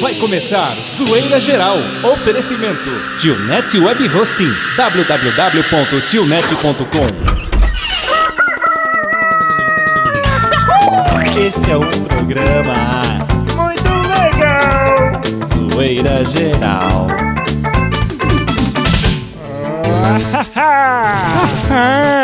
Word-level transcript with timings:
Vai 0.00 0.14
começar 0.14 0.74
Zoeira 0.96 1.38
Geral. 1.38 1.76
Oferecimento 2.02 2.90
Tionet 3.20 3.78
Web 3.78 4.08
Hosting 4.08 4.50
www.tionet.com 4.76 7.06
Este 11.38 11.70
é 11.70 11.76
um 11.76 12.04
programa 12.04 13.02
Muito 13.56 13.92
legal! 14.08 15.12
Zoeira 15.70 16.24
Geral. 16.24 17.06
não, 20.00 20.16
hoje 20.16 22.19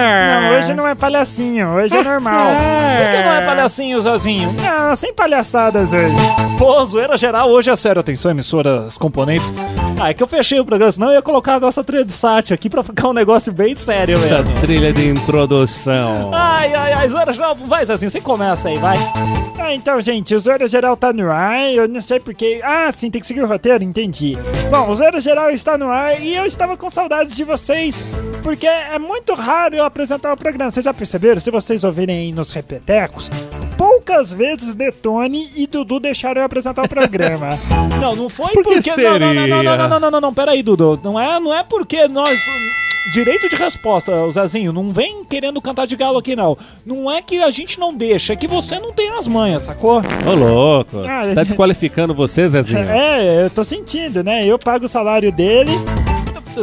não 0.77 0.87
é 0.87 0.95
palhacinho, 0.95 1.71
hoje 1.71 1.97
é 1.97 2.03
normal. 2.03 2.47
Por 2.47 3.11
que 3.11 3.23
não 3.25 3.33
é 3.33 3.45
palhacinho, 3.45 4.01
Zazinho? 4.01 4.53
Não, 4.53 4.95
sem 4.95 5.13
palhaçadas 5.15 5.93
hoje. 5.93 6.15
Pô, 6.59 6.85
zoeira 6.85 7.17
geral 7.17 7.51
hoje 7.51 7.71
é 7.71 7.77
sério. 7.77 8.01
Atenção, 8.01 8.31
emissoras 8.31 8.97
componentes. 8.97 9.51
Ah, 9.99 10.11
é 10.11 10.15
que 10.15 10.23
eu 10.23 10.27
fechei 10.29 10.61
o 10.61 10.65
programa, 10.65 10.93
senão 10.93 11.09
eu 11.09 11.15
ia 11.15 11.23
colocar 11.23 11.55
a 11.55 11.61
nossa 11.61 11.83
trilha 11.83 12.05
de 12.05 12.13
sátio 12.13 12.55
aqui 12.55 12.69
pra 12.69 12.83
ficar 12.83 13.09
um 13.09 13.13
negócio 13.15 13.51
bem 13.53 13.75
sério 13.75 14.17
Essa 14.19 14.43
mesmo. 14.43 14.61
trilha 14.61 14.93
de 14.93 15.09
introdução. 15.09 16.31
Ai, 16.35 16.73
ai, 16.75 16.93
ai, 16.93 17.09
zoeira 17.09 17.33
geral. 17.33 17.55
Vai, 17.67 17.85
Zazinho, 17.85 18.11
você 18.11 18.21
começa 18.21 18.69
aí, 18.69 18.79
vai. 18.79 18.99
Ah, 19.59 19.75
então, 19.75 20.01
gente, 20.01 20.35
o 20.35 20.39
Zoeira 20.39 20.69
Geral 20.69 20.97
tá 20.97 21.13
no 21.13 21.31
ar, 21.31 21.73
eu 21.73 21.89
não 21.89 22.01
sei 22.01 22.21
porque... 22.21 22.61
Ah, 22.63 22.93
sim, 22.97 23.11
tem 23.11 23.21
que 23.21 23.27
seguir 23.27 23.43
o 23.43 23.49
roteiro, 23.49 23.83
entendi. 23.83 24.37
Bom, 24.71 24.91
o 24.91 24.95
Zoeira 24.95 25.19
Geral 25.21 25.51
está 25.51 25.77
no 25.79 25.89
ar 25.91 26.21
e 26.21 26.37
eu 26.37 26.45
estava 26.45 26.77
com 26.77 26.89
saudades 26.91 27.35
de 27.35 27.43
vocês, 27.43 28.05
porque 28.45 28.67
é 28.67 28.99
muito 28.99 29.35
raro 29.35 29.75
eu 29.75 29.85
apresentar 29.85 30.33
o 30.33 30.37
programa. 30.37 30.66
Vocês 30.71 30.85
já 30.85 30.93
perceberam? 30.95 31.41
Se 31.41 31.51
vocês 31.51 31.83
ouvirem 31.85 32.19
aí 32.19 32.33
nos 32.33 32.53
repetecos, 32.53 33.31
poucas 33.77 34.33
vezes 34.33 34.75
Detone 34.75 35.51
e 35.57 35.67
Dudu 35.67 36.01
deixaram 36.01 36.41
eu 36.41 36.47
apresentar 36.47 36.85
o 36.85 36.89
programa. 36.89 37.51
Não, 38.01 38.15
não 38.15 38.29
foi 38.29 38.53
Por 38.53 38.63
que 38.63 38.91
porque. 38.91 39.03
Não, 39.03 39.19
não, 39.19 39.35
não, 39.35 39.47
não, 39.47 39.63
não, 39.63 39.63
não, 39.65 39.89
não, 39.89 40.01
não, 40.01 40.11
não, 40.11 40.21
não, 40.21 40.35
peraí, 40.35 40.63
Dudu. 40.63 41.01
Não 41.03 41.19
é, 41.19 41.41
não 41.41 41.55
é 41.55 41.65
porque 41.65 42.07
nós. 42.07 42.39
Direito 43.15 43.49
de 43.49 43.57
resposta, 43.57 44.13
o 44.25 44.31
Zezinho, 44.33 44.71
não 44.73 44.93
vem 44.93 45.25
querendo 45.25 45.63
cantar 45.63 45.87
de 45.87 45.97
galo 45.97 46.19
aqui, 46.19 46.37
não. 46.37 46.59
Não 46.85 47.11
é 47.11 47.23
que 47.23 47.43
a 47.43 47.51
gente 47.51 47.79
não 47.81 47.95
deixa, 47.95 48.33
é 48.35 48.37
que 48.37 48.47
você 48.47 48.79
não 48.79 48.93
tem 48.93 49.09
as 49.17 49.27
manhas, 49.27 49.63
sacou? 49.63 50.03
Ô, 50.27 50.35
louco. 50.35 50.99
Ah, 51.09 51.33
Tá 51.35 51.43
desqualificando 51.45 52.13
você, 52.13 52.49
Zezinho? 52.51 52.81
é, 52.81 53.45
eu 53.45 53.51
tô 53.51 53.65
sentindo, 53.65 54.23
né? 54.23 54.41
Eu 54.45 54.59
pago 54.59 54.85
o 54.85 54.89
salário 54.89 55.33
dele. 55.33 55.71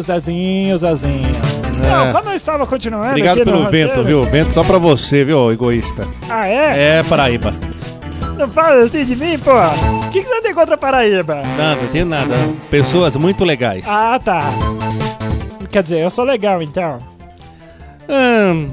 Zezinho, 0.01 0.77
Zezinho. 0.77 1.52
Não, 1.83 2.09
É. 2.09 2.11
como 2.11 2.29
eu 2.29 2.35
estava 2.35 2.65
continuando 2.65 3.07
Obrigado 3.09 3.43
pelo 3.43 3.63
roteiro- 3.63 3.89
vento, 3.89 4.03
viu? 4.03 4.23
Vento 4.23 4.53
só 4.53 4.63
pra 4.63 4.77
você, 4.77 5.23
viu, 5.23 5.51
egoísta? 5.51 6.07
Ah, 6.29 6.47
é? 6.47 6.99
É, 6.99 7.03
Paraíba. 7.03 7.51
Não 8.37 8.47
fala 8.49 8.83
assim 8.83 9.05
de 9.05 9.15
mim, 9.15 9.37
pô. 9.37 9.51
O 9.51 10.09
que, 10.09 10.21
que 10.21 10.27
você 10.27 10.41
tem 10.41 10.53
contra 10.53 10.77
Paraíba? 10.77 11.35
Nada, 11.57 11.81
não 11.81 11.87
tem 11.89 12.03
nada. 12.03 12.33
Pessoas 12.69 13.15
muito 13.15 13.43
legais. 13.45 13.85
Ah, 13.87 14.19
tá. 14.23 14.49
Quer 15.69 15.83
dizer, 15.83 15.99
eu 16.01 16.09
sou 16.09 16.23
legal, 16.25 16.61
então. 16.61 16.97
Hum, 18.09 18.69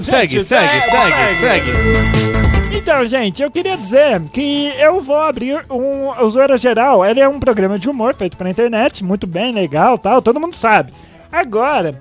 segue, 0.00 0.36
Gente, 0.36 0.44
segue, 0.46 0.68
segue, 0.68 0.90
segue, 0.90 1.34
segue. 1.34 1.70
Então, 2.76 3.06
gente, 3.06 3.42
eu 3.42 3.50
queria 3.50 3.76
dizer 3.76 4.20
que 4.32 4.72
eu 4.78 5.00
vou 5.00 5.20
abrir 5.20 5.64
um 5.70 6.10
o 6.22 6.30
Zoeira 6.30 6.56
Geral. 6.56 7.04
Ele 7.04 7.20
é 7.20 7.28
um 7.28 7.40
programa 7.40 7.78
de 7.78 7.88
humor 7.88 8.14
feito 8.14 8.36
pela 8.36 8.50
internet, 8.50 9.02
muito 9.04 9.26
bem, 9.26 9.52
legal, 9.52 9.98
tal, 9.98 10.22
todo 10.22 10.38
mundo 10.40 10.54
sabe. 10.54 10.92
Agora, 11.30 11.94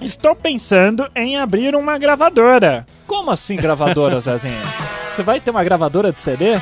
estou 0.00 0.34
pensando 0.34 1.08
em 1.14 1.36
abrir 1.38 1.74
uma 1.74 1.98
gravadora. 1.98 2.86
Como 3.06 3.30
assim 3.30 3.56
gravadora, 3.56 4.20
Zezinho? 4.20 4.54
Você 5.14 5.22
vai 5.22 5.40
ter 5.40 5.50
uma 5.50 5.64
gravadora 5.64 6.12
de 6.12 6.20
CD? 6.20 6.58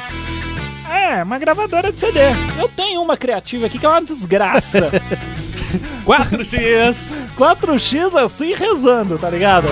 É, 0.90 1.22
uma 1.22 1.38
gravadora 1.38 1.90
de 1.92 1.98
CD. 1.98 2.20
Eu 2.58 2.68
tenho 2.68 3.02
uma 3.02 3.16
criativa 3.16 3.66
aqui 3.66 3.78
que 3.78 3.86
é 3.86 3.88
uma 3.88 4.02
desgraça. 4.02 4.90
4x. 6.06 7.10
4x 7.36 8.14
assim 8.22 8.54
rezando, 8.54 9.18
tá 9.18 9.28
ligado? 9.28 9.66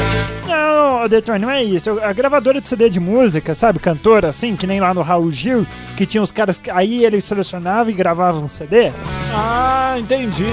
Não, 0.49 1.09
Detone, 1.09 1.39
não 1.39 1.51
é 1.51 1.63
isso. 1.63 1.91
A 2.03 2.13
gravadora 2.13 2.61
de 2.61 2.67
CD 2.69 2.91
de 2.91 2.99
música, 2.99 3.55
sabe? 3.55 3.79
Cantora, 3.79 4.29
assim, 4.31 4.57
que 4.57 4.67
nem 4.67 4.81
lá 4.81 4.93
no 4.93 5.03
Raul 5.03 5.31
Gil, 5.31 5.65
que 5.97 6.05
tinha 6.05 6.23
os 6.23 6.33
caras. 6.33 6.59
que- 6.59 6.71
Aí 6.71 7.05
eles 7.05 7.25
selecionavam 7.25 7.91
e 7.91 7.95
gravavam 7.95 8.43
um 8.43 8.49
CD. 8.49 8.91
Ah, 9.35 9.95
entendi. 9.99 10.45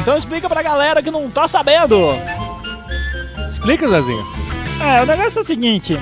Então 0.00 0.16
explica 0.16 0.48
pra 0.48 0.62
galera 0.62 1.02
que 1.02 1.10
não 1.10 1.30
tá 1.30 1.48
sabendo. 1.48 2.10
Explica, 3.52 3.86
Zezinho. 3.86 4.26
É, 4.82 5.02
o 5.02 5.06
negócio 5.06 5.38
é 5.38 5.42
o 5.42 5.44
seguinte. 5.44 5.98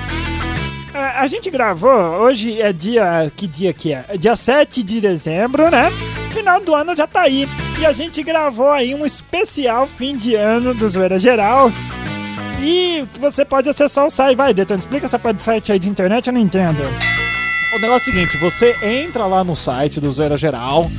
A, 0.93 1.21
a 1.21 1.27
gente 1.27 1.49
gravou, 1.51 1.91
hoje 1.91 2.61
é 2.61 2.71
dia. 2.71 3.31
Que 3.35 3.45
dia 3.45 3.73
que 3.73 3.93
é? 3.93 4.05
É 4.07 4.17
dia 4.17 4.35
7 4.35 4.81
de 4.81 5.01
dezembro, 5.01 5.69
né? 5.69 5.91
Final 6.33 6.61
do 6.61 6.73
ano 6.73 6.95
já 6.95 7.05
tá 7.05 7.21
aí. 7.21 7.47
E 7.79 7.85
a 7.85 7.91
gente 7.91 8.23
gravou 8.23 8.71
aí 8.71 8.95
um 8.95 9.05
especial 9.05 9.85
fim 9.85 10.15
de 10.15 10.33
ano 10.33 10.73
do 10.73 10.89
Zoeira 10.89 11.19
Geral. 11.19 11.69
E 12.61 13.03
você 13.19 13.43
pode 13.43 13.69
acessar 13.69 14.07
o 14.07 14.11
site. 14.11 14.37
Vai, 14.37 14.53
Detone, 14.53 14.79
explica 14.79 15.05
essa 15.05 15.19
parte 15.19 15.37
de 15.37 15.43
site 15.43 15.71
aí 15.71 15.79
de 15.79 15.89
internet, 15.89 16.27
eu 16.27 16.33
não 16.33 16.39
entendo. 16.39 16.81
O 17.75 17.79
negócio 17.79 18.09
é 18.09 18.13
o 18.13 18.15
seguinte, 18.15 18.37
você 18.37 18.75
entra 18.81 19.25
lá 19.25 19.43
no 19.43 19.55
site 19.55 19.99
do 19.99 20.11
Zoeira 20.11 20.37
Geral, 20.37 20.89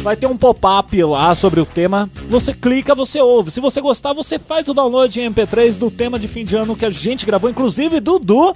vai 0.00 0.16
ter 0.16 0.26
um 0.26 0.36
pop-up 0.36 1.02
lá 1.04 1.34
sobre 1.34 1.60
o 1.60 1.66
tema, 1.66 2.08
você 2.28 2.54
clica, 2.54 2.94
você 2.94 3.20
ouve. 3.20 3.50
Se 3.50 3.60
você 3.60 3.80
gostar, 3.80 4.12
você 4.12 4.38
faz 4.38 4.66
o 4.68 4.74
download 4.74 5.20
em 5.20 5.30
MP3 5.30 5.72
do 5.74 5.90
tema 5.90 6.18
de 6.18 6.26
fim 6.26 6.44
de 6.44 6.56
ano 6.56 6.74
que 6.74 6.86
a 6.86 6.90
gente 6.90 7.26
gravou, 7.26 7.50
inclusive 7.50 8.00
Dudu. 8.00 8.54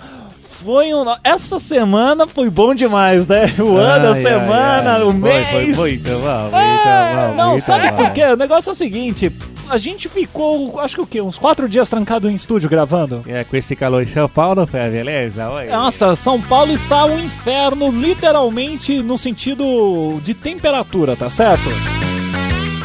Foi 0.64 0.94
um... 0.94 1.04
Essa 1.22 1.58
semana 1.58 2.26
foi 2.26 2.48
bom 2.48 2.75
demais, 2.75 3.26
né? 3.28 3.52
O 3.58 3.76
ano, 3.76 4.08
a 4.08 4.12
Ai, 4.12 4.16
ai, 4.16 4.22
semana, 4.22 4.92
ai. 4.94 5.02
o 5.02 5.10
Foi, 5.10 5.20
mês. 5.20 5.76
Foi, 5.76 5.91
muito 5.92 6.10
bom, 6.10 6.42
muito 6.42 6.56
É, 6.56 7.26
bom, 7.28 7.34
não, 7.34 7.60
sabe 7.60 7.91
bom. 7.91 7.97
por 7.97 8.10
quê? 8.12 8.25
O 8.25 8.36
negócio 8.36 8.70
é 8.70 8.72
o 8.72 8.74
seguinte, 8.76 9.30
a 9.69 9.76
gente 9.76 10.08
ficou, 10.08 10.80
acho 10.80 10.94
que 10.97 11.00
o 11.03 11.06
quê? 11.06 11.20
Uns 11.20 11.36
quatro 11.36 11.69
dias 11.69 11.88
trancado 11.88 12.30
em 12.30 12.34
estúdio 12.34 12.69
gravando. 12.70 13.22
É, 13.28 13.44
com 13.44 13.56
esse 13.56 13.76
calor 13.76 14.03
em 14.03 14.06
São 14.06 14.26
Paulo, 14.28 14.66
foi 14.66 14.88
beleza? 14.88 15.48
Oi. 15.50 15.66
Nossa, 15.66 16.16
São 16.16 16.41
Paulo 16.41 16.72
está 16.72 17.04
um 17.04 17.19
inferno, 17.19 17.91
literalmente 17.91 19.03
no 19.03 19.19
sentido 19.19 20.19
de 20.24 20.32
temperatura, 20.32 21.14
tá 21.14 21.28
certo? 21.28 21.69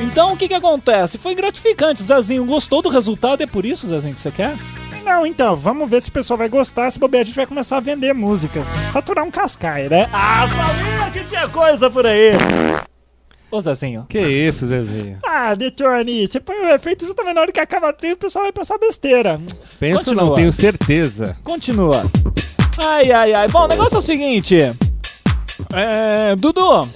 Então 0.01 0.33
o 0.33 0.37
que 0.37 0.47
que 0.47 0.53
acontece? 0.53 1.17
Foi 1.17 1.33
gratificante, 1.35 2.03
Zezinho 2.03 2.43
gostou 2.45 2.81
do 2.81 2.89
resultado, 2.89 3.41
é 3.41 3.47
por 3.47 3.65
isso, 3.65 3.87
Zezinho, 3.87 4.15
que 4.15 4.21
você 4.21 4.31
quer? 4.31 4.53
Não, 5.09 5.25
então, 5.25 5.55
vamos 5.55 5.89
ver 5.89 6.03
se 6.03 6.09
o 6.09 6.11
pessoal 6.11 6.37
vai 6.37 6.47
gostar. 6.47 6.91
Se 6.91 6.99
bobear, 6.99 7.21
a 7.21 7.23
gente 7.25 7.35
vai 7.35 7.47
começar 7.47 7.77
a 7.77 7.79
vender 7.79 8.13
músicas. 8.13 8.63
Faturar 8.93 9.25
um 9.25 9.31
cascai, 9.31 9.89
né? 9.89 10.07
Ah, 10.13 10.45
sabia 10.47 11.11
que 11.11 11.27
tinha 11.27 11.49
coisa 11.49 11.89
por 11.89 12.05
aí! 12.05 12.33
Ô 13.49 13.59
Zezinho, 13.59 14.05
Que 14.07 14.19
isso, 14.19 14.67
Zezinho? 14.67 15.17
Ah, 15.25 15.55
Detone, 15.55 16.27
você 16.27 16.39
põe 16.39 16.55
o 16.57 16.69
efeito 16.75 17.07
justamente 17.07 17.33
na 17.33 17.41
hora 17.41 17.51
que 17.51 17.59
acaba 17.59 17.89
a 17.89 17.93
trilha, 17.93 18.13
o 18.13 18.17
pessoal 18.17 18.43
vai 18.45 18.51
pensar 18.51 18.77
besteira. 18.77 19.41
Penso 19.79 20.05
Continua. 20.05 20.23
não, 20.25 20.35
tenho 20.35 20.51
certeza. 20.53 21.35
continua. 21.43 22.03
Ai, 22.85 23.11
ai, 23.11 23.33
ai. 23.33 23.47
Bom, 23.47 23.63
o 23.63 23.67
negócio 23.67 23.95
é 23.95 23.97
o 23.97 24.01
seguinte. 24.03 24.57
É, 25.73 26.35
Dudu, 26.37 26.87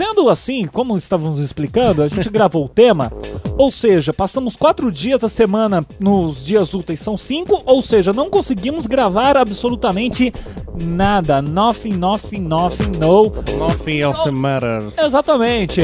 sendo 0.00 0.30
assim, 0.30 0.66
como 0.66 0.96
estávamos 0.96 1.40
explicando, 1.40 2.02
a 2.02 2.08
gente 2.08 2.28
gravou 2.32 2.64
o 2.64 2.68
tema. 2.68 3.12
Ou 3.58 3.70
seja, 3.70 4.14
passamos 4.14 4.56
quatro 4.56 4.90
dias 4.90 5.22
a 5.22 5.28
semana 5.28 5.84
nos 5.98 6.42
dias 6.42 6.72
úteis, 6.72 7.00
são 7.00 7.18
cinco. 7.18 7.62
Ou 7.66 7.82
seja, 7.82 8.10
não 8.10 8.30
conseguimos 8.30 8.86
gravar 8.86 9.36
absolutamente 9.36 10.32
nada. 10.82 11.42
Nothing, 11.42 11.92
nothing, 11.98 12.40
nothing, 12.40 12.92
no. 12.98 13.24
Nothing 13.58 13.98
else 13.98 14.30
matters. 14.30 14.96
Exatamente. 14.96 15.82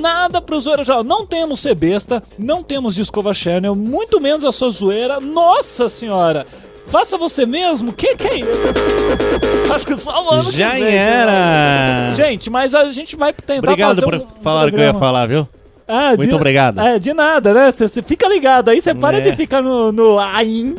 Nada 0.00 0.40
pro 0.40 0.60
zoeira 0.60 0.84
já. 0.84 1.02
Não 1.02 1.26
temos 1.26 1.58
ser 1.58 1.74
besta, 1.74 2.22
não 2.38 2.62
temos 2.62 2.94
Discover 2.94 3.34
Channel, 3.34 3.74
muito 3.74 4.20
menos 4.20 4.44
a 4.44 4.52
sua 4.52 4.70
zoeira. 4.70 5.18
Nossa 5.18 5.88
senhora! 5.88 6.46
Faça 6.90 7.16
você 7.16 7.46
mesmo? 7.46 7.92
Que 7.92 8.16
que 8.16 8.26
é 8.26 8.36
isso? 8.40 9.72
Acho 9.74 9.86
que 9.86 9.96
só 9.96 10.24
o 10.24 10.30
ano 10.30 10.50
Já 10.50 10.72
que 10.72 10.80
vem, 10.82 10.94
era! 10.96 11.30
né? 11.30 12.14
Gente, 12.16 12.50
mas 12.50 12.74
a 12.74 12.92
gente 12.92 13.14
vai 13.16 13.32
tentar 13.32 13.58
Obrigado 13.70 14.02
por 14.02 14.14
um 14.14 14.26
falar 14.42 14.66
o 14.68 14.70
que 14.70 14.76
eu 14.76 14.80
ia 14.84 14.94
falar, 14.94 15.26
viu? 15.26 15.46
Ah, 15.86 16.14
Muito 16.16 16.28
de- 16.30 16.34
obrigado. 16.34 16.80
É, 16.80 16.98
de 16.98 17.12
nada, 17.14 17.52
né? 17.54 17.72
Você 17.72 18.02
fica 18.02 18.28
ligado 18.28 18.68
aí, 18.70 18.80
você 18.82 18.94
para 18.94 19.18
É. 19.18 19.20
de 19.20 19.36
ficar 19.36 19.62
no, 19.62 19.90
no 19.92 20.18
AIN. 20.18 20.74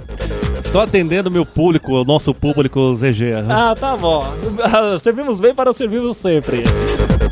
Estou 0.63 0.81
atendendo 0.81 1.29
meu 1.31 1.45
público, 1.45 1.93
o 1.93 2.05
nosso 2.05 2.33
público 2.33 2.93
ZG. 2.95 3.31
Ah, 3.49 3.75
tá 3.77 3.97
bom. 3.97 4.25
Servimos 5.01 5.39
bem 5.41 5.53
para 5.53 5.73
servirmos 5.73 6.15
sempre. 6.17 6.63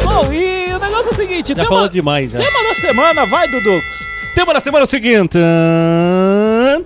Bom, 0.03 0.33
e 0.33 0.73
o 0.73 0.79
negócio 0.79 1.09
é 1.09 1.13
o 1.13 1.15
seguinte: 1.15 1.49
Já 1.49 1.55
tema, 1.55 1.67
falou 1.69 1.87
demais, 1.89 2.31
já. 2.31 2.39
tema 2.39 2.63
da 2.67 2.73
semana, 2.73 3.25
vai, 3.25 3.47
Dudux. 3.47 3.83
Tema 4.35 4.53
da 4.53 4.59
semana 4.59 4.83
é 4.83 4.85
o 4.85 4.87
seguinte. 4.87 5.37
ahn, 5.37 6.83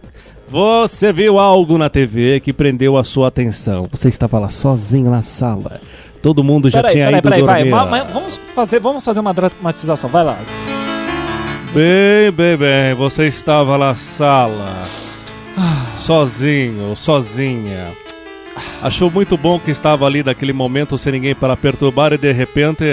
Você 0.48 1.12
viu 1.12 1.40
algo 1.40 1.78
na 1.78 1.90
TV 1.90 2.40
que 2.40 2.54
prendeu 2.54 2.98
a 2.98 3.04
sua 3.04 3.28
atenção. 3.30 3.88
Você 3.92 4.07
estava 4.10 4.38
lá 4.40 4.50
sozinho 4.50 5.10
na 5.10 5.22
sala. 5.22 5.81
Todo 6.22 6.44
mundo 6.44 6.69
já 6.69 6.80
Peraí, 6.81 6.94
tinha 6.94 7.06
peraí, 7.06 7.19
ido 7.19 7.30
peraí, 7.30 7.42
vai. 7.44 7.56
dormir. 7.63 7.72
ma- 7.72 7.86
ma- 7.86 8.04
vamos, 8.04 8.40
fazer, 8.56 8.80
vamos 8.80 9.04
fazer 9.04 9.19
uma 9.19 9.34
dramatização, 9.34 10.10
vai 10.10 10.24
lá. 10.24 10.38
Bem, 11.74 12.31
bem, 12.31 12.56
bem. 12.57 12.94
Você 12.95 13.28
estava 13.28 13.78
na 13.78 13.95
sala. 13.95 14.69
Sozinho, 15.95 16.96
sozinha. 16.96 17.92
Achou 18.81 19.10
muito 19.10 19.36
bom 19.36 19.60
que 19.60 19.72
estava 19.72 20.06
ali 20.06 20.24
naquele 20.24 20.54
momento 20.54 20.98
sem 20.98 21.13
ninguém 21.13 21.34
para 21.36 21.57
perturbar 21.57 22.13
e 22.13 22.18
de 22.18 22.31
repente 22.31 22.84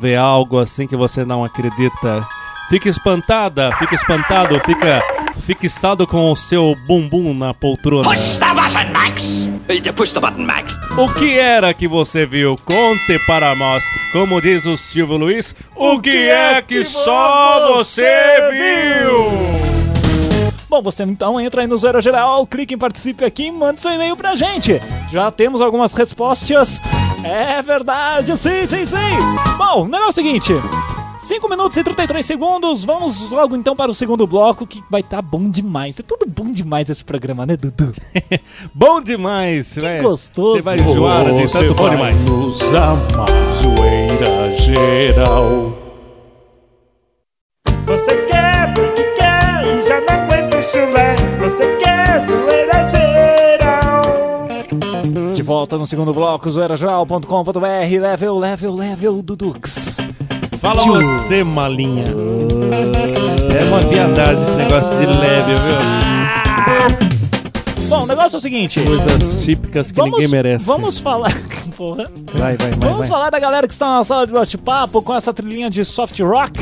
vê 0.00 0.14
algo 0.16 0.58
assim 0.58 0.86
que 0.86 0.96
você 0.96 1.24
não 1.24 1.42
acredita. 1.42 2.24
Fica 2.68 2.88
espantada, 2.88 3.70
fica 3.76 3.94
espantado, 3.94 4.60
fica 4.60 5.02
fixado 5.38 6.06
com 6.06 6.30
o 6.30 6.36
seu 6.36 6.76
bumbum 6.86 7.32
na 7.34 7.54
poltrona. 7.54 8.08
Push 8.08 8.36
the 8.36 8.54
button, 8.54 8.92
Max! 8.92 9.50
Push 9.94 10.12
the 10.12 10.20
button, 10.20 10.42
Max. 10.42 10.76
O 10.96 11.08
que 11.12 11.38
era 11.38 11.72
que 11.74 11.86
você 11.88 12.26
viu? 12.26 12.58
Conte 12.64 13.18
para 13.26 13.54
nós. 13.54 13.84
Como 14.12 14.40
diz 14.40 14.66
o 14.66 14.76
Silvio 14.76 15.16
Luiz, 15.16 15.54
o 15.74 16.00
que 16.00 16.28
é 16.28 16.62
que 16.62 16.84
só 16.84 17.76
você 17.76 18.36
viu? 18.52 19.68
Bom, 20.68 20.82
você 20.82 21.02
então 21.02 21.40
entra 21.40 21.62
aí 21.62 21.66
no 21.66 21.78
Zoeira 21.78 22.02
Geral, 22.02 22.46
clique 22.46 22.74
em 22.74 22.78
participe 22.78 23.24
aqui 23.24 23.46
e 23.46 23.52
manda 23.52 23.80
seu 23.80 23.90
e-mail 23.90 24.14
pra 24.16 24.34
gente. 24.34 24.80
Já 25.10 25.30
temos 25.30 25.62
algumas 25.62 25.94
respostas. 25.94 26.80
É 27.24 27.62
verdade, 27.62 28.36
sim, 28.36 28.66
sim, 28.68 28.84
sim. 28.84 29.56
Bom, 29.56 29.84
o 29.84 29.88
negócio 29.88 30.06
é 30.06 30.08
o 30.08 30.12
seguinte. 30.12 30.52
5 31.28 31.46
minutos 31.46 31.76
e 31.76 31.84
33 31.84 32.24
segundos, 32.24 32.86
vamos 32.86 33.30
logo 33.30 33.54
então 33.54 33.76
para 33.76 33.90
o 33.90 33.94
segundo 33.94 34.26
bloco 34.26 34.66
que 34.66 34.82
vai 34.90 35.02
estar 35.02 35.16
tá 35.16 35.22
bom 35.22 35.50
demais. 35.50 36.00
É 36.00 36.02
tudo 36.02 36.24
bom 36.26 36.50
demais 36.50 36.88
esse 36.88 37.04
programa, 37.04 37.44
né, 37.44 37.54
Dudu? 37.54 37.92
bom 38.74 38.98
demais, 39.02 39.74
que 39.74 40.00
gostoso. 40.00 40.56
Você 40.56 40.62
vai 40.62 40.80
enjoar 40.80 41.26
de 41.26 41.52
tanto 41.52 41.74
bom 41.74 41.90
demais. 41.90 42.24
Nos 42.24 42.74
amar, 42.74 43.28
zoeira 43.60 44.56
geral. 44.56 45.76
Você 47.84 48.16
quer 48.22 48.72
porque 48.72 49.02
quer 49.12 49.66
e 49.66 49.86
já 49.86 50.00
não 50.00 50.14
aguenta 50.22 50.56
o 50.56 50.62
chulé. 50.62 51.14
Você 51.40 51.76
quer 51.76 52.26
zoeira 52.26 52.88
geral. 52.88 54.02
De 55.34 55.42
volta 55.42 55.76
no 55.76 55.86
segundo 55.86 56.14
bloco, 56.14 56.48
zoeirageral.com.br, 56.50 58.00
level, 58.00 58.38
level, 58.38 58.74
level, 58.74 59.22
Dudux. 59.22 59.98
Fala 60.68 60.82
Tio. 60.82 60.92
você, 60.92 61.42
malinha. 61.42 62.04
É 63.58 63.64
uma 63.64 63.80
viadagem 63.80 64.42
esse 64.42 64.54
negócio 64.54 64.98
de 64.98 65.06
leve, 65.06 65.54
viu? 65.54 67.17
Bom, 67.88 68.02
o 68.02 68.06
negócio 68.06 68.36
é 68.36 68.38
o 68.38 68.40
seguinte. 68.40 68.80
Coisas 68.82 69.44
típicas 69.44 69.90
que 69.90 70.02
ninguém 70.02 70.28
merece. 70.28 70.64
Vamos 70.66 70.98
falar. 70.98 71.32
Porra. 71.76 72.10
Vai, 72.34 72.56
vai, 72.56 72.70
vai. 72.70 72.78
Vamos 72.80 72.98
vai. 72.98 73.08
falar 73.08 73.30
da 73.30 73.38
galera 73.38 73.66
que 73.66 73.72
está 73.72 73.86
na 73.98 74.04
sala 74.04 74.26
de 74.26 74.32
bate-papo 74.32 75.00
com 75.00 75.14
essa 75.14 75.32
trilhinha 75.32 75.70
de 75.70 75.84
soft 75.84 76.18
rock. 76.20 76.58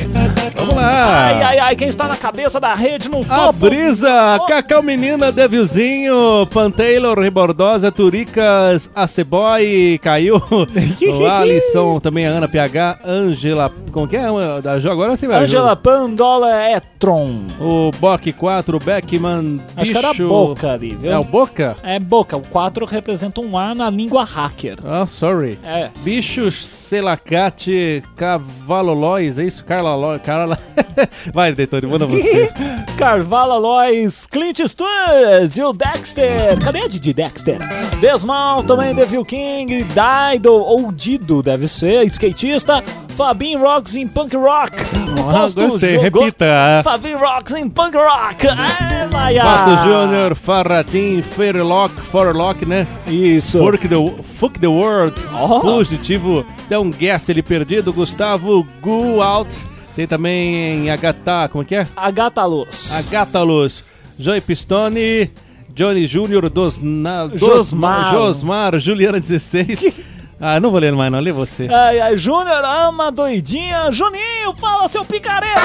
Vamos 0.56 0.76
lá. 0.76 1.24
Ai, 1.24 1.42
ai, 1.42 1.58
ai, 1.58 1.76
quem 1.76 1.88
está 1.88 2.06
na 2.06 2.16
cabeça 2.16 2.60
da 2.60 2.74
rede 2.74 3.08
no 3.08 3.20
A 3.28 3.46
topo. 3.46 3.60
brisa, 3.60 4.36
Oh. 4.38 4.46
Cacau 4.46 4.82
Menina, 4.82 5.32
Devilzinho, 5.32 6.46
Pantaylor, 6.52 7.18
Rebordosa, 7.18 7.90
Turicas, 7.90 8.90
Aceboy, 8.94 9.98
caiu. 10.02 10.36
o 10.52 11.26
Alisson, 11.26 11.98
também 11.98 12.26
a 12.26 12.30
Ana 12.30 12.46
PH, 12.46 12.98
Angela. 13.04 13.72
Como 13.92 14.06
que 14.06 14.16
é? 14.18 14.26
a 14.26 14.60
Da 14.60 14.78
Jo 14.78 14.90
agora 14.90 15.16
você 15.16 15.26
vai. 15.26 15.44
Angela 15.44 15.74
Pandola 15.74 16.70
Etron. 16.72 17.40
O 17.58 17.90
Bock 17.98 18.32
4, 18.34 18.76
o 18.76 18.80
Beckman. 18.80 19.60
Acho 19.74 19.90
que 19.92 19.96
era 19.96 20.10
bicho- 20.10 20.28
boca 20.28 20.72
ali, 20.72 20.94
viu? 20.94 21.15
É 21.16 21.18
o 21.18 21.24
Boca? 21.24 21.78
É 21.82 21.98
boca. 21.98 22.36
O 22.36 22.42
4 22.42 22.84
representa 22.84 23.40
um 23.40 23.56
A 23.56 23.74
na 23.74 23.88
língua 23.88 24.22
hacker. 24.22 24.76
Ah, 24.84 25.06
sorry. 25.06 25.58
É. 25.62 25.88
Bicho 26.04 26.50
Selacate 26.88 28.02
Cavalo 28.16 28.94
Lois, 28.94 29.38
é 29.38 29.44
isso? 29.44 29.64
Carla 29.64 29.94
Lois. 29.96 30.22
Carla... 30.22 30.56
Vai, 31.34 31.52
Detone, 31.52 31.86
manda 31.86 32.06
você. 32.06 32.50
Carvala 32.96 33.58
Lois, 33.58 34.26
Clint 34.26 34.60
Eastwood 34.60 35.58
e 35.58 35.62
o 35.62 35.72
Dexter. 35.72 36.58
Cadê 36.64 36.80
a 36.82 36.88
Didi 36.88 37.12
Dexter? 37.12 37.58
Desmal 38.00 38.62
também, 38.62 38.94
Devil 38.94 39.24
King, 39.24 39.84
Dido 39.84 40.52
ou 40.54 40.92
Dido, 40.92 41.42
deve 41.42 41.66
ser, 41.68 42.04
skatista. 42.06 42.82
Fabinho 43.16 43.58
Rocks 43.60 43.94
em 43.96 44.06
Punk 44.06 44.36
Rock. 44.36 44.76
Ah, 44.78 45.32
Fausto 45.32 45.58
gostei, 45.68 45.94
jogou- 45.98 46.24
repita. 46.24 46.82
Fabinho 46.84 47.18
Rocks 47.18 47.54
em 47.54 47.66
Punk 47.66 47.96
Rock. 47.96 48.46
É, 48.46 49.06
Maia. 49.10 49.42
Fausto 49.42 49.88
Júnior, 49.88 50.34
Farratim, 50.34 51.22
Fairlock, 51.22 51.94
Forlock, 51.94 52.66
né? 52.66 52.86
Isso. 53.06 53.58
Fuck 53.58 53.88
the, 53.88 54.22
fuck 54.38 54.60
the 54.60 54.66
World, 54.66 55.18
Oh. 55.32 55.60
Fugitivo, 55.60 56.44
tem 56.68 56.75
um 56.78 56.90
guest 56.90 57.28
ele 57.28 57.42
perdido, 57.42 57.92
Gustavo 57.92 58.66
Go 58.80 59.20
Out, 59.22 59.54
tem 59.94 60.06
também 60.06 60.90
Agatha, 60.90 61.48
como 61.50 61.62
é 61.62 61.66
que 61.66 61.74
é? 61.74 61.86
A 61.96 62.10
Gata 62.10 62.44
Luz. 62.44 62.90
Agatha 62.92 63.42
Luz, 63.42 63.84
Joey 64.18 64.40
Pistone, 64.40 65.30
Johnny 65.74 66.06
Júnior, 66.06 66.48
dos, 66.50 66.78
na, 66.78 67.26
dos- 67.26 67.40
Josmar. 67.40 68.10
Josmar, 68.10 68.78
Juliana 68.78 69.20
16. 69.20 69.92
ah, 70.40 70.58
não 70.60 70.70
vou 70.70 70.80
ler 70.80 70.92
mais 70.94 71.12
não, 71.12 71.20
lê 71.20 71.32
você. 71.32 71.68
Ai, 71.70 72.00
ai, 72.00 72.16
Júnior 72.18 72.64
ama 72.64 73.10
doidinha. 73.12 73.90
Juninho, 73.92 74.54
fala 74.58 74.88
seu 74.88 75.04
picareta. 75.04 75.60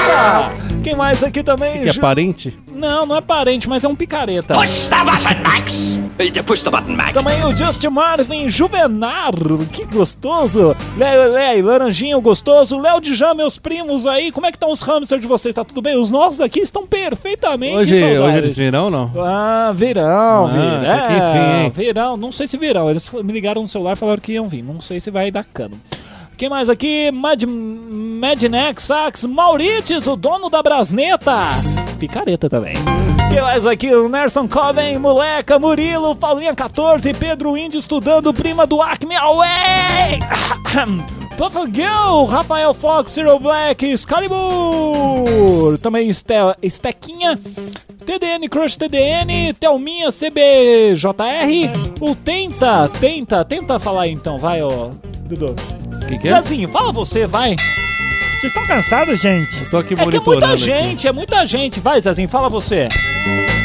Quem 0.82 0.94
mais 0.96 1.22
aqui 1.22 1.42
também? 1.42 1.82
Que 1.82 1.88
é 1.88 1.92
Ju- 1.92 2.00
parente? 2.00 2.58
Não, 2.74 3.06
não 3.06 3.16
é 3.16 3.20
parente, 3.20 3.68
mas 3.68 3.84
é 3.84 3.88
um 3.88 3.94
picareta. 3.96 4.54
Button, 4.54 5.42
Max! 5.42 6.01
Também 7.12 7.44
o 7.44 7.56
Justin 7.56 7.88
Marvin 7.88 8.48
Juvenar, 8.48 9.32
que 9.72 9.84
gostoso. 9.84 10.76
Léo, 10.96 11.32
Léo, 11.32 11.64
Laranjinho, 11.66 12.20
gostoso. 12.20 12.78
Léo 12.78 13.00
Djan, 13.00 13.34
meus 13.34 13.58
primos 13.58 14.06
aí, 14.06 14.30
como 14.30 14.46
é 14.46 14.50
que 14.50 14.56
estão 14.56 14.70
os 14.70 14.80
hamsters 14.82 15.20
de 15.20 15.26
vocês? 15.26 15.54
Tá 15.54 15.64
tudo 15.64 15.82
bem? 15.82 15.98
Os 15.98 16.10
nossos 16.10 16.40
aqui 16.40 16.60
estão 16.60 16.86
perfeitamente 16.86 17.76
Hoje, 17.76 17.94
hoje 17.94 18.14
saudáveis. 18.14 18.44
eles 18.44 18.56
virão 18.56 18.90
não? 18.90 19.10
Ah, 19.18 19.72
virão, 19.74 20.46
Ah, 20.46 20.50
virão. 20.52 20.92
até 20.92 21.06
que 21.06 21.12
enfim, 21.14 21.64
hein? 21.64 21.72
virão, 21.74 22.16
não 22.16 22.30
sei 22.30 22.46
se 22.46 22.56
virão. 22.56 22.88
Eles 22.90 23.10
me 23.12 23.32
ligaram 23.32 23.62
no 23.62 23.68
celular 23.68 23.94
e 23.94 23.96
falaram 23.96 24.20
que 24.20 24.32
iam 24.32 24.48
vir. 24.48 24.62
Não 24.62 24.80
sei 24.80 25.00
se 25.00 25.10
vai 25.10 25.30
dar 25.30 25.44
cano. 25.44 25.80
Quem 26.36 26.48
mais 26.48 26.68
aqui? 26.68 27.10
Mad, 27.12 27.42
Madnex, 27.44 28.84
Sax, 28.84 29.24
Maurites, 29.24 30.06
o 30.06 30.16
dono 30.16 30.48
da 30.48 30.62
Brasneta. 30.62 31.46
Picareta 32.02 32.50
também. 32.50 32.74
Quem 33.30 33.40
mais 33.40 33.64
aqui? 33.64 33.94
O 33.94 34.08
Nerson 34.08 34.48
Coven, 34.48 34.98
Moleca, 34.98 35.56
Murilo, 35.56 36.16
Paulinha 36.16 36.52
14, 36.52 37.14
Pedro 37.14 37.56
Indy 37.56 37.78
estudando, 37.78 38.34
prima 38.34 38.66
do 38.66 38.82
Acme 38.82 39.14
Away. 39.14 40.18
Puff 41.38 41.56
Girl, 41.72 42.24
Rafael 42.24 42.74
Fox, 42.74 43.12
Zero 43.12 43.38
Black, 43.38 43.86
Excalibur, 43.86 45.78
também 45.80 46.12
Ste 46.12 46.34
Stequinha, 46.68 47.38
TDN 48.04 48.48
Crush 48.48 48.74
TDN, 48.74 49.54
Thelminha 49.54 50.10
CBJR, 50.10 51.70
o 52.00 52.16
Tenta, 52.16 52.88
Tenta, 52.98 53.44
tenta 53.44 53.78
falar 53.78 54.08
então, 54.08 54.38
vai, 54.38 54.60
ó, 54.60 54.90
Dudu. 55.22 55.54
O 56.02 56.06
que, 56.08 56.18
que 56.18 56.28
é? 56.28 56.42
Zezinho, 56.42 56.68
fala 56.68 56.90
você, 56.90 57.28
vai. 57.28 57.54
Vocês 58.42 58.52
estão 58.52 58.66
cansados, 58.66 59.20
gente? 59.20 59.70
Tô 59.70 59.76
aqui 59.76 59.94
É 59.94 59.96
que 59.98 60.02
é 60.02 60.06
muita 60.20 60.46
aqui. 60.48 60.56
gente, 60.56 61.06
é 61.06 61.12
muita 61.12 61.46
gente. 61.46 61.78
Vai, 61.78 62.00
Zezinho, 62.00 62.28
fala 62.28 62.48
você. 62.48 62.88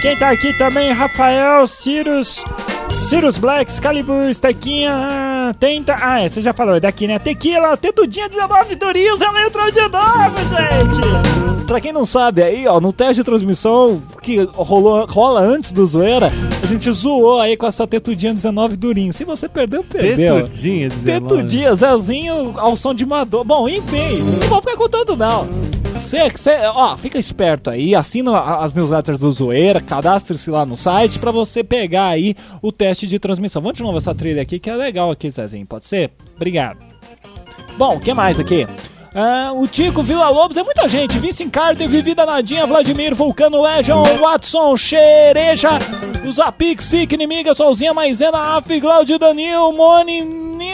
Quem 0.03 0.15
tá 0.15 0.29
aqui 0.29 0.53
também, 0.53 0.91
Rafael, 0.93 1.65
Cirus, 1.65 2.45
Cirus 2.91 3.37
Black, 3.37 3.71
Excalibur, 3.71 4.33
Stequinha, 4.33 5.55
Tenta... 5.59 5.95
Ah, 5.99 6.21
é, 6.21 6.29
você 6.29 6.41
já 6.41 6.53
falou, 6.53 6.75
é 6.75 6.79
daqui, 6.79 7.07
né? 7.07 7.19
Tequila, 7.19 7.77
Tetudinha 7.77 8.27
19 8.27 8.75
Durinhos, 8.75 9.21
ela 9.21 9.45
entrou 9.45 9.71
de 9.71 9.81
novo, 9.81 10.37
gente! 10.49 11.65
Pra 11.67 11.81
quem 11.81 11.91
não 11.91 12.05
sabe 12.05 12.41
aí, 12.41 12.65
ó, 12.65 12.79
no 12.79 12.93
teste 12.93 13.15
de 13.15 13.23
transmissão 13.25 14.01
que 14.21 14.41
rolou, 14.53 15.05
rola 15.05 15.41
antes 15.41 15.73
do 15.73 15.85
zoeira, 15.85 16.31
a 16.63 16.65
gente 16.65 16.89
zoou 16.91 17.41
aí 17.41 17.57
com 17.57 17.67
essa 17.67 17.85
tetudinha 17.85 18.33
19 18.33 18.77
durinho. 18.77 19.11
Se 19.11 19.25
você 19.25 19.49
perdeu, 19.49 19.83
perdeu. 19.83 20.43
Tetudinha, 20.43 20.87
19. 20.87 21.05
Tetudinha, 21.05 21.75
Zezinho 21.75 22.53
ao 22.57 22.77
som 22.77 22.93
de 22.93 23.05
Madonna. 23.05 23.43
Bom, 23.43 23.67
enfim, 23.67 24.21
não 24.41 24.47
vou 24.47 24.61
ficar 24.61 24.77
contando 24.77 25.17
não. 25.17 25.47
Cê, 26.07 26.29
cê, 26.37 26.55
ó, 26.73 26.95
fica 26.95 27.19
esperto 27.19 27.69
aí, 27.69 27.93
assina 27.93 28.39
as 28.39 28.73
newsletters 28.73 29.19
do 29.19 29.29
Zoeira, 29.29 29.81
cadastre-se 29.81 30.49
lá 30.49 30.65
no 30.65 30.77
site 30.77 31.19
pra 31.19 31.31
você 31.31 31.65
pegar 31.65 32.07
aí 32.07 32.33
o 32.61 32.71
teste 32.71 33.05
de 33.05 33.19
transmissão. 33.19 33.61
Vamos 33.61 33.77
de 33.77 33.83
novo 33.83 33.97
essa 33.97 34.15
trilha 34.15 34.41
aqui 34.41 34.57
que 34.57 34.69
é 34.69 34.75
legal 34.77 35.11
aqui, 35.11 35.29
Zezinho, 35.29 35.65
pode 35.65 35.85
ser? 35.85 36.11
Obrigado. 36.33 36.79
Bom, 37.77 37.97
o 37.97 37.99
que 37.99 38.13
mais 38.13 38.39
aqui? 38.39 38.65
Ah, 39.13 39.51
o 39.53 39.67
Tico, 39.67 40.01
Vila 40.01 40.29
Lobos, 40.29 40.55
é 40.55 40.63
muita 40.63 40.87
gente. 40.87 41.19
Vincent 41.19 41.51
Carter, 41.51 41.89
Vivi 41.89 42.15
Danadinha, 42.15 42.65
Vladimir, 42.65 43.13
Vulcano 43.13 43.61
Legion, 43.61 44.03
Watson, 44.21 44.77
Xereja, 44.77 45.71
Zapix, 46.31 46.85
Sick, 46.85 47.15
Inimiga, 47.15 47.53
Solzinha, 47.53 47.93
Maisena, 47.93 48.55
Af, 48.55 48.79
Glaudio, 48.79 49.19
Danil, 49.19 49.73
Moni, 49.73 50.21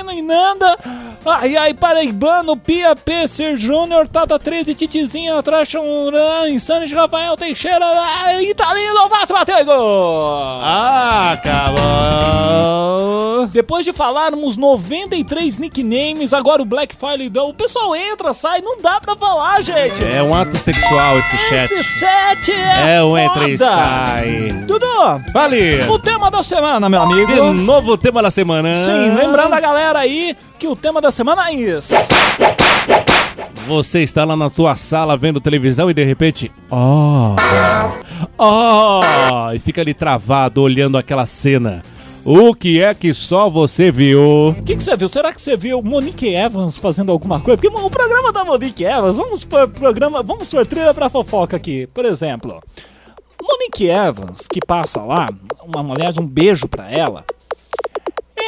Nina 0.04 0.14
e 0.14 0.22
Nanda. 0.22 0.78
Ai, 1.26 1.56
ai, 1.56 1.74
Paraibano, 1.74 2.58
Pia, 2.58 2.94
P, 2.96 3.26
Ser 3.28 3.56
Júnior, 3.58 4.08
Tata 4.08 4.38
13, 4.38 4.76
Titizinha, 4.76 5.42
Trashon, 5.42 6.12
Insanity, 6.50 6.94
Rafael 6.94 7.38
Teixeira, 7.38 7.86
ah, 7.86 8.44
Italino, 8.44 8.94
Novato, 8.94 9.34
bateu 9.34 9.58
e 9.58 9.64
gol! 9.64 10.60
Acabou! 12.04 13.48
Depois 13.48 13.86
de 13.86 13.94
falarmos 13.94 14.58
93 14.58 15.58
nicknames, 15.58 16.34
agora 16.34 16.62
o 16.62 16.66
Black 16.66 16.96
File 16.96 17.30
deu. 17.30 17.50
O 17.50 17.54
pessoal 17.54 17.96
entra, 17.96 18.34
sai, 18.34 18.62
não 18.62 18.82
dá 18.82 19.00
pra 19.00 19.16
falar, 19.16 19.62
gente. 19.62 20.04
É 20.04 20.22
um 20.24 20.34
ato 20.34 20.58
sexual 20.58 21.20
esse 21.20 21.38
chat. 21.50 21.72
Esse 21.74 22.00
chat 22.00 22.52
é, 22.52 22.96
É 22.98 23.04
um 23.04 23.18
entra 23.18 23.50
e 23.50 23.58
sai. 23.58 24.50
Dudu, 24.66 24.86
Fale! 25.32 25.82
o 25.90 26.00
tema 26.00 26.30
da 26.32 26.42
semana, 26.44 26.90
meu 26.90 27.02
amigo. 27.02 27.32
De 27.32 27.62
novo 27.62 27.98
tema 27.98 28.22
da 28.22 28.32
semana. 28.32 28.76
Sim, 28.84 29.16
lembrando 29.16 29.54
a 29.54 29.60
galera 29.60 29.93
aí 29.96 30.36
que 30.60 30.68
o 30.68 30.76
tema 30.76 31.02
da 31.02 31.12
semana 31.12 31.50
é 31.50 31.54
isso. 31.54 31.94
Você 33.68 34.02
está 34.02 34.26
lá 34.26 34.36
na 34.36 34.50
sua 34.50 34.76
sala 34.76 35.16
vendo 35.16 35.40
televisão 35.40 35.90
e 35.90 35.94
de 35.94 36.04
repente. 36.04 36.52
Oh! 36.70 37.36
Oh! 38.38 39.52
E 39.54 39.60
fica 39.60 39.82
ali 39.82 39.94
travado 39.94 40.62
olhando 40.62 40.98
aquela 40.98 41.26
cena. 41.26 41.82
O 42.26 42.56
que 42.56 42.82
é 42.82 42.94
que 42.94 43.14
só 43.14 43.50
você 43.50 43.92
viu? 43.92 44.50
O 44.50 44.64
que, 44.64 44.78
que 44.78 44.84
você 44.84 44.96
viu? 44.96 45.10
Será 45.10 45.34
que 45.34 45.42
você 45.42 45.58
viu 45.58 45.82
Monique 45.82 46.34
Evans 46.34 46.78
fazendo 46.78 47.12
alguma 47.12 47.40
coisa? 47.42 47.62
Porque 47.62 47.76
o 47.76 47.90
programa 47.90 48.32
da 48.32 48.46
Monique 48.46 48.86
Evans, 48.86 49.18
vamos 49.18 49.44
por 49.44 49.68
programa, 49.68 50.24
vamos 50.24 50.50
por 50.50 50.66
trilha 50.66 50.94
pra 50.94 51.10
fofoca 51.10 51.58
aqui. 51.58 51.86
Por 51.88 52.06
exemplo, 52.06 52.62
Monique 53.42 53.90
Evans, 53.90 54.48
que 54.50 54.62
passa 54.66 55.02
lá, 55.02 55.28
uma, 55.66 55.94
aliás, 55.94 56.18
um 56.18 56.26
beijo 56.26 56.66
pra 56.66 56.90
ela. 56.90 57.26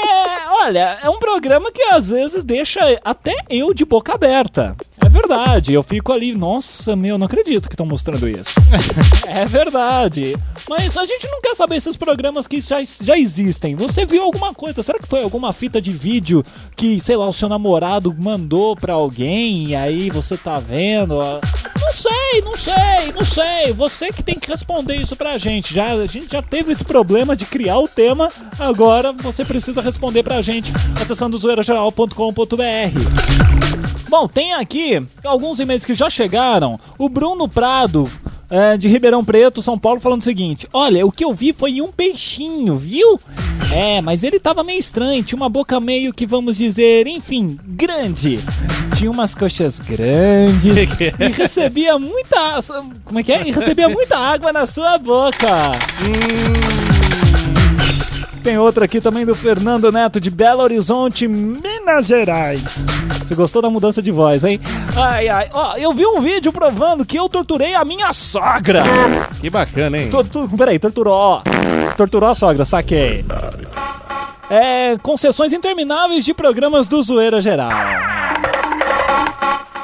É, 0.04 0.50
olha, 0.50 1.00
é 1.02 1.10
um 1.10 1.20
programa 1.20 1.72
que 1.72 1.82
às 1.82 2.10
vezes 2.10 2.44
deixa 2.44 3.00
até 3.04 3.36
eu 3.50 3.74
de 3.74 3.86
boca 3.86 4.14
aberta. 4.14 4.76
É 5.04 5.10
verdade, 5.10 5.74
eu 5.74 5.84
fico 5.84 6.12
ali, 6.12 6.34
nossa, 6.34 6.96
meu, 6.96 7.18
não 7.18 7.28
acredito 7.28 7.68
que 7.68 7.76
estão 7.76 7.86
mostrando 7.86 8.28
isso. 8.28 8.54
é 9.28 9.46
verdade. 9.46 10.36
Mas 10.68 10.98
a 10.98 11.06
gente 11.06 11.28
não 11.28 11.42
quer 11.42 11.56
saber 11.56 11.76
esses 11.76 11.96
programas 11.96 12.48
que 12.48 12.60
já, 12.60 12.78
já 13.00 13.18
existem. 13.18 13.76
Você 13.76 14.06
viu 14.06 14.24
alguma 14.24 14.54
coisa? 14.54 14.82
Será 14.82 14.98
que 14.98 15.08
foi 15.08 15.24
alguma 15.24 15.54
fita 15.54 15.82
de 15.82 15.92
vídeo 15.92 16.44
que, 16.76 17.00
sei 17.00 17.16
lá, 17.16 17.28
o 17.28 17.34
seu 17.34 17.48
namorado 17.48 18.14
mandou 18.18 18.76
pra 18.76 18.94
alguém 18.94 19.68
e 19.68 19.76
aí 19.76 20.10
você 20.10 20.36
tá 20.36 20.60
vendo? 20.60 21.20
Sei, 21.96 22.42
não 22.44 22.54
sei, 22.54 23.14
não 23.16 23.24
sei. 23.24 23.72
Você 23.74 24.12
que 24.12 24.22
tem 24.22 24.38
que 24.38 24.52
responder 24.52 24.98
isso 24.98 25.16
pra 25.16 25.38
gente. 25.38 25.74
Já, 25.74 25.94
a 25.94 26.06
gente 26.06 26.30
já 26.30 26.42
teve 26.42 26.74
esse 26.74 26.84
problema 26.84 27.38
de 27.38 27.46
criar 27.46 27.80
o 27.80 27.88
tema, 27.88 28.28
agora 28.60 29.14
você 29.14 29.46
precisa 29.46 29.82
responder 29.82 30.22
pra 30.22 30.42
gente 30.42 30.74
acessando 31.02 31.38
zoeirageral.com.br. 31.38 32.16
Bom, 34.10 34.28
tem 34.28 34.54
aqui 34.54 35.02
alguns 35.24 35.60
e-mails 35.60 35.86
que 35.86 35.96
já 35.96 36.10
chegaram. 36.10 36.78
O 36.98 37.08
Bruno 37.08 37.48
Prado, 37.48 38.12
é, 38.50 38.76
de 38.76 38.90
Ribeirão 38.90 39.24
Preto, 39.24 39.62
São 39.62 39.80
Paulo, 39.80 40.02
falando 40.02 40.22
o 40.22 40.26
seguinte: 40.26 40.68
Olha, 40.74 41.06
o 41.06 41.12
que 41.12 41.24
eu 41.24 41.34
vi 41.34 41.54
foi 41.54 41.82
um 41.82 41.94
peixinho, 41.94 42.78
viu? 42.78 43.20
É, 43.74 44.02
mas 44.02 44.22
ele 44.24 44.40
tava 44.40 44.64
meio 44.64 44.80
estranho, 44.80 45.24
tinha 45.24 45.38
uma 45.38 45.50
boca 45.50 45.80
meio 45.80 46.14
que 46.14 46.26
vamos 46.26 46.58
dizer, 46.58 47.08
enfim, 47.08 47.58
grande. 47.64 48.40
Tinha 48.96 49.12
umas 49.12 49.36
coxas 49.36 49.80
grandes 49.80 50.66
e 51.20 51.28
recebia 51.32 52.00
muita. 52.00 52.60
Como 53.04 53.20
é 53.20 53.24
que 53.24 53.34
é? 53.34 53.48
E 53.48 53.52
recebia 53.52 53.90
muita 53.90 54.18
água 54.18 54.54
na 54.54 54.66
sua 54.66 54.98
boca. 54.98 55.72
Hum. 56.02 56.86
Tem 58.46 58.60
outra 58.60 58.86
aqui 58.86 59.02
também 59.02 59.26
do 59.26 59.34
Fernando 59.34 59.92
Neto 59.92 60.20
de 60.20 60.30
Belo 60.30 60.62
Horizonte, 60.62 61.28
Minas 61.28 62.06
Gerais. 62.06 62.62
Você 63.26 63.34
gostou 63.34 63.60
da 63.60 63.72
mudança 63.72 64.04
de 64.04 64.12
voz, 64.12 64.44
hein? 64.44 64.62
Ai, 64.96 65.28
ai. 65.28 65.50
Ó, 65.52 65.76
eu 65.78 65.92
vi 65.94 66.06
um 66.06 66.22
vídeo 66.22 66.54
provando 66.54 67.04
que 67.04 67.18
eu 67.18 67.28
torturei 67.28 67.74
a 67.74 67.84
minha 67.84 68.14
sogra. 68.14 68.84
Que 69.42 69.50
bacana, 69.50 69.98
hein? 69.98 70.10
Tu, 70.12 70.24
tu, 70.26 70.48
peraí, 70.56 70.78
torturou. 70.78 71.42
Torturou 71.98 72.30
a 72.30 72.36
sogra, 72.36 72.64
saquei. 72.64 73.26
É, 74.48 74.96
concessões 75.00 75.52
intermináveis 75.52 76.24
de 76.24 76.32
programas 76.32 76.86
do 76.86 77.02
Zoeira 77.02 77.42
Geral. 77.42 77.72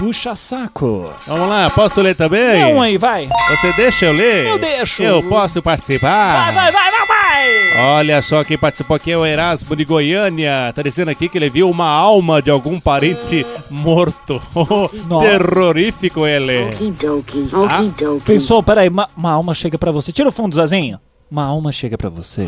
Puxa 0.01 0.33
saco. 0.35 1.13
Vamos 1.27 1.47
lá, 1.47 1.69
posso 1.69 2.01
ler 2.01 2.15
também? 2.15 2.73
Não 2.73 2.81
aí, 2.81 2.97
vai. 2.97 3.29
Você 3.51 3.71
deixa 3.73 4.07
eu 4.07 4.11
ler? 4.11 4.47
Eu 4.47 4.57
deixo. 4.57 5.03
Eu 5.03 5.21
posso 5.21 5.61
participar? 5.61 6.31
Vai, 6.31 6.51
vai, 6.51 6.71
vai, 6.71 6.91
vai, 6.91 7.07
vai. 7.07 7.79
Olha 7.99 8.19
só 8.23 8.43
quem 8.43 8.57
participou 8.57 8.95
aqui 8.95 9.11
é 9.11 9.17
o 9.17 9.23
Erasmo 9.23 9.75
de 9.75 9.85
Goiânia. 9.85 10.73
Tá 10.73 10.81
dizendo 10.81 11.09
aqui 11.09 11.29
que 11.29 11.37
ele 11.37 11.51
viu 11.51 11.69
uma 11.69 11.87
alma 11.87 12.41
de 12.41 12.49
algum 12.49 12.79
parente 12.79 13.45
morto. 13.69 14.41
Terrorífico 15.21 16.25
ele. 16.25 16.69
Okidoki, 16.69 17.49
okidoki. 17.53 18.25
Pensou, 18.25 18.63
peraí, 18.63 18.89
uma, 18.89 19.07
uma 19.15 19.33
alma 19.33 19.53
chega 19.53 19.77
pra 19.77 19.91
você. 19.91 20.11
Tira 20.11 20.29
o 20.29 20.31
fundo, 20.31 20.55
Zazinho. 20.55 20.99
Uma 21.29 21.45
alma 21.45 21.71
chega 21.71 21.95
pra 21.95 22.09
você. 22.09 22.47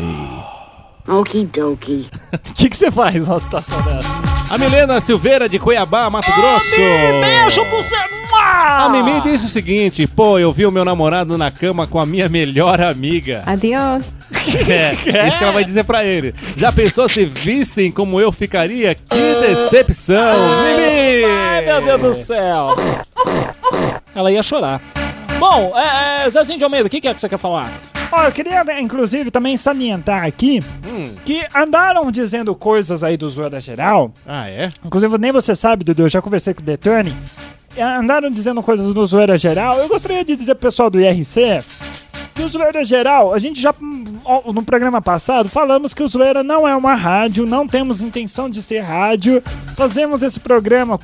Okidoki. 1.06 2.10
O 2.34 2.54
que 2.54 2.68
que 2.68 2.76
você 2.76 2.90
faz 2.90 3.14
numa 3.14 3.38
situação 3.38 3.80
dessa? 3.82 4.43
A 4.54 4.58
Milena 4.58 5.00
Silveira 5.00 5.48
de 5.48 5.58
Cuiabá, 5.58 6.08
Mato 6.08 6.32
Grosso. 6.32 6.76
Beijo 6.76 7.64
pro 7.66 7.82
você. 7.82 7.96
A 8.40 8.88
Mimi 8.88 9.20
disse 9.22 9.46
o 9.46 9.48
seguinte: 9.48 10.06
pô, 10.06 10.38
eu 10.38 10.52
vi 10.52 10.64
o 10.64 10.70
meu 10.70 10.84
namorado 10.84 11.36
na 11.36 11.50
cama 11.50 11.88
com 11.88 11.98
a 11.98 12.06
minha 12.06 12.28
melhor 12.28 12.80
amiga. 12.80 13.42
Adiós. 13.46 14.04
É, 14.68 14.94
isso 15.26 15.38
que 15.38 15.42
ela 15.42 15.52
vai 15.52 15.64
dizer 15.64 15.82
pra 15.82 16.04
ele. 16.04 16.32
Já 16.56 16.70
pensou 16.70 17.08
se 17.08 17.24
vissem 17.24 17.90
como 17.90 18.20
eu 18.20 18.30
ficaria? 18.30 18.94
Que 18.94 19.34
decepção! 19.40 20.30
Mimi! 20.30 21.24
Ai, 21.24 21.64
meu 21.66 21.82
Deus 21.82 22.00
do 22.00 22.24
céu. 22.24 22.68
Ela 24.14 24.30
ia 24.30 24.42
chorar. 24.44 24.80
Bom, 25.36 25.72
é, 25.76 26.26
é, 26.26 26.30
Zezinho 26.30 26.58
de 26.58 26.62
Almeida, 26.62 26.86
o 26.86 26.90
que, 26.90 27.00
que 27.00 27.08
é 27.08 27.14
que 27.14 27.20
você 27.20 27.28
quer 27.28 27.38
falar? 27.38 27.72
Ó, 28.12 28.22
eu 28.24 28.32
queria, 28.32 28.62
né, 28.62 28.80
inclusive, 28.80 29.30
também 29.30 29.56
salientar 29.56 30.24
aqui 30.24 30.60
que 31.24 31.44
andaram 31.54 32.10
dizendo 32.10 32.54
coisas 32.54 33.02
aí 33.02 33.16
do 33.16 33.28
Zoeira 33.28 33.60
Geral. 33.60 34.12
Ah, 34.26 34.48
é? 34.48 34.70
Inclusive, 34.84 35.18
nem 35.18 35.32
você 35.32 35.56
sabe, 35.56 35.84
Dudu, 35.84 36.02
eu 36.02 36.08
já 36.08 36.22
conversei 36.22 36.54
com 36.54 36.60
o 36.60 36.64
Detone. 36.64 37.14
Andaram 37.76 38.30
dizendo 38.30 38.62
coisas 38.62 38.94
do 38.94 39.06
Zoeira 39.06 39.36
Geral. 39.36 39.78
Eu 39.78 39.88
gostaria 39.88 40.24
de 40.24 40.36
dizer 40.36 40.54
pro 40.54 40.68
pessoal 40.68 40.88
do 40.88 41.00
IRC 41.00 41.64
que 42.34 42.42
o 42.42 42.48
Zoeira 42.48 42.84
Geral, 42.84 43.32
a 43.34 43.38
gente 43.38 43.60
já 43.60 43.74
no 43.80 44.62
programa 44.62 45.00
passado 45.00 45.48
falamos 45.48 45.94
que 45.94 46.02
o 46.02 46.08
Zoeira 46.08 46.42
não 46.42 46.66
é 46.66 46.74
uma 46.74 46.94
rádio, 46.94 47.46
não 47.46 47.66
temos 47.66 48.00
intenção 48.00 48.48
de 48.48 48.62
ser 48.62 48.80
rádio. 48.80 49.42
Fazemos 49.76 50.22
esse 50.22 50.38
programa. 50.38 51.00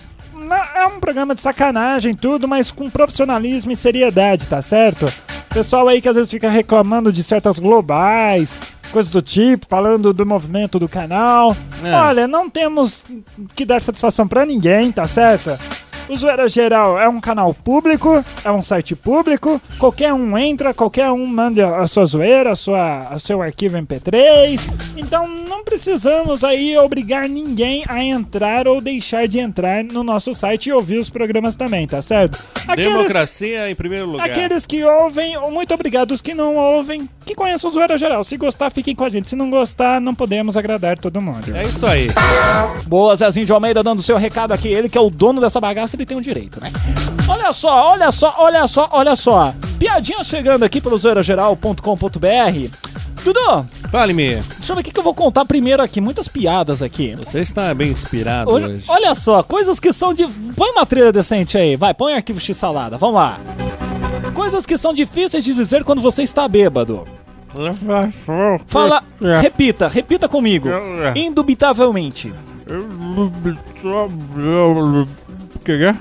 É 0.75 0.87
um 0.87 0.99
programa 0.99 1.35
de 1.35 1.40
sacanagem, 1.40 2.14
tudo, 2.14 2.49
mas 2.49 2.71
com 2.71 2.90
profissionalismo 2.90 3.71
e 3.71 3.76
seriedade, 3.76 4.47
tá 4.47 4.61
certo? 4.62 5.07
Pessoal 5.52 5.88
aí 5.88 6.00
que 6.00 6.09
às 6.09 6.14
vezes 6.14 6.30
fica 6.30 6.49
reclamando 6.49 7.12
de 7.12 7.23
certas 7.25 7.59
globais, 7.59 8.59
coisas 8.92 9.11
do 9.11 9.21
tipo, 9.21 9.66
falando 9.69 10.12
do 10.12 10.25
movimento 10.25 10.78
do 10.78 10.88
canal. 10.88 11.57
É. 11.83 11.92
Olha, 11.92 12.28
não 12.28 12.49
temos 12.49 13.02
que 13.54 13.64
dar 13.64 13.83
satisfação 13.83 14.28
pra 14.28 14.47
ninguém, 14.47 14.92
tá 14.92 15.07
certo? 15.07 15.59
O 16.09 16.16
Zoeira 16.16 16.49
Geral 16.49 16.99
é 16.99 17.09
um 17.09 17.21
canal 17.21 17.54
público, 17.54 18.25
é 18.45 18.50
um 18.50 18.62
site 18.62 18.97
público, 18.97 19.61
qualquer 19.78 20.12
um 20.12 20.37
entra, 20.37 20.75
qualquer 20.75 21.11
um 21.11 21.25
manda 21.25 21.76
a 21.78 21.87
sua 21.87 22.04
zoeira, 22.04 22.52
a 22.52 22.57
sua, 22.57 23.00
a 23.11 23.19
seu 23.19 23.40
arquivo 23.40 23.76
MP3. 23.78 24.61
Então 24.97 25.26
não 25.28 25.62
precisamos 25.62 26.42
aí 26.42 26.76
obrigar 26.76 27.28
ninguém 27.28 27.85
a 27.88 28.02
entrar 28.02 28.66
ou 28.66 28.80
deixar 28.80 29.28
de 29.28 29.38
entrar 29.38 29.85
no 29.85 30.02
nosso 30.02 30.35
site 30.35 30.69
e 30.69 30.73
ouvir 30.73 30.99
os 30.99 31.09
programas 31.09 31.54
também, 31.54 31.87
tá 31.87 32.02
certo? 32.02 32.38
Aqueles, 32.66 32.92
Democracia 32.92 33.71
em 33.71 33.75
primeiro 33.75 34.07
lugar. 34.07 34.28
aqueles 34.28 34.66
que 34.66 34.83
ouvem, 34.85 35.38
muito 35.50 35.73
obrigado. 35.75 36.11
Os 36.11 36.21
que 36.21 36.35
não 36.35 36.57
ouvem, 36.57 37.09
que 37.25 37.35
conheçam 37.35 37.71
o 37.71 37.73
Zoeira 37.73 37.97
Geral. 37.97 38.25
Se 38.25 38.37
gostar, 38.37 38.71
fiquem 38.71 38.95
com 38.95 39.04
a 39.04 39.11
gente. 39.11 39.28
Se 39.28 39.37
não 39.37 39.49
gostar, 39.49 40.00
não 40.00 40.14
podemos 40.14 40.57
agradar 40.57 40.99
todo 40.99 41.21
mundo. 41.21 41.54
É 41.57 41.62
isso 41.62 41.87
aí. 41.87 42.09
Boa, 42.87 43.14
Zezinho 43.16 43.47
de 43.47 43.52
Almeida 43.52 43.83
dando 43.83 44.02
seu 44.02 44.16
recado 44.16 44.52
aqui. 44.52 44.69
Ele 44.69 44.88
que 44.88 44.99
é 44.99 45.00
o 45.00 45.11
dono 45.11 45.40
dessa 45.40 45.61
bagaça, 45.61 45.97
ele 46.00 46.07
tem 46.07 46.16
o 46.16 46.23
direito, 46.23 46.61
né? 46.61 46.73
Olha 47.28 47.52
só, 47.52 47.92
olha 47.92 48.11
só, 48.11 48.35
olha 48.38 48.66
só, 48.66 48.88
olha 48.90 49.14
só. 49.14 49.54
Piadinha 49.78 50.25
chegando 50.25 50.64
aqui 50.64 50.80
pelo 50.80 50.97
zoeirageral.com.br. 50.97 52.76
Dudu, 53.23 53.69
Fale-me. 53.90 54.37
deixa 54.37 54.73
eu 54.73 54.76
ver 54.76 54.80
o 54.80 54.85
que, 54.85 54.99
eu 54.99 55.02
vou 55.02 55.14
contar 55.14 55.45
primeiro 55.45 55.83
aqui. 55.83 56.00
Muitas 56.00 56.26
piadas 56.26 56.83
aqui. 56.83 57.14
Você 57.16 57.40
está 57.40 57.75
bem 57.75 57.90
inspirado 57.90 58.50
Olha, 58.50 58.69
hoje. 58.69 58.85
olha 58.88 59.14
só, 59.14 59.42
coisas 59.42 59.78
que 59.78 59.92
são 59.92 60.14
de. 60.14 60.26
Põe 60.57 60.71
uma 60.71 60.87
trilha 60.87 61.12
decente 61.12 61.59
aí, 61.59 61.76
vai, 61.76 61.92
põe 61.92 62.14
arquivo 62.14 62.40
X 62.40 62.57
salada, 62.57 62.97
vamos 62.97 63.16
lá. 63.16 63.38
Coisas 64.35 64.64
que 64.64 64.78
são 64.78 64.95
difíceis 64.95 65.45
de 65.45 65.52
dizer 65.52 65.85
quando 65.85 66.00
você 66.00 66.23
está 66.23 66.49
bêbado. 66.49 67.07
Fala, 68.66 69.02
repita, 69.40 69.88
repita 69.88 70.28
comigo. 70.28 70.69
Indubitavelmente. 71.14 72.33
Que 75.64 75.73
é? 75.85 75.95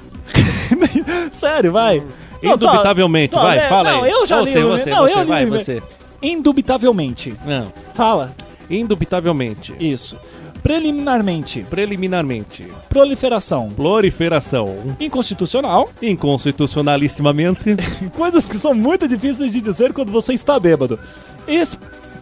Sério, 1.33 1.71
vai. 1.71 2.01
Não, 2.41 2.57
tá- 2.57 2.65
Indubitavelmente, 2.67 3.33
tá, 3.33 3.41
vai, 3.41 3.57
é, 3.57 3.67
fala 3.69 3.91
não, 3.91 4.03
aí. 4.03 4.11
eu 4.11 4.25
já 4.25 4.39
Você, 4.39 4.59
li. 4.59 4.65
você, 4.65 4.89
não, 4.89 5.01
você, 5.07 5.13
eu 5.13 5.19
li. 5.23 5.25
vai, 5.27 5.45
você. 5.45 5.83
Indubitavelmente. 6.21 7.33
Não. 7.45 7.71
Fala. 7.93 8.31
Indubitavelmente. 8.69 9.73
Isso. 9.79 10.17
Preliminarmente. 10.63 11.65
Preliminarmente. 11.69 12.67
Proliferação. 12.89 13.69
Proliferação. 13.69 14.95
Inconstitucional. 14.99 15.89
Inconstitucionalissimamente. 16.01 17.75
Coisas 18.15 18.45
que 18.45 18.57
são 18.57 18.73
muito 18.73 19.07
difíceis 19.07 19.51
de 19.51 19.61
dizer 19.61 19.93
quando 19.93 20.11
você 20.11 20.33
está 20.33 20.59
bêbado. 20.59 20.99
Es... 21.47 21.77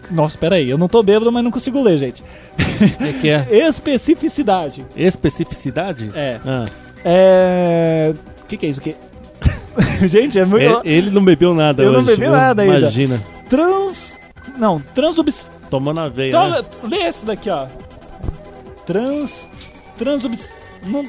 Nossa, 0.10 0.38
peraí, 0.38 0.70
eu 0.70 0.78
não 0.78 0.88
tô 0.88 1.04
bêbado, 1.04 1.32
mas 1.32 1.44
não 1.44 1.52
consigo 1.52 1.82
ler, 1.82 2.00
gente. 2.00 2.24
O 2.78 2.98
que, 3.04 3.14
que 3.22 3.30
é? 3.30 3.48
Especificidade. 3.68 4.86
Especificidade? 4.96 6.12
É. 6.14 6.40
Ah. 6.46 6.66
É. 7.10 8.14
O 8.44 8.48
que, 8.48 8.58
que 8.58 8.66
é 8.66 8.70
isso 8.70 8.80
aqui? 8.82 8.96
gente, 10.08 10.38
é 10.38 10.44
muito. 10.46 10.82
Ele, 10.86 10.98
ele 10.98 11.10
não 11.12 11.24
bebeu 11.24 11.54
nada 11.54 11.84
Eu 11.84 11.92
não 11.94 12.00
hoje. 12.02 12.16
bebi 12.16 12.28
nada 12.30 12.62
ainda. 12.64 12.80
Imagina. 12.80 13.24
Trans. 13.50 14.16
Não, 14.58 14.80
transobs. 14.94 15.48
Tomou 15.70 15.94
na 15.94 16.08
veia, 16.08 16.32
né? 16.50 16.60
Então, 16.60 16.90
lê 16.90 16.98
esse 17.08 17.26
daqui, 17.26 17.50
ó. 17.50 17.68
Trans. 18.86 19.48
Transobs. 19.98 20.54
Não. 20.86 21.06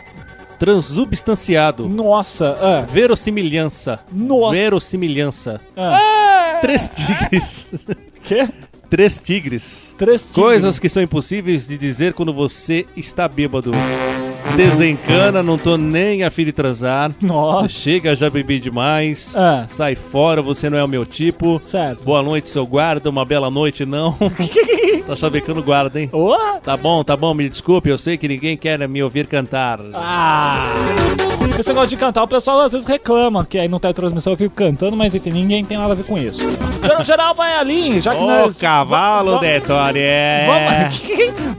Transubstanciado. 0.59 1.88
Nossa, 1.88 2.57
ah, 2.61 2.81
Verossimilhança. 2.93 4.00
Nossa. 4.12 4.55
Verossimilhança. 4.55 5.61
ah. 5.76 6.59
Três 6.61 6.90
tigres. 6.95 7.71
Quê? 8.25 8.49
Três 8.90 9.19
tigres. 9.19 9.95
Três 9.97 10.23
tigres. 10.23 10.35
Coisas 10.35 10.78
que 10.78 10.88
são 10.88 11.02
impossíveis 11.02 11.69
de 11.69 11.78
dizer 11.78 12.12
quando 12.14 12.33
você 12.33 12.85
está 12.97 13.28
bêbado. 13.28 13.71
Desencana, 14.57 15.42
não 15.42 15.57
tô 15.59 15.76
nem 15.76 16.25
a 16.25 16.30
fim 16.30 16.45
de 16.45 16.52
transar. 16.52 17.11
Nossa. 17.21 17.68
Chega, 17.68 18.16
já 18.16 18.28
bebi 18.28 18.59
demais. 18.59 19.35
Ah. 19.37 19.64
Sai 19.68 19.95
fora, 19.95 20.42
você 20.42 20.68
não 20.68 20.78
é 20.78 20.85
o 20.85 20.88
meu 20.88 21.04
tipo. 21.07 21.61
Certo. 21.64 22.02
Boa 22.02 22.23
noite, 22.23 22.49
seu 22.49 22.66
guarda. 22.66 23.09
Uma 23.11 23.25
bela 23.25 23.50
noite, 23.50 23.85
não. 23.87 24.16
tá 25.07 25.14
chavecando 25.16 25.62
guarda, 25.62 26.00
hein? 26.00 26.09
Ô? 26.12 26.37
Tá 26.64 26.76
bom, 26.76 27.04
tá 27.04 27.16
bom, 27.16 27.35
me 27.35 27.49
desculpe. 27.49 27.88
Eu 27.88 27.99
sei 27.99 28.16
que 28.16 28.26
ninguém 28.28 28.57
quer 28.57 28.87
me 28.88 29.02
ouvir 29.02 29.26
cantar. 29.26 29.78
Ah! 29.95 30.64
Esse 31.59 31.71
negócio 31.71 31.88
de 31.88 31.97
cantar, 31.97 32.23
o 32.23 32.28
pessoal 32.28 32.61
às 32.61 32.71
vezes 32.71 32.87
reclama 32.87 33.45
que 33.45 33.59
aí 33.59 33.66
não 33.66 33.80
tem 33.80 33.92
transmissão, 33.92 34.33
eu 34.33 34.37
fico 34.37 34.54
cantando, 34.54 34.97
mas 34.97 35.12
enfim, 35.12 35.30
ninguém 35.30 35.64
tem 35.64 35.76
nada 35.76 35.92
a 35.92 35.97
ver 35.97 36.04
com 36.04 36.16
isso. 36.16 36.40
Então, 36.85 37.02
geral, 37.04 37.35
vai 37.35 37.54
ali, 37.54 38.00
já 38.00 38.14
que 38.14 38.23
Ô, 38.23 38.26
nós. 38.28 38.57
cavalo 38.59 39.33
Va- 39.33 39.38
de. 39.40 39.61
Vamos, 40.47 41.02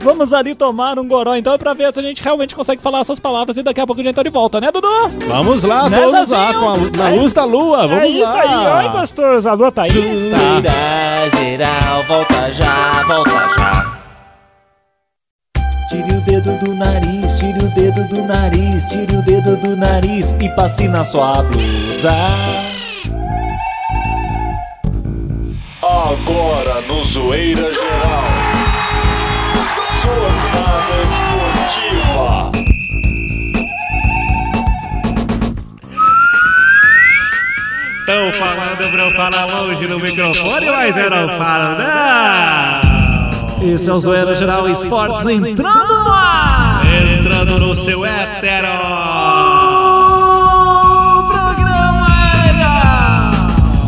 vamos 0.00 0.32
ali 0.32 0.54
tomar 0.54 0.98
um 0.98 1.06
goró 1.06 1.34
então 1.34 1.58
pra 1.58 1.74
ver 1.74 1.92
se 1.92 2.00
a 2.00 2.02
gente 2.02 2.22
realmente 2.22 2.54
consegue 2.54 2.69
falar 2.78 3.00
essas 3.00 3.18
palavras 3.18 3.56
e 3.56 3.62
daqui 3.62 3.80
a 3.80 3.86
pouco 3.86 4.00
a 4.00 4.04
gente 4.04 4.14
tá 4.14 4.22
de 4.22 4.30
volta, 4.30 4.60
né, 4.60 4.70
Dudu? 4.72 4.88
Vamos 5.28 5.62
lá, 5.64 5.88
Né, 5.88 5.98
vamos 5.98 6.12
lá, 6.12 6.24
Zezinho? 6.24 6.60
com 6.60 6.70
a, 6.70 6.76
na 7.02 7.10
É 7.10 7.20
luz 7.20 7.32
da 7.32 7.44
lua, 7.44 7.88
vamos 7.88 8.04
é 8.04 8.08
isso 8.08 8.20
lá. 8.32 8.78
aí, 8.78 8.88
gostoso, 8.88 9.48
a 9.48 9.52
lua 9.54 9.72
tá 9.72 9.82
aí. 9.82 9.90
Vira 9.90 11.28
geral, 11.38 12.04
volta 12.06 12.52
já, 12.52 13.02
volta 13.04 13.30
já. 13.58 14.00
Tire 15.88 16.12
o 16.16 16.20
dedo 16.20 16.52
do 16.64 16.74
nariz, 16.74 17.38
tire 17.38 17.58
o 17.64 17.68
dedo 17.74 18.04
do 18.14 18.22
nariz, 18.22 18.84
tire 18.88 19.16
o 19.16 19.22
dedo 19.22 19.56
do 19.56 19.76
nariz 19.76 20.36
e 20.40 20.48
passe 20.50 20.86
na 20.86 21.04
sua 21.04 21.42
blusa. 21.42 22.14
Agora 25.82 26.80
no 26.82 27.02
Zoeira 27.02 27.72
Geral. 27.72 28.49
Estão 38.10 38.32
falando 38.32 38.90
pra 38.90 39.02
eu 39.04 39.12
falar 39.12 39.44
longe 39.44 39.86
no 39.86 40.00
microfone, 40.00 40.66
mas 40.66 40.96
eu 40.96 41.08
não 41.10 41.28
falo, 41.38 41.78
não. 41.78 42.80
Esse 43.72 43.88
é 43.88 43.92
o 43.92 44.00
Zoeira 44.00 44.34
Geral 44.34 44.68
Esportes 44.68 45.24
entrando 45.28 46.02
no 46.02 46.10
ar! 46.10 46.80
Entrando 46.92 47.60
no 47.60 47.76
seu 47.76 48.04
hétero. 48.04 48.66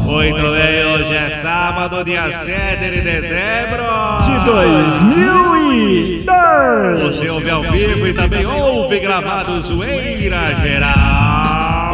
Muito 0.04 0.40
bem, 0.40 0.86
hoje 0.86 1.16
é 1.16 1.30
sábado, 1.42 2.04
dia 2.04 2.32
7 2.32 2.90
de 2.92 3.00
dezembro. 3.00 3.82
De 4.24 4.38
2002. 4.44 7.16
Você 7.16 7.28
ouve 7.28 7.50
ao 7.50 7.62
vivo 7.62 8.06
e 8.06 8.14
também 8.14 8.46
ouve 8.46 9.00
gravado 9.00 9.60
Zoeira 9.62 10.54
Geral. 10.62 11.11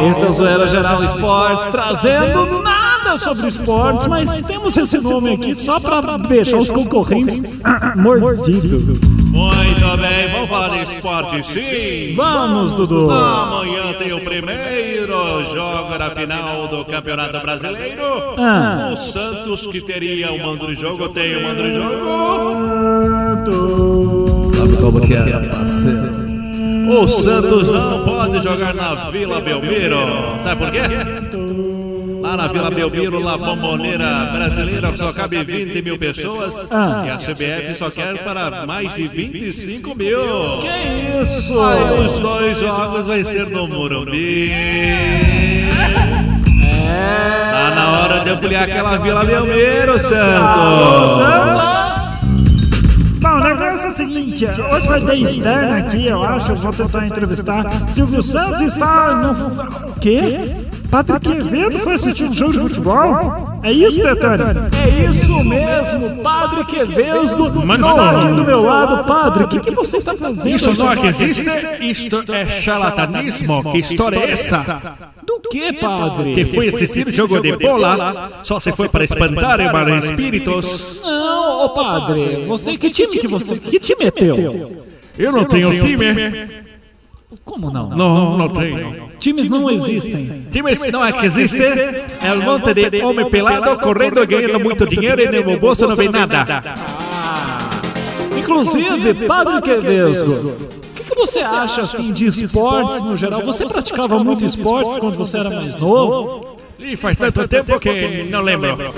Esse 0.01 0.23
é 0.23 0.27
o 0.27 0.31
Zoeira 0.31 0.67
Geral 0.67 1.03
Esportes, 1.03 1.67
trazendo 1.71 2.61
nada 2.63 3.17
sobre 3.19 3.47
esportes, 3.49 4.07
mas 4.07 4.45
temos 4.45 4.77
esse 4.77 4.99
nome 4.99 5.33
aqui 5.33 5.55
só 5.55 5.79
pra 5.79 6.17
deixar 6.17 6.57
os 6.57 6.71
concorrentes 6.71 7.57
mordidos. 7.95 8.99
Muito 9.31 9.97
bem, 9.97 10.31
vamos 10.31 10.49
falar 10.49 10.83
de 10.83 10.95
esporte 10.95 11.43
sim. 11.45 12.13
Vamos, 12.15 12.73
Dudu! 12.75 13.11
Amanhã 13.11 13.93
tem 13.97 14.13
o 14.13 14.21
primeiro 14.21 15.45
jogo 15.53 15.97
da 15.97 16.11
final 16.11 16.67
do 16.67 16.83
Campeonato 16.85 17.39
Brasileiro. 17.39 18.35
Ah. 18.37 18.91
O 18.93 18.97
Santos, 18.97 19.67
que 19.67 19.81
teria 19.81 20.31
o 20.31 20.39
mando 20.43 20.67
de 20.67 20.75
jogo, 20.75 21.09
tem 21.09 21.35
o 21.35 21.43
mando 21.43 21.63
de 21.63 21.73
jogo. 21.73 22.09
Sabe 24.55 24.77
como 24.77 25.01
que 25.01 25.13
é, 25.13 25.19
parceiro? 25.19 25.98
O 26.89 27.07
Santos 27.07 27.69
não 27.69 28.03
pode 28.03 28.41
jogar 28.41 28.73
na 28.73 29.11
Vila 29.11 29.39
Belmiro. 29.39 29.99
Sabe 30.41 30.63
por 30.63 30.71
quê? 30.71 30.79
Lá 32.19 32.35
na 32.35 32.47
Vila 32.47 32.71
Belmiro, 32.71 33.19
lá 33.19 33.37
bomboneira 33.37 34.31
brasileira, 34.33 34.97
só 34.97 35.13
cabe 35.13 35.43
20 35.43 35.81
mil 35.83 35.99
pessoas. 35.99 36.71
Ah. 36.71 37.03
E 37.05 37.09
a 37.11 37.17
CBF 37.17 37.75
só 37.77 37.91
quer 37.91 38.23
para 38.23 38.65
mais 38.65 38.93
de 38.95 39.07
25 39.07 39.95
mil. 39.95 40.19
Que 40.61 41.23
isso? 41.23 41.61
Aí 41.61 42.05
os 42.05 42.19
dois 42.19 42.57
jogos 42.57 43.05
vai 43.05 43.23
ser 43.23 43.47
no 43.49 43.67
Morumbi. 43.67 44.51
É. 46.91 47.51
Tá 47.51 47.75
na 47.75 47.99
hora 47.99 48.19
de 48.23 48.31
ampliar 48.31 48.63
aquela 48.63 48.97
Vila 48.97 49.23
Belmiro, 49.23 49.99
Santos. 49.99 50.15
Bom, 50.15 51.88
vai 54.99 55.17
ter 55.17 55.23
externa 55.23 55.77
aqui, 55.77 56.07
eu 56.07 56.23
acho, 56.23 56.51
eu 56.51 56.55
vou 56.55 56.73
tentar 56.73 57.07
entrevistar. 57.07 57.89
Silvio 57.93 58.21
Santos 58.21 58.61
está 58.61 59.15
no... 59.15 59.89
O 59.89 59.99
quê? 59.99 60.55
Patrick 60.89 61.29
Quevedo 61.29 61.79
foi 61.79 61.93
assistir 61.93 62.23
um 62.23 62.33
jogo 62.33 62.53
de 62.53 62.59
futebol? 62.59 63.59
É 63.61 63.71
isso, 63.71 64.01
Betânia? 64.01 64.69
É 64.83 65.05
isso 65.05 65.43
mesmo, 65.43 66.23
Padre 66.23 66.65
Quevesgo. 66.65 67.65
Mas 67.65 67.79
Está 67.79 67.95
não. 67.95 68.21
aqui 68.21 68.33
do 68.33 68.43
meu 68.43 68.63
lado, 68.63 69.03
Padre. 69.05 69.43
O 69.43 69.47
que, 69.47 69.59
que 69.59 69.71
você 69.71 69.97
está 69.97 70.17
fazendo? 70.17 70.49
Isso 70.49 70.73
não 70.73 70.91
é 70.91 70.95
que 70.95 71.07
existe? 71.07 71.45
Isto 71.81 72.23
é 72.33 72.45
charlatanismo. 72.45 73.71
Que 73.71 73.77
história 73.77 74.17
é 74.17 74.31
essa? 74.31 74.97
Do 75.23 75.39
que, 75.51 75.73
Padre? 75.73 76.33
Que 76.33 76.45
foi 76.45 76.69
assistir 76.69 77.07
o 77.07 77.11
jogo 77.11 77.39
de 77.39 77.55
bola 77.55 78.31
só 78.41 78.59
se 78.59 78.71
foi 78.71 78.89
para 78.89 79.03
espantar 79.03 79.59
e 79.59 79.69
para 79.69 79.95
espíritos. 79.97 81.01
Não, 81.03 81.65
ô 81.65 81.69
Padre. 81.69 82.45
Você, 82.47 82.77
que 82.77 82.89
time 82.89 83.19
que 83.19 83.27
você... 83.27 83.57
Que 83.57 83.79
time 83.79 84.05
Eu 85.19 85.33
não 85.33 85.43
tenho 85.43 85.79
time. 85.81 86.05
Como 87.43 87.69
não? 87.69 87.89
Não, 87.89 88.37
não 88.37 88.49
tenho. 88.49 89.09
Times 89.19 89.49
não 89.49 89.69
existem. 89.69 90.47
Times 90.49 90.79
não 90.91 91.05
é 91.05 91.11
que 91.11 91.25
existe. 91.25 91.61
É 91.61 92.33
um 92.33 92.41
monte 92.41 92.73
de 92.73 93.01
homem 93.03 93.29
pelado 93.29 93.77
correndo 93.79 94.23
e 94.23 94.25
ganhando 94.25 94.59
muito 94.59 94.87
dinheiro 94.87 95.21
e 95.21 95.25
no 95.25 95.45
meu 95.45 95.59
bolso 95.59 95.85
não 95.85 95.95
vem 95.95 96.09
nada. 96.09 96.63
Inclusive, 98.37 99.27
Padre 99.27 99.61
Quevesgo, 99.61 100.31
o 100.31 100.93
que, 100.95 101.03
que 101.03 101.15
você 101.15 101.39
acha 101.39 101.81
assim 101.81 102.11
de 102.11 102.27
esportes 102.27 103.03
no 103.03 103.17
geral? 103.17 103.43
Você 103.43 103.65
praticava 103.65 104.23
muito 104.23 104.45
esportes 104.45 104.97
quando 104.97 105.17
você 105.17 105.37
era 105.37 105.49
mais 105.49 105.75
novo? 105.75 106.57
E 106.79 106.95
faz 106.95 107.17
tanto 107.17 107.47
tempo 107.47 107.77
que 107.79 108.23
não 108.23 108.41
lembro. 108.41 108.93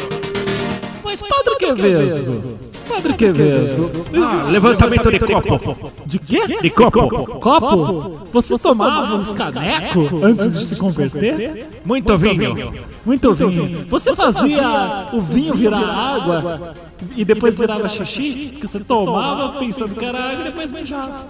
Mas 1.03 1.19
Padre 1.19 1.55
Quevesgo, 1.57 2.59
Padre 2.95 3.13
Quevesgo, 3.13 3.91
Ah, 4.23 4.49
levantamento 4.49 5.09
de 5.11 5.19
copo. 5.19 5.91
de 6.05 6.19
quê? 6.19 6.41
De 6.61 6.69
copo. 6.69 7.09
Copo? 7.39 8.27
Você 8.33 8.57
tomava 8.57 9.15
uns 9.15 9.33
caneco 9.33 10.19
antes 10.23 10.51
de 10.51 10.65
se 10.65 10.75
converter? 10.75 11.67
Muito 11.85 12.17
vinho. 12.17 12.73
Muito 13.05 13.33
vinho. 13.33 13.85
Você 13.87 14.15
fazia 14.15 15.07
o 15.13 15.21
vinho 15.21 15.55
virar 15.55 15.79
água 15.79 16.73
e 17.15 17.23
depois 17.25 17.57
virava 17.57 17.87
xixi? 17.89 18.57
Que 18.59 18.67
você 18.67 18.79
tomava 18.79 19.59
pensando 19.59 19.95
que 19.95 20.05
era 20.05 20.19
água 20.31 20.41
e 20.41 20.43
depois 20.45 20.71
mijava. 20.71 21.25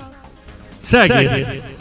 Segue. 0.82 1.14
Esse 1.14 1.81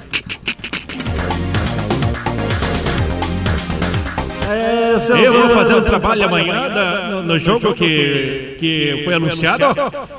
é 4.51 4.97
Eu 5.27 5.33
vou 5.41 5.51
fazer 5.51 5.75
um 5.75 5.83
trabalho 5.83 6.25
amanhã 6.25 6.69
da- 6.69 7.09
no, 7.09 7.23
no 7.23 7.39
jogo 7.39 7.73
que, 7.75 8.57
que 8.59 9.03
foi 9.05 9.15
anunciado 9.15 9.65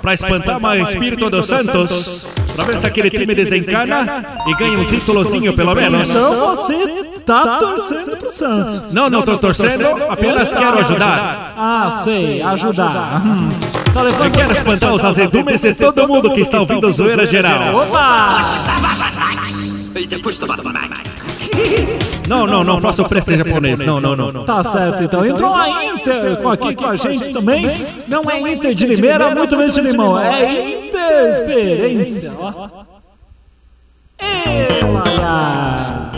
para 0.02 0.14
espantar 0.14 0.60
mais 0.60 0.90
espírito 0.90 1.30
dos 1.30 1.46
Santos. 1.46 2.28
Pra 2.56 2.66
ver 2.66 2.76
se 2.78 2.86
aquele 2.86 3.10
time 3.10 3.34
desencana 3.34 4.26
e 4.48 4.54
ganha 4.56 4.78
um 4.78 4.86
títulozinho 4.86 5.54
pelo 5.54 5.74
menos. 5.74 6.10
Então 6.10 6.56
você 6.56 7.04
tá 7.26 7.58
torcendo 7.58 8.18
pro 8.18 8.32
Santos. 8.32 8.92
Não, 8.92 9.10
não 9.10 9.22
tô 9.22 9.38
torcendo, 9.38 9.88
apenas 10.10 10.54
quero 10.54 10.80
ajudar. 10.80 11.54
Ah, 11.58 12.02
sei, 12.04 12.42
ajudar. 12.42 13.22
Hum. 13.26 13.50
Tá 13.94 14.04
Eu 14.04 14.32
quero 14.32 14.54
espantar 14.54 14.94
os 14.94 15.04
azedumes 15.04 15.62
de 15.62 15.74
todo 15.76 16.08
mundo 16.08 16.32
que 16.34 16.42
está 16.42 16.60
ouvindo 16.60 16.88
o 16.88 16.94
Zoeira 16.94 17.26
Geral. 17.26 17.76
Opa! 17.76 18.42
Não, 22.28 22.46
não, 22.48 22.64
não 22.64 22.80
faço 22.80 23.04
preço 23.06 23.36
japonês. 23.36 23.80
Não, 23.80 24.00
não, 24.00 24.16
não. 24.16 24.44
Tá 24.46 24.64
certo, 24.64 25.04
então. 25.04 25.26
Entrou 25.26 25.54
a 25.54 25.84
Inter 25.86 26.38
com- 26.38 26.50
aqui 26.50 26.76
com 26.76 26.86
a 26.86 26.96
gente 26.96 27.34
também. 27.34 27.66
Não 28.08 28.22
é 28.30 28.40
Inter 28.54 28.74
de 28.74 28.86
Limeira, 28.86 29.34
muito 29.36 29.58
menos 29.58 29.76
de 29.76 29.82
Limão. 29.82 30.18
É 30.20 30.88
Interferência, 30.88 32.32
ó. 32.40 32.70
Ê, 34.20 34.84
Laia. 34.86 36.12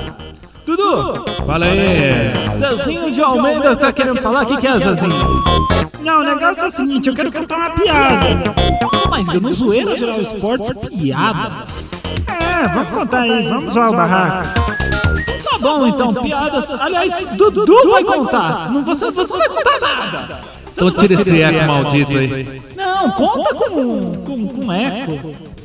Dudu, 0.66 1.26
Fala 1.46 1.66
aí. 1.66 2.32
Zezinho 2.58 3.12
de 3.12 3.22
Almeida 3.22 3.76
tá 3.76 3.92
querendo 3.92 4.22
falar? 4.22 4.44
O 4.44 4.46
que, 4.46 4.58
que 4.58 4.68
é, 4.68 4.78
Zezinho? 4.80 5.44
Não, 6.02 6.20
o 6.20 6.24
negócio 6.24 6.64
é 6.64 6.68
o 6.68 6.72
seguinte, 6.72 7.08
eu 7.10 7.16
quero 7.16 7.32
contar 7.32 7.56
uma 7.58 7.70
piada. 7.72 8.54
Mas 9.10 9.28
no 9.28 9.54
Zoeira 9.54 9.96
Geral 9.98 10.22
Esportes, 10.22 10.90
piadas. 10.90 11.86
É, 12.28 12.68
vamos 12.68 12.92
contar 12.92 13.22
aí, 13.22 13.48
vamos 13.48 13.76
ao 13.78 13.92
barraco. 13.94 14.50
Tá 15.64 15.70
bom, 15.70 15.88
então, 15.88 16.14
piadas. 16.14 16.70
Aliás, 16.72 17.14
Dudu 17.38 17.90
vai 17.90 18.04
contar. 18.04 18.72
Não, 18.72 18.84
você, 18.84 19.10
você 19.10 19.34
não 19.34 19.40
vai 19.40 19.50
contar 19.50 19.80
nada. 19.80 20.42
Então 20.74 20.92
tira 20.92 21.14
esse 21.14 21.42
eco 21.42 21.68
maldito 21.68 22.18
aí. 22.18 22.62
Não, 22.76 23.12
conta 23.12 23.54
com, 23.56 24.16
com, 24.26 24.48
com 24.48 24.74
eco. 24.74 25.12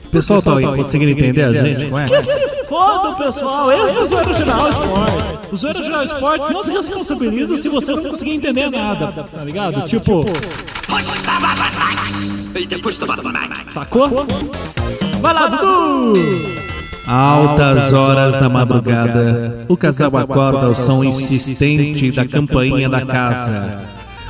O 0.07 0.11
pessoal 0.11 0.41
tá 0.41 0.57
aí 0.57 0.65
conseguindo 0.65 1.13
entender 1.13 1.43
a 1.43 1.53
gente 1.53 1.87
com 1.87 1.99
eco? 1.99 2.15
Que 2.15 2.23
se 2.23 2.65
foda, 2.67 3.13
pessoal. 3.17 3.73
Esse 3.73 3.97
é 3.97 4.01
o 4.01 4.07
Zoeira 4.07 4.35
Geral 4.35 4.69
Esportes. 4.71 5.53
O 5.53 5.57
Zoeira 5.57 5.83
Geral 5.83 6.05
Esportes 6.05 6.51
não 6.51 6.63
se 6.65 6.71
responsabiliza 6.71 7.57
se 7.57 7.69
você 7.69 7.93
não 7.93 8.05
conseguir 8.05 8.33
entender 8.33 8.71
nada, 8.71 9.13
tá 9.13 9.45
ligado? 9.45 9.83
Tipo, 9.89 10.25
the 12.99 13.07
button, 13.07 13.33
Max. 13.33 13.75
sacou? 13.75 14.09
Vai 15.21 15.35
lá, 15.35 15.49
Dudu! 15.49 16.58
Altas 17.11 17.91
horas 17.95 18.39
da 18.39 18.51
madrugada, 18.51 19.65
o 19.67 19.79
casal 19.79 20.15
acorda 20.15 20.67
ao 20.67 20.75
som 20.75 21.03
insistente 21.03 22.13
da 22.13 22.27
campainha 22.27 22.87
da 22.87 23.01
casa. 23.07 23.83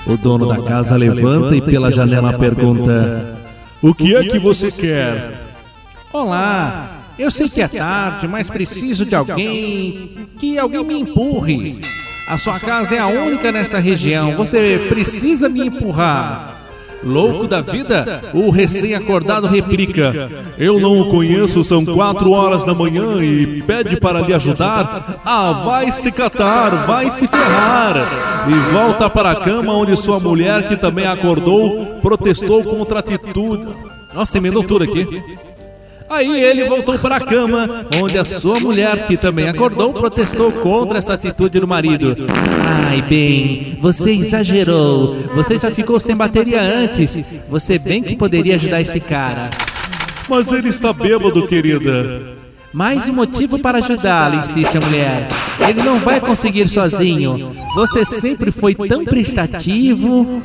O 0.07 0.17
dono 0.17 0.47
da 0.47 0.63
casa 0.63 0.97
levanta 0.97 1.57
e 1.57 1.61
pela 1.61 1.91
janela 1.91 2.39
pergunta: 2.39 3.37
O 3.83 3.93
que 3.93 4.15
é 4.15 4.23
que 4.23 4.39
você 4.39 4.71
quer? 4.71 5.41
Olá, 6.13 7.03
eu 7.19 7.33
sei 7.33 7.49
que 7.49 7.61
é 7.61 7.67
tarde, 7.67 8.29
mas 8.29 8.49
preciso 8.49 9.05
de 9.05 9.17
alguém 9.17 10.29
que 10.39 10.57
alguém 10.57 10.85
me 10.85 11.01
empurre. 11.01 11.81
A 12.29 12.39
sua 12.39 12.61
casa 12.61 12.95
é 12.95 12.99
a 13.01 13.09
única 13.09 13.51
nessa 13.51 13.81
região, 13.81 14.37
você 14.37 14.87
precisa 14.89 15.49
me 15.49 15.67
empurrar. 15.67 16.58
Louco 17.03 17.47
da 17.47 17.61
vida, 17.61 18.23
o 18.35 18.51
recém-acordado 18.51 19.47
replica: 19.47 20.31
Eu 20.59 20.81
não 20.81 21.01
o 21.01 21.11
conheço, 21.11 21.63
são 21.63 21.85
quatro 21.85 22.31
horas 22.33 22.65
da 22.65 22.75
manhã 22.75 23.23
e 23.23 23.63
pede 23.63 23.97
para 24.01 24.21
lhe 24.21 24.35
ajudar. 24.35 25.21
Ah, 25.25 25.53
vai 25.65 25.93
se 25.93 26.11
catar, 26.11 26.87
vai 26.87 27.11
se 27.11 27.27
ferrar. 27.27 27.97
E 28.49 28.55
volta 28.73 29.09
para 29.09 29.31
a 29.31 29.37
cama 29.37 29.75
onde 29.75 29.97
sua 29.97 30.19
mulher, 30.19 30.69
que 30.69 30.77
também 30.77 31.07
acordou, 31.07 31.99
protestou 32.03 32.65
contra 32.65 32.97
a 32.97 33.01
atitude. 33.01 33.67
Nossa, 34.13 34.39
emendou 34.39 34.65
tudo 34.65 34.85
aqui. 34.85 35.07
Aí 36.11 36.43
ele 36.43 36.65
voltou 36.65 36.99
para 36.99 37.17
a 37.17 37.21
cama, 37.21 37.85
onde 38.03 38.19
a 38.19 38.25
sua 38.25 38.59
mulher, 38.59 39.07
que 39.07 39.17
também 39.17 39.49
acordou, 39.49 39.93
protestou 39.93 40.51
contra 40.51 40.99
essa 40.99 41.15
atitude 41.15 41.61
do 41.61 41.69
marido. 41.69 42.17
Ai, 42.67 43.03
bem, 43.03 43.79
você 43.81 44.13
exagerou. 44.13 45.17
Você 45.35 45.59
já 45.59 45.71
ficou 45.71 46.01
sem 46.01 46.17
bateria 46.17 46.63
antes. 46.63 47.21
Você 47.51 47.79
bem 47.79 48.03
que 48.03 48.17
poderia 48.17 48.55
ajudar 48.55 48.81
esse 48.81 49.01
cara. 49.01 49.51
Mas 50.29 50.51
ele 50.51 50.69
está 50.69 50.93
bêbado, 50.93 51.47
querida. 51.47 52.39
Mais 52.73 53.09
um 53.09 53.15
motivo 53.15 53.59
para 53.59 53.79
ajudá-lo, 53.79 54.37
insiste 54.37 54.77
a 54.77 54.81
mulher. 54.81 55.29
Ele 55.69 55.83
não 55.83 55.99
vai 55.99 56.21
conseguir 56.21 56.69
sozinho. 56.69 57.53
Você 57.75 58.05
sempre 58.05 58.51
foi 58.51 58.75
tão 58.75 59.05
prestativo. 59.05 60.43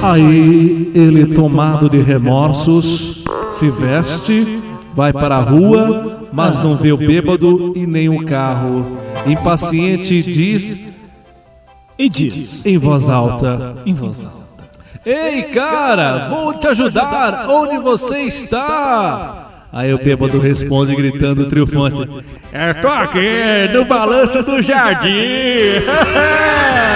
Aí 0.00 0.92
ele, 0.94 1.34
tomado 1.34 1.90
de 1.90 2.00
remorsos, 2.00 3.17
se 3.58 3.68
veste, 3.70 4.62
vai 4.94 5.12
para 5.12 5.36
a 5.36 5.40
rua, 5.40 6.28
mas 6.32 6.60
não 6.60 6.76
vê 6.76 6.92
o 6.92 6.96
bêbado 6.96 7.72
e 7.74 7.86
nem 7.86 8.08
o 8.08 8.24
carro. 8.24 8.98
Impaciente 9.26 10.22
diz 10.22 11.08
E 11.98 12.08
diz, 12.08 12.64
em 12.64 12.78
voz 12.78 13.08
alta: 13.08 13.78
em 13.84 13.92
voz 13.92 14.24
alta. 14.24 14.48
Ei, 15.04 15.42
cara, 15.44 16.28
vou 16.28 16.54
te 16.54 16.68
ajudar. 16.68 17.48
Onde 17.48 17.78
você 17.78 18.20
está? 18.22 19.66
Aí 19.72 19.92
o 19.92 19.98
bêbado 19.98 20.38
responde 20.38 20.94
gritando 20.94 21.46
triunfante: 21.46 22.00
Eu 22.00 22.80
tô 22.80 22.88
aqui 22.88 23.68
no 23.74 23.84
balanço 23.84 24.40
do 24.44 24.62
jardim. 24.62 25.08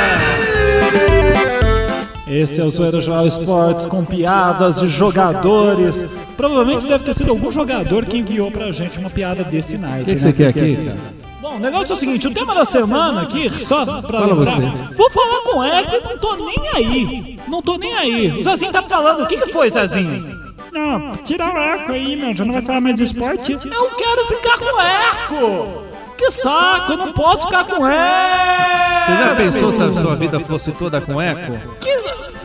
Esse 2.33 2.62
é 2.62 2.64
o 2.64 2.71
Zoeira 2.71 2.99
Geral 2.99 3.27
Esportes 3.27 3.87
com 3.87 4.03
piadas 4.03 4.77
de 4.81 4.88
jogadores. 4.88 6.03
Provavelmente 6.35 6.87
deve 6.87 7.05
ter 7.05 7.14
sido 7.14 7.31
algum 7.31 7.53
jogador 7.53 8.07
que 8.07 8.16
enviou 8.16 8.51
pra 8.51 8.71
gente 8.73 8.99
uma 8.99 9.11
piada 9.11 9.45
desse 9.45 9.77
naipe. 9.77 10.01
O 10.03 10.05
que, 10.07 10.14
que 10.16 10.25
né? 10.25 10.33
você 10.33 10.33
quer 10.33 10.49
aqui, 10.49 10.77
cara? 10.77 10.99
Bom, 11.42 11.57
o 11.57 11.59
negócio 11.59 11.92
é 11.92 11.97
o 11.97 11.99
seguinte, 11.99 12.27
o 12.27 12.31
tema 12.33 12.55
da 12.55 12.64
semana 12.64 13.23
aqui, 13.23 13.51
só 13.62 13.85
pra 13.85 14.21
Fala 14.21 14.35
lembrar, 14.35 14.55
você. 14.55 14.95
vou 14.97 15.11
falar 15.11 15.42
com 15.42 15.62
ela 15.62 15.87
que 15.87 16.01
não 16.01 16.16
tô 16.16 16.37
nem 16.37 16.68
aí. 16.75 17.38
Não 17.47 17.61
tô 17.61 17.77
nem 17.77 17.95
aí. 17.95 18.40
O 18.40 18.45
Zezinho 18.45 18.73
tá 18.73 18.83
falando, 18.83 19.25
o 19.25 19.27
que 19.27 19.37
que 19.37 19.53
foi, 19.53 19.68
Zezinho? 19.71 20.40
Não, 20.73 21.11
tira 21.18 21.53
o 21.53 21.59
eco 21.59 21.92
aí, 21.92 22.16
meu. 22.16 22.33
Já 22.33 22.47
não 22.47 22.55
vai 22.55 22.62
falar 22.62 22.81
mais 22.81 22.97
de 22.97 23.03
esporte? 23.03 23.53
Eu 23.53 23.90
quero 23.90 24.27
ficar 24.29 24.59
com 24.59 24.81
eco. 24.81 25.91
Que 26.22 26.30
saco, 26.30 26.92
eu 26.92 26.98
não 26.98 27.12
posso 27.12 27.46
ficar 27.46 27.64
com 27.64 27.85
eco. 27.85 29.04
Você 29.04 29.16
já 29.16 29.35
pensou 29.37 29.72
se 29.72 29.82
a 29.82 29.90
sua 29.90 30.14
vida 30.14 30.38
fosse 30.38 30.70
toda 30.70 31.00
com 31.00 31.20
eco? 31.20 31.58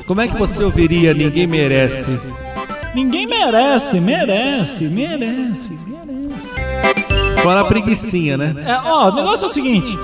Como 0.08 0.20
é 0.20 0.28
que 0.28 0.36
você 0.36 0.64
ouviria 0.64 1.14
Ninguém 1.14 1.46
Merece? 1.46 2.20
Ninguém 2.96 3.28
merece, 3.28 4.00
merece, 4.00 4.86
merece, 4.86 5.76
merece. 5.76 5.78
Fora 7.44 7.62
a 7.62 7.66
preguicinha, 7.66 8.36
né? 8.36 8.56
É, 8.66 8.82
ó, 8.84 9.10
o 9.10 9.16
negócio 9.16 9.46
é 9.46 9.48
o 9.48 9.54
seguinte. 9.54 9.96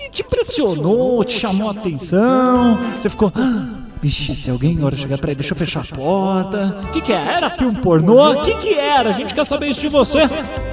que 0.09 0.17
te 0.17 0.21
impressionou, 0.21 1.23
te 1.23 1.39
chamou 1.39 1.69
a 1.69 1.71
atenção, 1.71 2.77
você 2.99 3.09
ficou, 3.09 3.31
ah, 3.35 3.79
Vixe, 4.01 4.33
se 4.33 4.49
alguém 4.49 4.77
agora 4.77 4.95
chegar, 4.95 5.17
peraí, 5.17 5.35
deixa 5.35 5.53
eu 5.53 5.57
fechar 5.57 5.81
a 5.81 5.95
porta. 5.95 6.77
O 6.83 6.91
que, 6.93 7.01
que 7.01 7.11
é? 7.11 7.17
Era 7.17 7.49
filme 7.49 7.77
pornô? 7.79 8.31
O 8.31 8.41
que, 8.43 8.55
que 8.55 8.73
era? 8.73 9.09
A 9.09 9.13
gente 9.13 9.33
quer 9.33 9.45
saber 9.45 9.67
isso 9.67 9.81
de 9.81 9.89
você. 9.89 10.19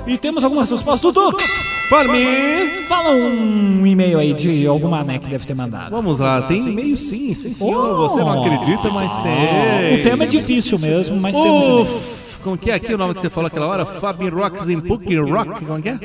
E 0.07 0.17
temos 0.17 0.45
algumas 0.45 0.71
respostas 0.71 1.01
do 1.01 1.11
Dux. 1.11 1.45
Fale-me! 1.89 2.85
Fala 2.87 3.11
um 3.11 3.85
e-mail 3.85 4.21
aí 4.21 4.33
de 4.33 4.65
algum 4.67 4.89
mané 4.89 5.19
que 5.19 5.29
deve 5.29 5.45
ter 5.45 5.55
mandado. 5.55 5.91
Vamos 5.91 6.21
lá, 6.21 6.43
tem 6.43 6.69
e-mail 6.69 6.97
sim, 6.97 7.35
sim 7.35 7.53
senhor. 7.53 8.01
Oh! 8.01 8.09
Você 8.09 8.21
não 8.21 8.45
acredita, 8.45 8.91
mas 8.91 9.13
tem. 9.19 9.99
O 9.99 10.03
tema 10.03 10.23
é 10.23 10.27
difícil 10.29 10.79
mesmo, 10.79 11.21
mas 11.21 11.35
temos 11.35 11.65
e-mail. 11.65 12.01
Como 12.45 12.57
que 12.57 12.71
é 12.71 12.75
aqui 12.75 12.95
o 12.95 12.99
nome 12.99 13.13
que 13.15 13.21
você 13.21 13.31
falou 13.31 13.49
aquela 13.49 13.67
hora? 13.67 13.85
Fabin 13.85 14.29
Rocks 14.29 14.69
in 14.69 14.81
Puck 14.81 15.17
Rock, 15.17 15.65
como 15.65 15.83
que 15.83 15.89
é? 15.89 15.99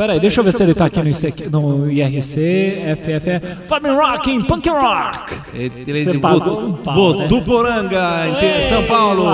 Peraí, 0.00 0.18
deixa 0.18 0.40
eu 0.40 0.44
ver 0.44 0.54
se 0.54 0.62
ele 0.62 0.74
tá 0.74 0.86
aqui 0.86 0.98
no, 0.98 1.10
IC, 1.10 1.50
no 1.50 1.92
IRC, 1.92 2.96
FFE. 2.96 3.66
Fabio 3.68 4.00
Rock 4.00 4.30
em 4.30 4.40
Punk 4.40 4.66
Rock. 4.70 5.34
Ele 5.52 6.00
é 6.00 6.12
de? 6.12 6.16
Votuporanga, 6.16 8.26
em 8.28 8.68
São 8.70 8.82
Paulo. 8.84 9.26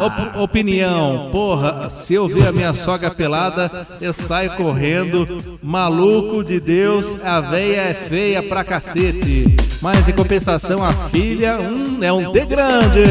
Op- 0.00 0.38
opinião, 0.38 1.28
porra, 1.32 1.90
se 1.90 2.14
eu 2.14 2.28
ver 2.28 2.46
a 2.46 2.52
minha 2.52 2.72
sogra 2.72 3.10
pelada, 3.10 3.84
eu 4.00 4.12
saio 4.12 4.52
correndo. 4.52 5.58
Maluco 5.60 6.44
de 6.44 6.60
Deus, 6.60 7.16
a 7.24 7.40
véia 7.40 7.80
é 7.80 7.94
feia 7.94 8.44
pra 8.44 8.62
cacete. 8.62 9.56
Mas 9.82 10.08
em 10.08 10.12
compensação, 10.12 10.84
a 10.84 10.92
filha 11.08 11.58
hum, 11.58 11.98
é 12.00 12.12
um 12.12 12.30
de 12.30 12.44
grande. 12.44 13.02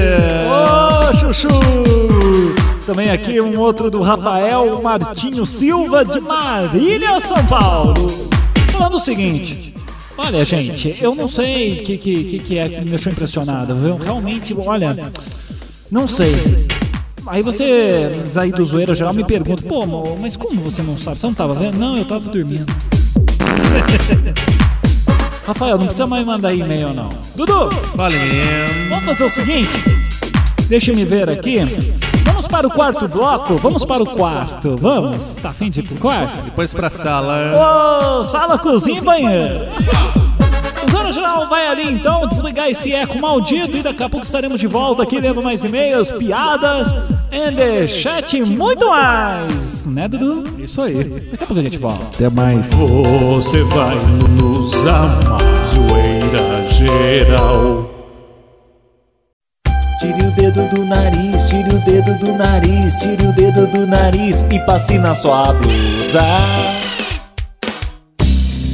Ô, 0.47 1.13
Chuchu! 1.13 1.49
Também 2.86 3.12
aqui 3.12 3.39
um 3.39 3.58
outro 3.60 3.89
do 3.89 4.02
Rafael 4.02 4.82
Martinho 4.82 5.46
Silva 5.46 6.04
de 6.04 6.19
Marília, 6.19 7.19
São 7.22 7.46
Paulo. 7.46 7.93
Falando 8.72 8.98
o 8.98 9.00
seguinte. 9.00 9.74
Olha, 10.17 10.43
gente, 10.43 10.98
eu 11.02 11.15
não 11.15 11.28
sei 11.28 11.80
o 11.80 11.84
que, 11.84 11.98
que, 11.98 12.39
que, 12.39 12.58
é 12.58 12.67
que 12.67 12.82
me 12.82 12.89
deixou 12.89 13.12
impressionado, 13.12 13.74
viu? 13.76 13.96
Realmente, 13.96 14.56
olha, 14.65 15.12
não 15.89 16.08
sei. 16.08 16.67
Aí 17.26 17.41
você, 17.41 18.12
aí 18.36 18.52
do 18.52 18.65
zoeira 18.65 18.93
geral, 18.93 19.13
me 19.13 19.24
pergunta, 19.24 19.63
pô, 19.63 19.86
mas 20.19 20.36
como 20.36 20.62
você 20.62 20.84
não 20.84 20.98
sabe? 20.98 21.19
Você 21.19 21.26
não 21.26 21.34
tava 21.34 21.54
vendo? 21.54 21.78
Não, 21.78 21.98
eu 21.98 22.06
tava 22.06 22.30
dormindo. 22.30 22.65
Rafael, 25.48 25.78
não 25.78 25.86
precisa 25.86 26.06
mais 26.06 26.26
mandar 26.26 26.54
e-mail, 26.54 26.93
não. 26.93 27.10
Dudu, 27.36 27.69
mesmo. 27.69 28.89
Vamos 28.89 29.06
fazer 29.06 29.24
o 29.24 29.30
seguinte. 29.30 29.69
Deixa 30.67 30.91
eu 30.91 30.96
me 30.96 31.06
ver 31.06 31.30
aqui. 31.30 31.60
Vamos 32.26 32.48
para 32.48 32.68
o 32.68 32.72
quarto 32.72 33.08
bloco? 33.08 33.56
Vamos 33.58 33.86
para 33.86 34.04
o 34.04 34.06
quarto. 34.06 34.76
Vamos? 34.80 35.36
Tá 35.36 35.50
afim 35.50 35.70
de 35.70 35.80
ir 35.82 35.84
pro 35.84 35.96
quarto? 35.98 36.42
Depois 36.44 36.74
pra 36.74 36.90
sala. 36.90 38.20
Ô, 38.20 38.24
sala, 38.24 38.58
cozinha 38.58 38.98
e 39.00 39.02
banheiro. 39.02 39.66
O 40.86 40.92
Zona 40.92 41.12
Geral 41.12 41.48
vai 41.48 41.68
ali 41.68 41.92
então 41.92 42.28
desligar 42.28 42.70
esse 42.70 42.94
eco 42.94 43.18
maldito 43.18 43.78
e 43.78 43.84
daqui 43.84 44.04
a 44.04 44.10
pouco 44.10 44.26
estaremos 44.26 44.60
de 44.60 44.68
volta 44.68 45.04
aqui 45.04 45.20
lendo 45.20 45.42
mais 45.42 45.64
e-mails, 45.64 46.12
piadas, 46.12 46.88
and 47.32 47.56
the 47.56 47.88
chat 47.88 48.38
e 48.38 48.44
muito 48.44 48.88
mais. 48.88 49.86
Né, 49.86 50.08
Dudu? 50.08 50.44
Isso 50.62 50.82
aí. 50.82 51.04
Daqui 51.04 51.44
a 51.44 51.48
pouco 51.48 51.60
a 51.60 51.64
gente 51.64 51.78
volta. 51.78 52.02
Até 52.14 52.30
mais. 52.30 52.68
Você 52.68 53.64
vai 53.64 53.96
nos 54.38 54.76
amar, 54.86 55.40
zoeira 55.74 56.70
geral. 56.70 57.92
Tire 60.04 60.28
o 60.28 60.32
dedo 60.32 60.68
do 60.68 60.84
nariz, 60.84 61.48
tire 61.48 61.74
o 61.74 61.80
dedo 61.80 62.13
do 62.20 62.34
nariz, 62.34 62.94
tire 63.00 63.26
o 63.26 63.32
dedo 63.32 63.66
do 63.68 63.88
nariz 63.88 64.46
e 64.52 64.60
passe 64.66 64.98
na 64.98 65.16
sua 65.16 65.54
blusa. 65.54 66.26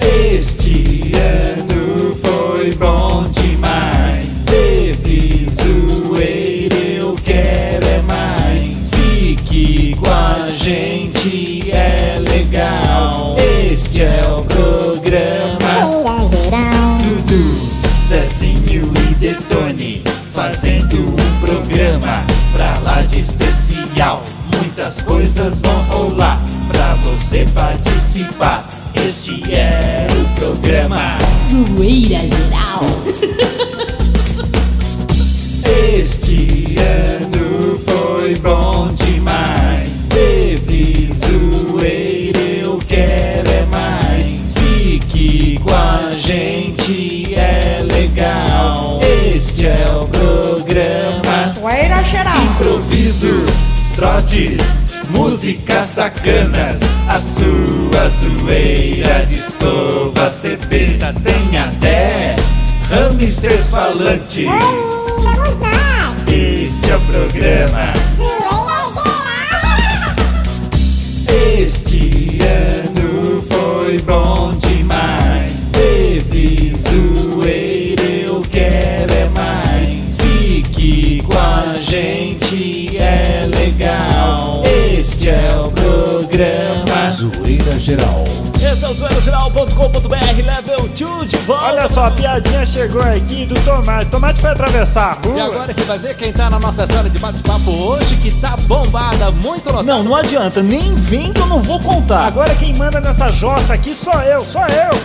Este 0.02 1.14
ano 1.14 2.16
foi 2.16 2.74
bom 2.74 3.28
demais. 3.30 4.28
Teve 4.48 5.48
zoeira, 5.52 6.74
eu 6.76 7.14
quero 7.24 7.86
é 7.86 8.02
mais. 8.08 8.74
Fique 8.96 9.96
com 9.98 10.10
a 10.10 10.50
gente, 10.58 11.70
é 11.70 12.18
legal. 12.18 13.36
Este 13.38 14.02
é 14.02 14.22
o 14.36 14.42
programa. 14.46 15.69
Muitas 25.50 25.89
sacanas. 56.10 56.80
A 57.08 57.20
sua 57.20 58.10
zoeira 58.10 59.26
de 59.26 59.36
escova, 59.36 60.32
cerveja 60.32 61.14
tem 61.24 61.58
até 61.58 62.36
hamsters 62.90 63.70
falantes. 63.70 64.48
Este 66.28 66.92
é 66.92 66.96
o 66.96 67.02
programa. 67.02 68.09
Zoeirogeral.com.br, 89.30 90.44
level 90.44 90.90
2 90.98 91.30
de 91.30 91.38
volta. 91.38 91.66
Olha 91.66 91.88
só, 91.88 92.06
a 92.06 92.12
piadinha 92.12 92.66
chegou 92.66 93.02
aqui 93.02 93.46
do 93.46 93.54
Tomate. 93.64 94.08
Tomate 94.08 94.42
foi 94.42 94.50
atravessar 94.50 95.12
a 95.12 95.28
rua. 95.28 95.38
E 95.38 95.42
agora 95.42 95.74
você 95.74 95.84
vai 95.84 96.00
ver 96.00 96.16
quem 96.16 96.34
tá 96.34 96.50
na 96.50 96.60
nossa 96.60 96.88
sala 96.88 97.10
de 97.10 97.20
bate-papo 97.20 97.72
hoje, 97.72 98.16
que 98.18 98.32
tá 98.36 98.58
bombada, 98.68 99.30
muito 99.30 99.66
notada. 99.66 99.84
Não, 99.84 100.04
não 100.04 100.16
adianta, 100.16 100.64
nem 100.64 100.96
vem 100.96 101.32
que 101.32 101.42
eu 101.42 101.48
não 101.48 101.62
vou 101.62 101.80
contar. 101.80 102.26
Agora 102.28 102.54
quem 102.56 102.74
manda 102.76 103.00
nessa 103.00 103.30
jossa 103.30 103.74
aqui 103.74 103.94
sou 103.94 104.20
eu, 104.22 104.44
sou 104.44 104.62
eu. 104.62 105.00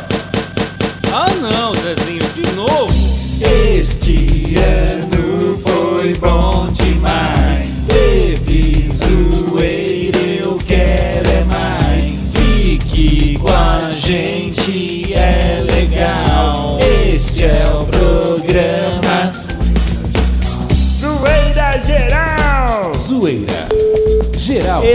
Ah 1.13 1.31
não, 1.41 1.75
Zezinho, 1.75 2.25
de 2.35 2.51
novo. 2.55 2.93
Este 3.41 4.57
ano 4.57 5.61
foi 5.63 6.15
bom 6.15 6.69
demais. 6.73 7.44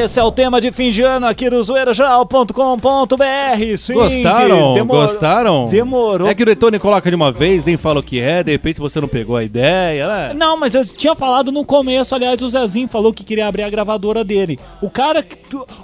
Esse 0.01 0.17
é 0.17 0.23
o 0.23 0.31
tema 0.31 0.61
de 0.61 0.71
fim 0.71 0.91
de 0.91 1.01
ano 1.01 1.27
aqui 1.27 1.49
do 1.49 1.61
zoeirageral.com.br. 1.61 3.77
Sim, 3.77 3.93
Gostaram? 3.95 4.73
que 4.73 4.79
demorou- 4.79 5.01
Gostaram? 5.07 5.67
Demorou. 5.67 6.29
É 6.29 6.33
que 6.33 6.41
o 6.41 6.45
Detone 6.45 6.79
coloca 6.79 7.09
de 7.09 7.15
uma 7.17 7.33
vez, 7.33 7.65
nem 7.65 7.75
fala 7.75 7.99
o 7.99 8.03
que 8.03 8.17
é, 8.19 8.41
de 8.41 8.49
repente 8.51 8.79
você 8.79 9.01
não 9.01 9.09
pegou 9.09 9.35
a 9.35 9.43
ideia, 9.43 10.07
né? 10.07 10.33
Não, 10.33 10.57
mas 10.57 10.73
eu 10.73 10.85
tinha 10.85 11.13
falado 11.17 11.51
no 11.51 11.65
começo, 11.65 12.15
aliás, 12.15 12.41
o 12.41 12.47
Zezinho 12.49 12.87
falou 12.87 13.11
que 13.11 13.25
queria 13.25 13.45
abrir 13.47 13.63
a 13.63 13.69
gravadora 13.69 14.23
dele. 14.23 14.57
O 14.81 14.89
cara. 14.89 15.21
que- 15.21 15.37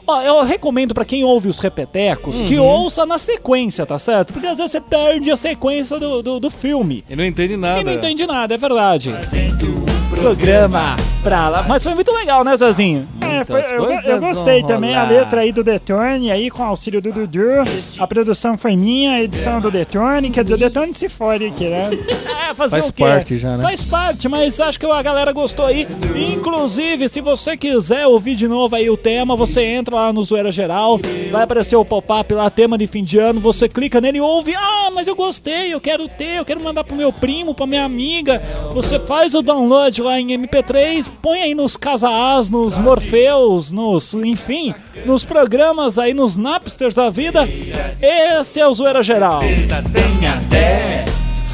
Ó, 0.08 0.22
eu 0.22 0.42
recomendo 0.44 0.94
pra 0.94 1.04
quem 1.04 1.26
ouve 1.26 1.50
os 1.50 1.60
repetecos 1.60 2.42
que 2.44 2.58
Uhum. 2.58 2.66
ouça 2.66 3.06
na 3.06 3.18
sequência, 3.18 3.86
tá 3.86 4.00
certo? 4.00 4.32
Porque 4.32 4.48
às 4.48 4.56
vezes 4.58 4.72
você 4.72 4.80
perde 4.82 5.30
a 5.30 5.36
sequência 5.36 6.00
do, 6.00 6.22
do, 6.24 6.40
do 6.40 6.50
filme. 6.50 7.04
E 7.10 7.16
não 7.18 7.26
entende 7.26 7.58
nada. 7.58 7.82
E 7.82 7.84
não 7.84 7.92
entende 7.94 8.26
nada, 8.26 8.54
é 8.54 8.58
verdade. 8.58 9.14
Programa 10.10 10.96
pra 11.22 11.50
lá. 11.50 11.66
Mas 11.68 11.84
foi 11.84 11.94
muito 11.94 12.14
legal, 12.14 12.44
né, 12.46 12.56
Zezinho? 12.56 13.06
É, 13.42 13.46
foi- 13.46 13.62
eu, 13.78 13.86
coisas 13.86 14.06
eu 14.08 14.20
gostei 14.20 14.60
vão 14.62 14.70
também 14.70 14.96
a 14.96 15.04
rolar. 15.04 15.20
letra 15.20 15.42
aí 15.42 15.52
do 15.52 15.64
Detone, 15.64 16.32
aí 16.32 16.50
com 16.50 16.64
auxílio 16.64 17.02
do 17.02 17.12
Dudu. 17.12 17.42
A 18.00 18.08
produção 18.08 18.58
foi 18.58 18.76
minha, 18.76 19.12
a 19.14 19.22
edição 19.24 19.60
do 19.60 19.70
Detone. 19.72 20.30
Quer 20.30 20.44
dizer, 20.44 20.56
o 20.56 20.58
Detone 20.58 20.94
se 20.94 21.10
fode 21.10 21.46
aqui, 21.46 21.68
né? 21.70 21.90
É, 22.48 22.54
fazer 22.54 22.76
Faz 22.76 22.90
o 22.90 22.94
quê? 22.94 23.04
parte 23.04 23.38
já, 23.38 23.58
né? 23.58 23.64
Faz 23.64 23.84
parte, 23.84 24.30
mas 24.30 24.60
acho 24.60 24.80
que 24.80 24.86
a 24.86 25.02
galera 25.02 25.32
gostou 25.32 25.66
aí. 25.66 25.88
Inclusive, 26.16 27.10
se 27.10 27.22
você 27.22 27.58
quiser 27.58 28.06
ouvir 28.06 28.36
de 28.36 28.48
novo 28.48 28.76
aí 28.76 28.88
o 28.90 28.96
tema, 28.98 29.36
você 29.36 29.64
entra 29.64 29.96
lá 29.96 30.14
no 30.14 30.24
Zoeira 30.24 30.52
Geral, 30.52 31.00
vai 31.32 31.44
aparecer 31.44 31.76
o 31.76 31.84
pop-up 31.86 32.32
lá, 32.34 32.50
tema 32.52 32.78
de 32.78 32.86
fim 32.86 33.04
de 33.04 33.18
ano, 33.18 33.40
você 33.40 33.68
clica 33.68 34.00
nele 34.00 34.20
e 34.20 34.22
ouve. 34.22 34.54
Ah, 34.56 34.90
mas 34.94 35.08
eu 35.08 35.16
gostei, 35.16 35.74
eu 35.74 35.82
quero 35.82 36.08
ter, 36.08 36.38
eu 36.38 36.46
quero 36.46 36.62
mandar 36.62 36.84
pro 36.84 36.96
meu 36.96 37.12
primo, 37.12 37.56
pra 37.56 37.66
minha 37.66 37.84
amiga. 37.84 38.42
Você 38.74 39.00
faz 39.00 39.34
o 39.34 39.42
download 39.42 40.02
lá 40.04 40.20
em 40.20 40.28
MP3, 40.38 41.10
põe 41.22 41.42
aí 41.42 41.56
nos 41.56 41.76
Casa-As, 41.76 42.50
nos 42.50 42.78
Morpheus, 43.26 43.72
nos, 43.72 44.14
enfim, 44.14 44.74
nos 45.06 45.24
programas 45.24 45.98
aí, 45.98 46.14
nos 46.14 46.36
Napsters 46.36 46.94
da 46.94 47.10
vida. 47.10 47.44
Esse 48.00 48.60
é 48.60 48.68
o 48.68 48.74
Zoeira 48.74 49.02
Geral. 49.02 49.42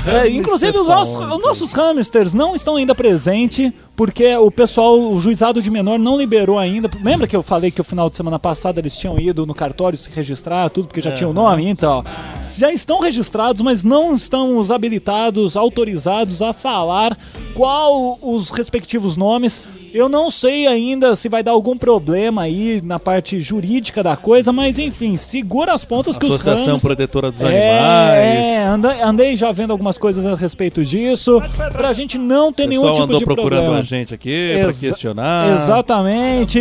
É, 0.05 0.27
inclusive 0.29 0.77
os 0.77 0.87
nossos, 0.87 1.15
os 1.15 1.43
nossos 1.43 1.71
hamsters 1.73 2.33
não 2.33 2.55
estão 2.55 2.75
ainda 2.75 2.95
presentes 2.95 3.71
porque 3.95 4.35
o 4.35 4.49
pessoal, 4.49 4.99
o 4.99 5.21
juizado 5.21 5.61
de 5.61 5.69
menor 5.69 5.99
não 5.99 6.17
liberou 6.17 6.57
ainda. 6.57 6.89
Lembra 7.03 7.27
que 7.27 7.35
eu 7.35 7.43
falei 7.43 7.69
que 7.69 7.79
o 7.79 7.83
final 7.83 8.09
de 8.09 8.17
semana 8.17 8.39
passada 8.39 8.79
eles 8.79 8.97
tinham 8.97 9.19
ido 9.19 9.45
no 9.45 9.53
cartório 9.53 9.97
se 9.97 10.09
registrar, 10.09 10.71
tudo 10.71 10.87
porque 10.87 11.01
já 11.01 11.11
tinha 11.11 11.29
o 11.29 11.33
nome? 11.33 11.67
Então, 11.67 12.03
já 12.57 12.71
estão 12.71 12.99
registrados, 12.99 13.61
mas 13.61 13.83
não 13.83 14.15
estão 14.15 14.57
os 14.57 14.71
habilitados, 14.71 15.55
autorizados 15.55 16.41
a 16.41 16.51
falar 16.51 17.15
qual 17.53 18.17
os 18.21 18.49
respectivos 18.49 19.15
nomes. 19.15 19.61
Eu 19.93 20.07
não 20.09 20.29
sei 20.31 20.67
ainda 20.67 21.15
se 21.15 21.27
vai 21.29 21.43
dar 21.43 21.51
algum 21.51 21.77
problema 21.77 22.43
aí 22.43 22.81
na 22.83 22.99
parte 22.99 23.39
jurídica 23.41 24.01
da 24.03 24.15
coisa, 24.15 24.51
mas 24.51 24.79
enfim, 24.79 25.17
segura 25.17 25.73
as 25.73 25.83
pontas 25.83 26.17
que 26.17 26.25
os 26.25 26.31
Associação 26.31 26.73
hamsters- 26.75 26.81
Protetora 26.81 27.31
dos 27.31 27.41
é, 27.41 27.45
Animais. 27.47 28.45
É, 28.45 28.63
andei, 28.65 29.01
andei 29.01 29.35
já 29.37 29.51
vendo 29.51 29.71
algumas 29.71 29.97
coisas 29.97 30.25
a 30.25 30.35
respeito 30.35 30.83
disso, 30.85 31.41
pra 31.71 31.93
gente 31.93 32.17
não 32.17 32.51
ter 32.53 32.67
nenhum 32.67 32.81
tipo 32.91 33.03
andou 33.03 33.19
de 33.19 33.25
procurando 33.25 33.59
problema. 33.61 33.79
a 33.79 33.83
gente 33.83 34.13
aqui 34.13 34.51
pra 34.59 34.69
Exa- 34.69 34.79
questionar. 34.87 35.61
Exatamente, 35.61 36.59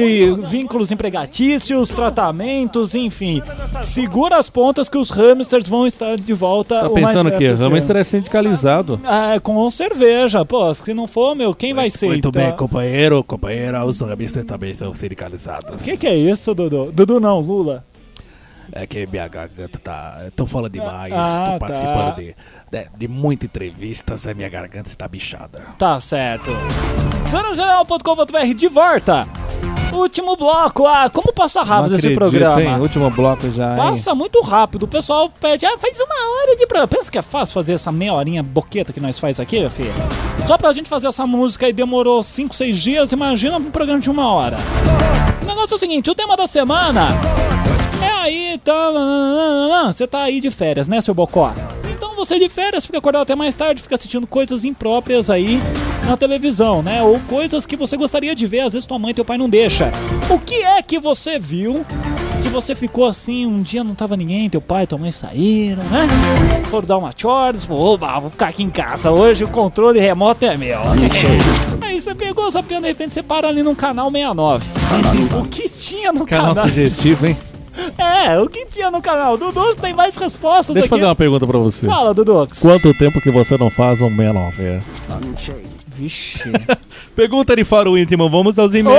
vínculos 0.48 0.90
empregatícios, 0.90 1.88
tratamentos, 1.88 2.94
enfim. 2.94 3.42
Segura 3.82 4.38
as 4.38 4.50
pontas 4.50 4.88
que 4.88 4.98
os 4.98 5.10
hamsters 5.10 5.66
vão 5.68 5.86
estar 5.86 6.16
de 6.16 6.32
volta. 6.32 6.80
Tá 6.80 6.90
pensando 6.90 7.28
o 7.28 7.32
possível. 7.32 7.56
Hamster 7.56 7.96
é 7.96 8.04
sindicalizado. 8.04 9.00
Ah, 9.04 9.38
com 9.42 9.70
cerveja, 9.70 10.44
pô, 10.44 10.72
se 10.74 10.92
não 10.94 11.06
for, 11.06 11.34
meu, 11.34 11.54
quem 11.54 11.72
vai 11.74 11.90
ser? 11.90 12.06
Muito 12.06 12.28
então? 12.28 12.42
bem, 12.42 12.52
companheiro, 12.56 13.19
companheira, 13.24 13.84
os 13.84 14.00
hamsters 14.00 14.44
também 14.46 14.72
são 14.74 14.92
sindicalizados. 14.94 15.80
O 15.80 15.84
que, 15.84 15.96
que 15.96 16.06
é 16.06 16.16
isso, 16.16 16.54
Dudu? 16.54 16.90
Dudu 16.92 17.20
não, 17.20 17.40
Lula. 17.40 17.84
É 18.72 18.86
que 18.86 19.04
minha 19.06 19.26
garganta 19.26 19.78
tá. 19.80 20.20
Eu 20.24 20.30
tô 20.30 20.46
falando 20.46 20.72
demais, 20.72 21.12
Ah, 21.12 21.42
tô 21.44 21.50
tá. 21.52 21.58
participando 21.58 22.16
de, 22.16 22.36
de, 22.70 22.86
de 22.96 23.08
muitas 23.08 23.46
entrevistas, 23.46 24.26
a 24.26 24.34
minha 24.34 24.48
garganta 24.48 24.88
está 24.88 25.06
bichada. 25.08 25.62
Tá 25.78 26.00
certo. 26.00 26.50
Jornalgeral.com.br 27.30 28.54
de 28.54 28.68
volta. 28.68 29.26
Último 29.92 30.36
bloco. 30.36 30.86
Ah, 30.86 31.10
como 31.10 31.32
passa 31.32 31.62
rápido 31.62 31.90
Não 31.90 31.98
esse 31.98 32.06
acredito, 32.06 32.18
programa? 32.18 32.60
hein? 32.62 32.80
Último 32.80 33.10
bloco 33.10 33.50
já, 33.50 33.70
hein? 33.72 33.76
Passa 33.76 34.14
muito 34.14 34.40
rápido. 34.40 34.84
O 34.84 34.88
pessoal 34.88 35.28
pede, 35.40 35.66
ah, 35.66 35.76
faz 35.78 35.98
uma 35.98 36.14
hora 36.14 36.56
de 36.56 36.66
programa. 36.66 36.86
Pensa 36.88 37.10
que 37.10 37.18
é 37.18 37.22
fácil 37.22 37.52
fazer 37.54 37.72
essa 37.72 37.90
meia 37.90 38.14
horinha 38.14 38.42
boqueta 38.42 38.92
que 38.92 39.00
nós 39.00 39.18
faz 39.18 39.40
aqui, 39.40 39.58
meu 39.60 39.70
filho? 39.70 39.90
Só 40.46 40.56
pra 40.56 40.72
gente 40.72 40.88
fazer 40.88 41.08
essa 41.08 41.26
música 41.26 41.66
aí 41.66 41.72
demorou 41.72 42.22
5, 42.22 42.54
6 42.54 42.78
dias. 42.78 43.12
Imagina 43.12 43.56
um 43.56 43.64
programa 43.70 44.00
de 44.00 44.08
uma 44.10 44.32
hora. 44.32 44.56
O 45.42 45.46
negócio 45.46 45.74
é 45.74 45.76
o 45.76 45.78
seguinte: 45.78 46.08
o 46.08 46.14
tema 46.14 46.36
da 46.36 46.46
semana 46.46 47.08
é 48.00 48.08
aí, 48.12 48.60
tá. 48.64 49.92
Você 49.92 50.06
tá 50.06 50.22
aí 50.22 50.40
de 50.40 50.50
férias, 50.52 50.86
né, 50.86 51.00
seu 51.00 51.14
bocó? 51.14 51.52
Então 51.92 52.09
você 52.20 52.38
de 52.38 52.50
férias 52.50 52.84
fica 52.84 52.98
acordado 52.98 53.22
até 53.22 53.34
mais 53.34 53.54
tarde, 53.54 53.82
fica 53.82 53.94
assistindo 53.94 54.26
coisas 54.26 54.62
impróprias 54.64 55.30
aí 55.30 55.58
na 56.06 56.18
televisão, 56.18 56.82
né? 56.82 57.02
Ou 57.02 57.18
coisas 57.20 57.64
que 57.64 57.76
você 57.76 57.96
gostaria 57.96 58.34
de 58.34 58.46
ver, 58.46 58.60
às 58.60 58.74
vezes 58.74 58.86
tua 58.86 58.98
mãe 58.98 59.12
e 59.12 59.14
teu 59.14 59.24
pai 59.24 59.38
não 59.38 59.48
deixa. 59.48 59.90
O 60.28 60.38
que 60.38 60.56
é 60.56 60.82
que 60.82 61.00
você 61.00 61.38
viu 61.38 61.84
que 62.42 62.48
você 62.48 62.74
ficou 62.74 63.06
assim, 63.06 63.46
um 63.46 63.62
dia 63.62 63.82
não 63.82 63.94
tava 63.94 64.16
ninguém, 64.16 64.50
teu 64.50 64.60
pai 64.60 64.84
e 64.84 64.86
tua 64.86 64.98
mãe 64.98 65.10
saíram, 65.12 65.82
né? 65.84 66.08
Foram 66.70 66.86
dar 66.86 66.98
uma 66.98 67.10
chores, 67.16 67.66
oba, 67.68 68.20
vou 68.20 68.30
ficar 68.30 68.48
aqui 68.48 68.62
em 68.62 68.70
casa 68.70 69.10
hoje, 69.10 69.44
o 69.44 69.48
controle 69.48 69.98
remoto 69.98 70.44
é 70.44 70.56
meu. 70.58 70.78
Aí 71.80 72.00
você 72.00 72.14
pegou, 72.14 72.50
sapiando, 72.50 72.82
de 72.82 72.88
repente 72.88 73.14
você 73.14 73.22
para 73.22 73.48
ali 73.48 73.62
num 73.62 73.74
canal 73.74 74.10
69. 74.10 74.66
O 75.38 75.48
que 75.48 75.68
tinha 75.70 76.12
no 76.12 76.26
Canal 76.26 76.54
canal? 76.54 76.68
sugestivo, 76.68 77.26
hein? 77.26 77.36
É, 77.98 78.38
o 78.38 78.48
que 78.48 78.66
tinha 78.66 78.90
no 78.90 79.00
canal? 79.02 79.36
Dudu 79.36 79.74
tem 79.76 79.92
mais 79.94 80.16
respostas 80.16 80.74
Deixa 80.74 80.86
eu 80.86 80.90
fazer 80.90 81.04
uma 81.04 81.14
pergunta 81.16 81.46
pra 81.46 81.58
você. 81.58 81.86
Fala, 81.86 82.12
Dudu. 82.14 82.48
Quanto 82.60 82.92
tempo 82.94 83.20
que 83.20 83.30
você 83.30 83.56
não 83.56 83.70
faz 83.70 84.00
um 84.00 84.10
Man 84.10 84.32
of 84.48 84.60
Air? 84.60 84.80
Vixe. 85.94 86.40
Pergunta 87.14 87.54
de 87.54 87.62
Faro 87.62 87.98
Íntimo, 87.98 88.30
vamos 88.30 88.58
aos 88.58 88.72
e-mails. 88.72 88.98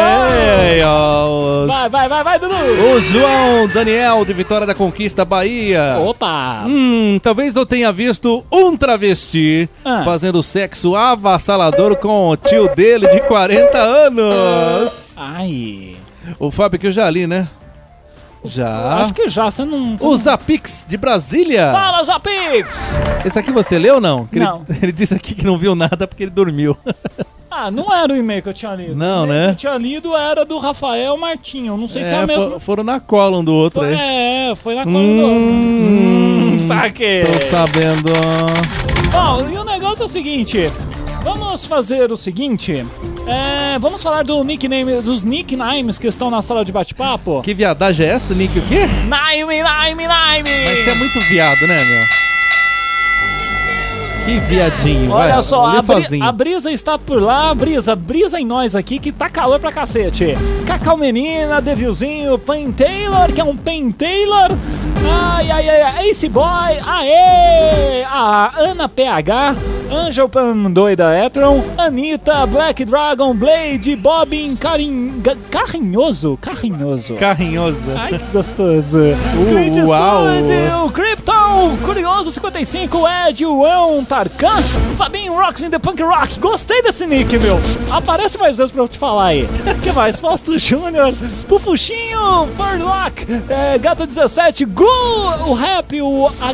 vai, 1.68 1.90
vai, 1.90 2.08
vai, 2.10 2.24
vai, 2.24 2.40
Dudu. 2.40 2.54
O 2.54 3.02
João 3.02 3.68
Daniel, 3.68 4.24
de 4.24 4.34
Vitória 4.34 4.68
da 4.68 4.76
Conquista, 4.76 5.26
Bahia. 5.26 5.98
Opa. 6.00 6.64
Hum, 6.68 7.18
talvez 7.20 7.56
eu 7.56 7.66
tenha 7.66 7.92
visto 7.92 8.46
um 8.52 8.78
travesti 8.78 9.68
Ah. 9.84 10.04
fazendo 10.06 10.44
sexo 10.44 10.96
avassalador 10.96 11.96
com 11.96 12.30
o 12.30 12.38
tio 12.38 12.70
dele 12.76 13.08
de 13.08 13.22
40 13.22 13.78
anos. 13.80 15.10
Ai. 15.18 15.96
O 16.38 16.52
Fábio 16.52 16.80
que 16.80 16.88
eu 16.88 16.92
já 16.92 17.10
li, 17.10 17.26
né? 17.26 17.48
Já. 18.46 18.96
Acho 18.98 19.14
que 19.14 19.30
já, 19.30 19.50
você 19.52 19.64
não... 19.64 19.98
Você 19.98 20.06
O 20.06 20.10
não... 20.12 20.18
Zapix 20.18 20.86
de 20.88 20.98
Brasília. 20.98 21.72
Fala, 21.72 22.04
Zapix! 22.04 22.76
Esse 23.26 23.38
aqui 23.38 23.52
você 23.52 23.78
leu 23.78 23.96
ou 23.96 24.02
não? 24.02 24.26
Que 24.26 24.40
ele- 24.40 24.46
Não. 24.46 24.66
Ele, 24.82 24.92
disse 24.92 25.14
aqui 25.14 25.36
que 25.36 25.46
não 25.46 25.58
viu 25.58 25.76
nada 25.76 26.08
porque 26.08 26.24
ele 26.24 26.32
dormiu. 26.32 26.76
Ah, 27.54 27.70
não 27.70 27.94
era 27.94 28.14
o 28.14 28.16
e-mail 28.16 28.42
que 28.42 28.48
eu 28.48 28.54
tinha 28.54 28.74
lido. 28.74 28.96
Não, 28.96 29.26
né? 29.26 29.48
que 29.48 29.52
eu 29.52 29.56
tinha 29.56 29.78
lido 29.78 30.16
era 30.16 30.46
do 30.46 30.58
Rafael 30.58 31.18
Martinho. 31.18 31.76
Não 31.76 31.86
sei 31.86 32.06
se 32.06 32.14
é 32.14 32.20
É, 32.20 32.24
o 32.24 32.28
mesmo. 32.28 32.52
fo- 32.52 32.60
foram 32.62 32.82
na 32.82 32.98
cola 33.02 33.38
um 33.40 33.44
do 33.44 33.54
outro 33.54 33.82
aí. 33.82 33.94
É, 33.94 34.56
foi 34.56 34.74
na 34.74 34.86
cola 34.86 34.94
do... 34.98 35.00
Hum, 35.02 36.52
Hum, 36.54 36.66
saque. 36.66 37.24
Tô 37.26 37.48
sabendo. 37.48 38.14
Bom, 39.12 39.50
e 39.54 39.58
o 39.58 39.66
negócio 39.66 40.04
é 40.04 40.06
o 40.06 40.08
seguinte. 40.08 40.72
Vamos 41.24 41.66
fazer 41.66 42.12
o 42.12 42.18
seguinte. 42.18 42.86
É, 43.28 43.78
vamos 43.80 44.02
falar 44.02 44.24
do 44.24 44.44
nickname, 44.44 45.02
dos 45.02 45.22
nicknames 45.22 45.98
que 46.00 46.08
estão 46.08 46.30
na 46.32 46.42
sala 46.42 46.66
de 46.66 46.72
bate-papo. 46.72 47.42
Que 47.44 47.54
viadagem 47.54 48.08
é 48.08 48.10
essa, 48.10 48.34
Nick? 48.34 48.58
O 48.58 48.62
quê? 48.64 48.88
Nime, 49.04 49.62
nime, 49.62 50.08
nime! 50.08 50.66
Mas 50.66 50.80
você 50.80 50.90
é 50.90 50.96
muito 50.96 51.20
viado, 51.22 51.68
né, 51.68 51.78
meu? 51.84 52.22
Que 54.26 54.40
viadinho, 54.42 55.12
Olha 55.12 55.34
vai. 55.34 55.44
só, 55.44 55.66
a, 55.66 55.72
Bri- 55.74 55.82
sozinho. 55.86 56.24
a 56.26 56.32
Brisa 56.32 56.72
está 56.72 56.98
por 56.98 57.22
lá. 57.22 57.54
Brisa, 57.56 57.96
brisa 57.96 58.40
em 58.40 58.46
nós 58.46 58.76
aqui 58.76 59.00
que 59.00 59.12
tá 59.12 59.30
calor 59.30 59.60
pra 59.60 59.72
cacete. 59.72 60.36
Cacau 60.66 60.96
Menina, 60.96 61.60
Devilzinho, 61.60 62.38
Pen 62.38 62.72
Taylor, 62.72 63.32
que 63.32 63.42
é 63.42 63.44
um 63.44 63.58
Pen 63.58 63.92
Taylor. 63.92 64.50
Ai, 65.36 65.50
ai, 65.50 65.70
ai, 65.70 66.10
Ace 66.10 66.30
Boy, 66.30 66.80
aê! 66.86 68.04
A 68.04 68.54
Ana 68.60 68.88
PH, 68.88 69.56
Angel 69.92 70.30
Pan 70.30 70.72
Doida 70.72 71.14
Etron, 71.14 71.62
Anitta, 71.78 72.46
Black 72.46 72.86
Dragon, 72.86 73.36
Blade, 73.36 73.98
Bobbin, 73.98 74.56
Carin... 74.56 75.22
Carrinhoso, 75.50 76.38
Carrinhoso. 76.42 77.16
Carrinhoso. 77.16 77.78
Ai, 77.98 78.18
que 78.18 78.26
gostoso. 78.32 79.00
Clint 79.50 79.86
uau. 79.86 80.24
Studio, 80.38 80.92
Krypton, 80.92 81.78
Curioso 81.84 82.32
55, 82.32 83.06
Ed, 83.06 83.42
João, 83.42 84.06
Tarkan, 84.06 84.62
Fabinho 84.98 85.34
Rocks 85.34 85.62
in 85.62 85.70
the 85.70 85.78
Punk 85.78 86.02
Rock. 86.02 86.40
Gostei 86.40 86.82
desse 86.82 87.06
nick, 87.06 87.38
meu. 87.40 87.60
Aparece 87.92 88.38
mais 88.38 88.58
vezes 88.58 88.72
pra 88.72 88.84
eu 88.84 88.88
te 88.88 88.98
falar 88.98 89.26
aí. 89.26 89.46
que 89.84 89.92
mais? 89.92 90.22
Fausto 90.22 90.58
Júnior, 90.58 91.14
Pupuxinho, 91.50 92.48
Furlock, 92.56 93.28
é, 93.50 93.78
Gata 93.78 94.08
17, 94.08 94.64
Gu, 94.64 94.86
o 95.48 95.54
rap, 95.54 96.02
o 96.02 96.28
a, 96.40 96.50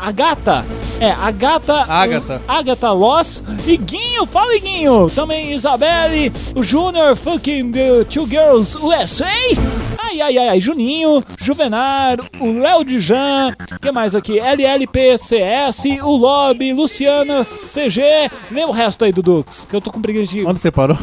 a 0.00 0.12
gata. 0.12 0.64
É. 1.02 1.10
Agatha. 1.10 1.84
o- 1.86 2.50
Agatha 2.50 2.92
Loss 2.92 3.42
e 3.66 3.76
Guinho, 3.76 4.24
fala 4.26 4.56
Guinho. 4.58 5.10
Também 5.10 5.52
Isabelle, 5.52 6.32
o 6.54 6.62
Júnior, 6.62 7.16
fucking 7.16 7.72
the 7.72 8.04
Two 8.04 8.26
Girls 8.26 8.76
USA. 8.78 9.26
Ai, 9.98 10.20
ai, 10.20 10.38
ai, 10.38 10.48
ai, 10.50 10.60
Juninho, 10.60 11.22
Juvenar, 11.40 12.18
o 12.38 12.52
Léo 12.60 12.84
Dijan, 12.84 13.52
que 13.80 13.90
mais 13.90 14.14
aqui? 14.14 14.38
LLPCS, 14.38 15.84
o 16.02 16.16
Lobby, 16.16 16.72
Luciana, 16.72 17.42
CG. 17.44 18.02
Lê 18.50 18.64
o 18.64 18.70
resto 18.70 19.04
aí, 19.04 19.12
Dudux, 19.12 19.66
que 19.68 19.74
eu 19.74 19.80
tô 19.80 19.90
com 19.90 20.00
preguiça 20.02 20.32
de... 20.32 20.44
Onde 20.46 20.60
você 20.60 20.70
parou? 20.70 20.98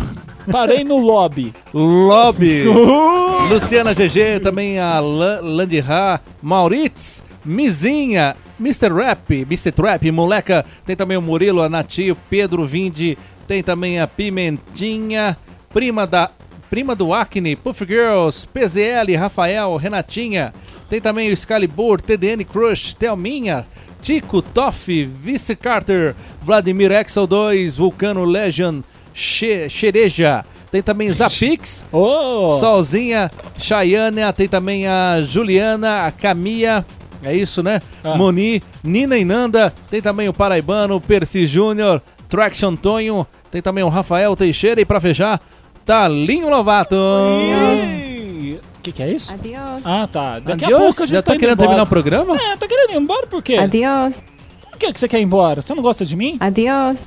Parei 0.52 0.84
no 0.84 0.98
Lobby. 0.98 1.54
Lobby. 1.74 2.64
Luciana 3.50 3.94
GG, 3.94 4.40
também 4.42 4.80
a 4.80 5.00
La- 5.00 5.40
Landy 5.42 5.80
Ra, 5.80 6.20
Mauritz, 6.42 7.24
Mizinha, 7.50 8.36
Mr. 8.60 8.94
Rap, 8.94 9.42
Mr. 9.42 9.72
Trap, 9.72 10.12
Moleca, 10.12 10.64
tem 10.86 10.96
também 10.96 11.18
o 11.18 11.22
Murilo, 11.22 11.64
a 11.64 11.68
Nati, 11.68 12.12
o 12.12 12.16
Pedro 12.16 12.64
Vindi, 12.64 13.18
tem 13.48 13.64
também 13.64 14.00
a 14.00 14.08
Pimentinha, 14.08 15.36
prima 15.74 16.06
da 16.06 16.30
prima 16.70 16.96
do 16.96 17.12
Acne, 17.12 17.56
Puff 17.56 17.84
Girls, 17.84 18.48
PZL, 18.48 19.18
Rafael, 19.18 19.76
Renatinha, 19.78 20.54
tem 20.88 21.02
também 21.02 21.30
o 21.30 21.34
Excalibur, 21.34 22.00
TDN 22.00 22.44
Crush, 22.44 22.94
Thelminha, 22.94 23.66
Tico, 24.00 24.44
Toff, 24.44 25.06
Vice 25.06 25.56
Carter, 25.56 26.16
Vladimir 26.44 26.92
Exo 26.92 27.26
2, 27.26 27.78
Vulcano 27.78 28.26
Legion, 28.26 28.82
Che 29.12 29.68
Xereja, 29.68 30.46
tem 30.72 30.84
também 30.84 31.12
Zapix, 31.12 31.84
Oh! 31.92 32.56
Solzinha, 32.60 33.32
Chayana, 33.58 34.32
tem 34.32 34.48
também 34.48 34.88
a 34.88 35.24
Juliana, 35.24 36.06
a 36.06 36.12
Camia, 36.12 36.86
é 37.24 37.36
isso, 37.36 37.62
né? 37.64 37.82
Ah. 38.04 38.16
Moni, 38.16 38.62
Nina 38.84 39.18
e 39.18 39.26
Nanda, 39.26 39.74
tem 39.90 40.02
também 40.02 40.28
o 40.30 40.34
Paraibano, 40.34 41.00
Percy 41.02 41.46
Júnior, 41.46 42.02
Traction 42.28 42.76
Tonho, 42.76 43.26
tem 43.52 43.62
também 43.62 43.84
o 43.84 43.90
Rafael 43.90 44.36
Teixeira 44.36 44.80
e 44.82 44.86
pra 44.86 45.02
fechar, 45.02 45.42
Talinho 45.86 46.50
Lovato. 46.50 46.96
O 46.96 48.82
que, 48.82 48.92
que 48.92 49.04
é 49.04 49.12
isso? 49.12 49.32
Adiós. 49.34 49.82
Ah, 49.84 50.08
tá. 50.12 50.40
Daqui 50.40 50.64
a 50.64 50.68
Adiós, 50.68 50.82
pouco 50.82 51.04
a 51.04 51.06
gente 51.06 51.16
já 51.16 51.22
tá 51.22 51.34
indo 51.34 51.40
querendo 51.40 51.58
terminar 51.58 51.82
o 51.82 51.86
embora. 51.86 51.90
programa? 51.90 52.36
É, 52.42 52.56
tá 52.56 52.68
querendo 52.68 52.92
ir 52.92 52.98
embora 52.98 53.28
por 53.28 53.44
quê? 53.44 53.56
Adiós. 53.56 54.24
Por 54.70 54.78
que, 54.78 54.94
que 54.94 55.00
você 55.00 55.08
quer 55.08 55.20
ir 55.20 55.24
embora? 55.24 55.62
Você 55.62 55.76
não 55.76 55.84
gosta 55.84 56.06
de 56.06 56.16
mim? 56.16 56.38
Adiós. 56.40 56.98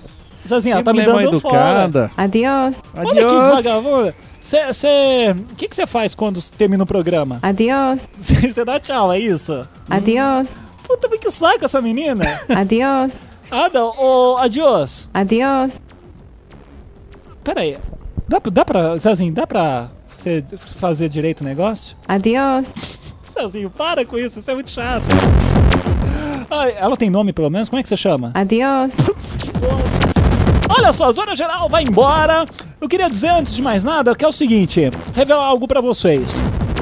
Zezinha, 0.47 0.83
tá 0.83 0.93
me 0.93 1.07
mal 1.07 1.19
dando 1.19 1.41
fora. 1.41 1.57
educada. 1.57 2.11
Adiós. 2.17 2.77
Olha 2.95 3.15
que 3.15 3.21
Adiós. 3.21 4.15
Você. 4.69 5.35
O 5.51 5.55
que 5.55 5.69
que 5.69 5.75
você 5.77 5.87
faz 5.87 6.15
quando 6.15 6.43
termina 6.43 6.85
o 6.85 6.87
programa? 6.87 7.39
Adiós. 7.43 8.09
Você 8.21 8.65
dá 8.65 8.79
tchau, 8.79 9.13
é 9.13 9.19
isso? 9.19 9.67
Adiós. 9.89 10.49
Puta, 10.87 11.09
mas 11.09 11.19
que 11.21 11.31
saco 11.31 11.65
essa 11.65 11.81
menina. 11.81 12.41
Adiós. 12.49 13.13
ah, 13.51 13.71
não. 13.73 13.93
Ô, 13.99 14.37
adiós. 14.37 15.09
Adiós. 15.15 15.81
Pera 17.43 17.61
aí. 17.63 17.79
Dá, 18.29 18.41
pra- 18.41 18.51
dá 18.53 18.65
pra. 18.65 18.97
Zezinho, 18.97 19.33
dá 19.33 19.47
pra 19.47 19.89
você 20.17 20.45
fazer 20.79 21.09
direito 21.09 21.41
o 21.41 21.45
negócio? 21.45 21.97
Adiós. 22.07 22.67
Zezinho, 23.33 23.71
para 23.71 24.05
com 24.05 24.19
isso, 24.19 24.39
isso 24.41 24.51
é 24.51 24.55
muito 24.55 24.71
chato. 24.71 25.05
Ai, 26.51 26.75
ela 26.77 26.97
tem 26.97 27.09
nome 27.09 27.33
pelo 27.33 27.49
menos? 27.49 27.69
Como 27.71 27.81
é 27.81 27.83
que 27.83 27.89
você 27.89 27.97
chama? 27.97 28.31
Adiós. 28.35 28.93
Olha 30.75 30.91
só, 30.91 31.09
a 31.09 31.13
Zona 31.13 31.37
Geral 31.37 31.69
vai 31.69 31.83
embora. 31.83 32.47
Eu 32.81 32.89
queria 32.89 33.11
dizer 33.11 33.29
antes 33.29 33.55
de 33.55 33.61
mais 33.61 33.85
nada 33.85 34.15
que 34.15 34.25
é 34.25 34.29
o 34.29 34.33
seguinte: 34.33 34.91
revelar 35.15 35.45
algo 35.45 35.69
pra 35.69 35.83
vocês. 35.83 36.27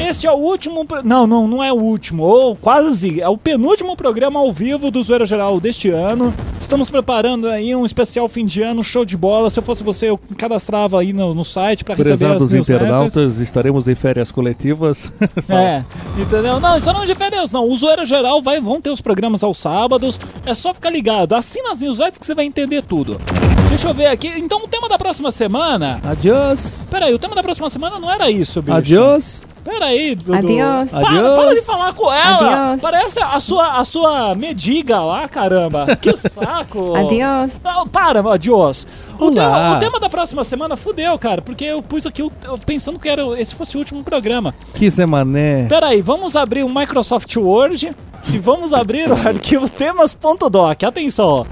Este 0.01 0.27
é 0.27 0.33
o 0.33 0.37
último. 0.37 0.85
pro- 0.85 1.03
Não, 1.05 1.27
não, 1.27 1.47
não 1.47 1.63
é 1.63 1.73
o 1.73 1.77
último, 1.77 2.23
ou 2.25 2.57
quase. 2.57 3.21
É 3.21 3.29
o 3.29 3.37
penúltimo 3.37 3.97
programa 3.97 4.41
ao 4.41 4.53
vivo 4.53 4.91
do 4.91 5.03
Zoeira 5.03 5.27
Geral 5.27 5.61
deste 5.61 5.91
ano. 5.91 6.33
Estamos 6.59 6.89
preparando 6.91 7.49
aí 7.49 7.75
um 7.75 7.85
especial 7.85 8.29
fim 8.29 8.45
de 8.45 8.63
ano, 8.63 8.83
show 8.83 9.05
de 9.05 9.17
bola. 9.17 9.51
Se 9.51 9.59
eu 9.59 9.63
fosse 9.63 9.83
você, 9.83 10.09
eu 10.11 10.19
cadastrava 10.37 11.01
aí 11.01 11.13
no, 11.13 11.35
no 11.35 11.45
site 11.45 11.85
pra 11.85 11.95
receber 11.95 12.13
as 12.15 12.19
Prezados 12.21 12.53
newsletters. 12.53 12.87
internautas, 12.89 13.39
estaremos 13.41 13.89
em 13.89 13.95
férias 13.95 14.31
coletivas. 14.33 15.13
É, 15.49 15.85
entendeu? 16.17 16.61
Não, 16.61 16.77
isso 16.77 16.93
não 16.93 17.03
é 17.03 17.07
de 17.07 17.15
férias, 17.15 17.51
não. 17.51 17.69
O 17.69 17.77
Zoeira 17.77 18.05
Geral 18.07 18.41
vai, 18.41 18.61
vão 18.61 18.81
ter 18.81 18.91
os 18.91 19.01
programas 19.01 19.43
aos 19.43 19.59
sábados. 19.59 20.19
É 20.47 20.55
só 20.55 20.73
ficar 20.73 20.91
ligado. 20.91 21.35
Assina 21.35 21.73
as 21.73 21.81
newsletters 21.81 22.19
que 22.19 22.27
você 22.27 22.35
vai 22.35 22.45
entender 22.45 22.83
tudo. 22.83 23.21
Deixa 23.69 23.89
eu 23.89 23.95
ver 23.95 24.07
aqui. 24.07 24.29
Então, 24.29 24.59
o 24.65 24.69
tema 24.69 24.89
da 24.89 24.97
próxima 24.99 25.31
semana. 25.31 26.01
Adiós. 26.05 26.87
Peraí, 26.91 27.13
o 27.15 27.19
tema 27.19 27.35
da 27.35 27.43
próxima 27.43 27.69
semana 27.71 27.99
não 27.99 28.11
era 28.11 28.31
isso, 28.31 28.61
bicho. 28.63 28.77
Adiós. 28.77 29.45
Peraí, 29.71 30.17
Dudu. 30.17 30.35
Adiós. 30.35 30.91
Para, 30.91 31.09
Adiós. 31.09 31.37
para 31.39 31.55
de 31.55 31.63
falar 31.63 31.93
com 31.95 32.13
ela. 32.13 32.73
Adiós. 32.73 32.81
Parece 32.81 33.21
a 33.23 33.39
sua, 33.39 33.79
a 33.79 33.85
sua 33.85 34.35
mediga 34.35 34.99
lá, 34.99 35.29
caramba. 35.29 35.87
Que 35.97 36.17
saco. 36.29 36.97
Adiós. 36.97 37.53
Não, 37.63 37.87
para, 37.87 38.21
adiós. 38.35 38.85
O 39.17 39.31
tema, 39.31 39.77
o 39.77 39.79
tema 39.79 40.01
da 40.01 40.09
próxima 40.09 40.43
semana 40.43 40.77
fudeu, 40.77 41.17
cara, 41.19 41.41
porque 41.41 41.65
eu 41.65 41.81
pus 41.81 42.05
aqui 42.05 42.21
eu 42.21 42.33
pensando 42.67 42.99
que 42.99 43.09
era, 43.09 43.23
esse 43.41 43.55
fosse 43.55 43.77
o 43.77 43.79
último 43.79 44.03
programa. 44.03 44.53
Que 44.75 44.91
semané. 44.91 45.67
Peraí, 45.69 46.03
vamos 46.03 46.35
abrir 46.35 46.65
o 46.65 46.69
Microsoft 46.69 47.37
Word 47.37 47.93
e 48.33 48.39
vamos 48.39 48.73
abrir 48.73 49.09
o 49.09 49.15
arquivo 49.15 49.69
temas.doc. 49.69 50.83
Atenção. 50.83 51.47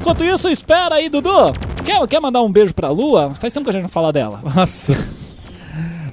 Enquanto 0.00 0.24
isso, 0.24 0.48
espera 0.48 0.94
aí, 0.94 1.08
Dudu. 1.08 1.52
Quer, 1.84 2.06
quer 2.06 2.20
mandar 2.20 2.42
um 2.42 2.52
beijo 2.52 2.72
pra 2.72 2.90
Lua? 2.90 3.32
Faz 3.40 3.52
tempo 3.52 3.64
que 3.64 3.70
a 3.70 3.72
gente 3.72 3.82
não 3.82 3.88
fala 3.88 4.12
dela. 4.12 4.40
Nossa. 4.54 4.96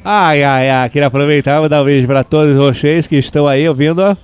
Ai, 0.09 0.41
ai, 0.41 0.69
ai, 0.69 0.89
queria 0.89 1.07
aproveitar 1.07 1.61
e 1.61 1.67
dar 1.67 1.81
um 1.81 1.85
beijo 1.85 2.07
para 2.07 2.23
todos 2.23 2.55
vocês 2.55 3.05
que 3.05 3.17
estão 3.17 3.45
aí 3.45 3.67
ouvindo, 3.67 4.17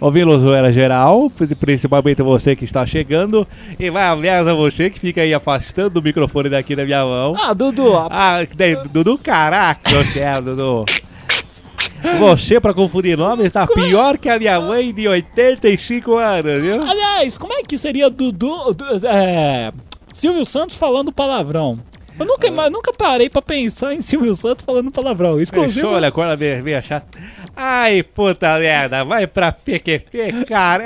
ouvindo 0.00 0.30
o 0.30 0.38
Zoeira 0.40 0.72
Geral, 0.72 1.30
principalmente 1.60 2.22
você 2.22 2.56
que 2.56 2.64
está 2.64 2.86
chegando, 2.86 3.46
e 3.78 3.90
vai 3.90 4.04
abraço 4.04 4.48
a 4.48 4.54
você 4.54 4.88
que 4.88 4.98
fica 4.98 5.20
aí 5.20 5.34
afastando 5.34 6.00
o 6.00 6.02
microfone 6.02 6.48
daqui 6.48 6.74
da 6.74 6.86
minha 6.86 7.04
mão. 7.04 7.34
Ah, 7.38 7.52
Dudu, 7.52 7.94
Ah, 8.10 8.46
que 8.48 8.56
daí, 8.56 8.76
Dudu, 8.90 9.18
caraca, 9.18 9.90
eu 9.90 10.04
quero, 10.10 10.42
Dudu. 10.56 10.84
Você, 12.18 12.58
pra 12.58 12.72
confundir 12.72 13.18
nome, 13.18 13.50
tá 13.50 13.66
pior 13.66 14.16
que 14.16 14.30
a 14.30 14.38
minha 14.38 14.58
mãe 14.58 14.90
de 14.90 15.06
85 15.06 16.14
anos, 16.16 16.62
viu? 16.62 16.82
Aliás, 16.82 17.36
como 17.36 17.52
é 17.52 17.60
que 17.62 17.76
seria 17.76 18.08
Dudu. 18.08 18.72
du- 18.72 19.06
é, 19.06 19.70
Silvio 20.14 20.46
Santos 20.46 20.78
falando 20.78 21.12
palavrão? 21.12 21.78
Eu 22.18 22.24
nunca, 22.24 22.46
ima- 22.46 22.70
nunca 22.70 22.92
parei 22.92 23.28
pra 23.28 23.42
pensar 23.42 23.92
em 23.94 24.00
Silvio 24.00 24.34
Santos 24.34 24.64
falando 24.64 24.90
palavrão. 24.90 25.38
Exclusivo. 25.40 25.74
Fechou, 25.74 25.90
olha 25.92 26.08
a 26.08 26.12
cor 26.12 26.36
vermelha 26.36 26.80
chata. 26.82 27.18
Ai, 27.54 28.02
puta 28.02 28.58
merda, 28.58 29.04
vai 29.04 29.26
pra 29.26 29.52
PQP, 29.52 30.44
cara. 30.46 30.84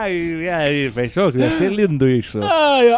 Ai, 0.00 0.48
ai, 0.48 0.90
fechou? 0.94 1.32
Vai 1.32 1.48
ser 1.50 1.72
lindo 1.72 2.08
isso. 2.08 2.38
Ai, 2.42 2.88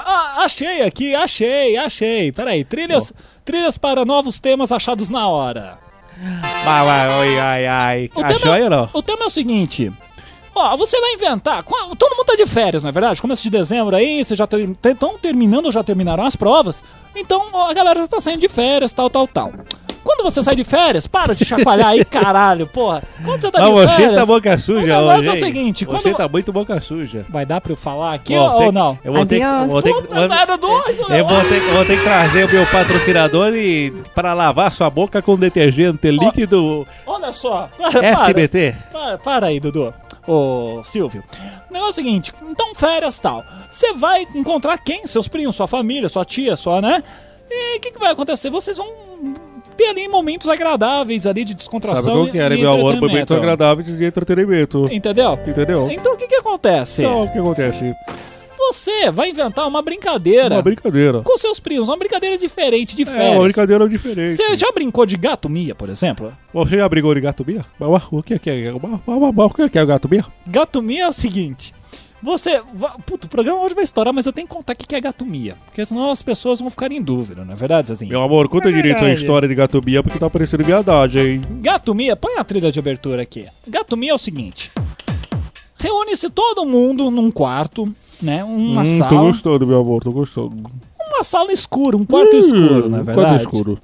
achei 0.44 0.82
aqui, 0.82 1.14
achei, 1.14 1.76
achei. 1.76 2.32
Peraí, 2.32 2.64
trilhas, 2.64 3.12
trilhas 3.44 3.78
para 3.78 4.04
novos 4.04 4.38
temas 4.40 4.70
achados 4.72 5.08
na 5.10 5.26
hora. 5.28 5.78
Vai, 6.64 6.84
vai, 6.84 7.08
ai, 7.08 7.38
ai, 7.38 7.66
ai. 7.66 8.10
O 8.14 8.24
Achou 8.24 8.38
tema, 8.40 8.54
aí 8.54 8.62
ou 8.62 8.70
não? 8.70 8.88
o 8.92 9.02
tema 9.02 9.24
é 9.24 9.26
o 9.26 9.30
seguinte. 9.30 9.92
Ó, 10.54 10.76
você 10.76 11.00
vai 11.00 11.14
inventar. 11.14 11.62
Todo 11.62 12.16
mundo 12.16 12.26
tá 12.26 12.36
de 12.36 12.46
férias, 12.46 12.82
não 12.82 12.88
é 12.88 12.92
verdade? 12.92 13.20
Começo 13.20 13.42
de 13.42 13.50
dezembro 13.50 13.96
aí, 13.96 14.24
vocês 14.24 14.38
já 14.38 14.46
estão 14.84 15.18
terminando 15.18 15.66
ou 15.66 15.72
já 15.72 15.82
terminaram 15.82 16.24
as 16.24 16.36
provas. 16.36 16.82
Então 17.16 17.48
ó, 17.52 17.70
a 17.70 17.74
galera 17.74 18.00
já 18.00 18.08
tá 18.08 18.20
saindo 18.20 18.40
de 18.40 18.48
férias, 18.48 18.92
tal, 18.92 19.08
tal, 19.10 19.26
tal. 19.26 19.52
Quando 20.02 20.22
você 20.22 20.42
sai 20.42 20.54
de 20.54 20.64
férias, 20.64 21.06
para 21.06 21.34
de 21.34 21.46
chacoalhar 21.46 21.86
aí, 21.88 22.04
caralho, 22.04 22.66
porra. 22.66 23.02
Quando 23.24 23.40
você 23.40 23.50
tá 23.50 23.58
Mas 23.60 23.68
de 23.68 23.74
você 23.74 23.96
férias. 23.96 24.14
tá 24.16 24.26
boca 24.26 24.54
o 24.54 24.58
suja 24.60 24.80
negócio 24.86 25.18
hoje, 25.20 25.28
é 25.28 25.32
o 25.32 25.36
seguinte, 25.36 25.84
Você 25.86 26.02
quando- 26.10 26.16
tá 26.18 26.28
muito 26.28 26.52
boca 26.52 26.80
suja. 26.82 27.24
Vai 27.30 27.46
dar 27.46 27.58
pra 27.60 27.72
eu 27.72 27.76
falar 27.76 28.12
aqui 28.12 28.36
ou, 28.36 28.70
não? 28.70 28.98
Eu 29.02 29.12
vou 29.14 29.24
ter, 29.24 29.38
que- 29.38 29.42
eu 29.44 29.66
vou 29.66 29.80
ter, 29.82 29.94
que- 29.94 30.02
Puta 30.02 30.28
merda, 30.28 30.58
dois, 30.58 30.98
eu 30.98 31.26
vou 31.26 31.40
ter, 31.44 31.60
vou 31.72 31.84
ter 31.86 31.96
que 31.96 32.04
trazer 32.04 32.44
o 32.44 32.52
meu 32.52 32.66
patrocinador 32.66 33.54
e 33.54 33.90
para 34.14 34.34
lavar 34.34 34.70
sua 34.72 34.90
boca 34.90 35.22
com 35.22 35.36
detergente 35.38 36.10
líquido 36.10 36.86
Olha 37.06 37.32
só. 37.32 37.70
Para, 37.78 38.06
SBT. 38.06 38.74
Para, 38.92 39.18
para 39.18 39.46
aí, 39.46 39.58
Dudu. 39.58 39.94
Ô, 40.26 40.82
Silvio. 40.84 41.22
O 41.70 41.72
negócio 41.72 41.88
é 41.88 41.90
o 41.90 41.94
seguinte, 41.94 42.32
então 42.48 42.74
férias 42.74 43.18
tal. 43.18 43.44
Você 43.70 43.92
vai 43.92 44.26
encontrar 44.34 44.78
quem? 44.78 45.06
Seus 45.06 45.28
primos, 45.28 45.56
sua 45.56 45.66
família, 45.66 46.08
sua 46.08 46.24
tia, 46.24 46.56
sua, 46.56 46.80
né? 46.80 47.02
E 47.50 47.76
o 47.76 47.80
que, 47.80 47.90
que 47.90 47.98
vai 47.98 48.12
acontecer? 48.12 48.50
Vocês 48.50 48.76
vão 48.76 48.88
ter 49.76 49.88
ali 49.88 50.08
momentos 50.08 50.48
agradáveis 50.48 51.26
ali 51.26 51.44
de 51.44 51.54
descontração 51.54 52.02
Sabe 52.02 52.16
qual 52.16 52.28
que 52.28 52.38
era, 52.38 52.54
e 52.54 52.60
meu 52.60 52.72
amor? 52.72 52.96
Momento 52.96 53.34
agradável 53.34 53.84
de 53.84 54.04
entretenimento. 54.04 54.88
Entendeu? 54.90 55.38
Entendeu? 55.46 55.88
Então 55.90 56.14
o 56.14 56.16
que 56.16 56.26
que 56.26 56.36
acontece? 56.36 57.02
Então, 57.02 57.24
o 57.24 57.32
que 57.32 57.38
acontece? 57.38 57.94
Você 58.68 59.10
vai 59.10 59.30
inventar 59.30 59.66
uma 59.68 59.82
brincadeira 59.82 60.54
Uma 60.56 60.62
brincadeira. 60.62 61.20
com 61.22 61.36
seus 61.36 61.60
primos, 61.60 61.88
uma 61.88 61.96
brincadeira 61.98 62.38
diferente 62.38 62.96
de 62.96 63.02
É, 63.02 63.06
férias. 63.06 63.32
uma 63.36 63.44
brincadeira 63.44 63.88
diferente. 63.88 64.36
Você 64.36 64.56
já 64.56 64.70
brincou 64.72 65.04
de 65.04 65.16
gato 65.16 65.48
mia, 65.48 65.74
por 65.74 65.88
exemplo? 65.90 66.32
Você 66.52 66.76
já 66.78 66.88
brigou 66.88 67.14
de 67.14 67.20
gato 67.20 67.44
bia? 67.44 67.64
O 68.10 68.22
que 68.22 68.34
é 68.34 68.38
que 68.38 68.50
é? 68.50 68.72
O 68.72 68.80
que 69.68 69.78
é 69.78 69.82
o 69.82 69.86
gato 69.86 70.08
bia? 70.08 70.24
Gato 70.46 70.80
Mia 70.82 71.04
é 71.04 71.08
o 71.08 71.12
seguinte. 71.12 71.74
Você. 72.22 72.62
Puta, 73.04 73.26
o 73.26 73.28
programa 73.30 73.60
hoje 73.60 73.74
vai 73.74 73.84
estourar, 73.84 74.14
mas 74.14 74.24
eu 74.24 74.32
tenho 74.32 74.48
que 74.48 74.54
contar 74.54 74.72
o 74.72 74.76
que 74.76 74.94
é 74.94 75.00
Gato 75.00 75.26
Mia. 75.26 75.56
Porque 75.66 75.84
senão 75.84 76.10
as 76.10 76.22
pessoas 76.22 76.58
vão 76.58 76.70
ficar 76.70 76.90
em 76.90 77.02
dúvida, 77.02 77.44
não 77.44 77.52
é 77.52 77.56
verdade, 77.56 77.88
Zezinho? 77.88 78.10
Meu 78.12 78.22
amor, 78.22 78.48
conta 78.48 78.70
É 78.70 78.72
direito 78.72 79.04
a 79.04 79.12
história 79.12 79.46
de 79.46 79.54
gato 79.54 79.78
bia 79.82 80.02
porque 80.02 80.18
tá 80.18 80.30
parecendo 80.30 80.64
viadagem, 80.64 81.34
hein? 81.34 81.42
Gato 81.60 81.94
Mia, 81.94 82.16
põe 82.16 82.38
a 82.38 82.44
trilha 82.44 82.72
de 82.72 82.78
abertura 82.78 83.20
aqui. 83.20 83.44
Gato 83.68 83.94
Mia 83.94 84.12
é 84.12 84.14
o 84.14 84.18
seguinte. 84.18 84.70
Reúne-se 85.78 86.30
todo 86.30 86.64
mundo 86.64 87.10
num 87.10 87.30
quarto, 87.30 87.92
né? 88.22 88.42
Uma 88.44 88.82
hum, 88.82 88.98
tô 88.98 89.04
sala. 89.04 89.20
gostando, 89.22 89.66
meu 89.66 89.80
amor, 89.80 90.02
tô 90.02 90.10
gostando. 90.12 90.54
Uma 91.08 91.22
sala 91.24 91.52
escura, 91.52 91.96
um 91.96 92.04
quarto 92.04 92.34
escuro, 92.36 92.74
é 92.74 92.86
Hum, 92.86 92.90
verdade? 93.04 93.14
Quarto 93.14 93.40
escuro. 93.40 93.78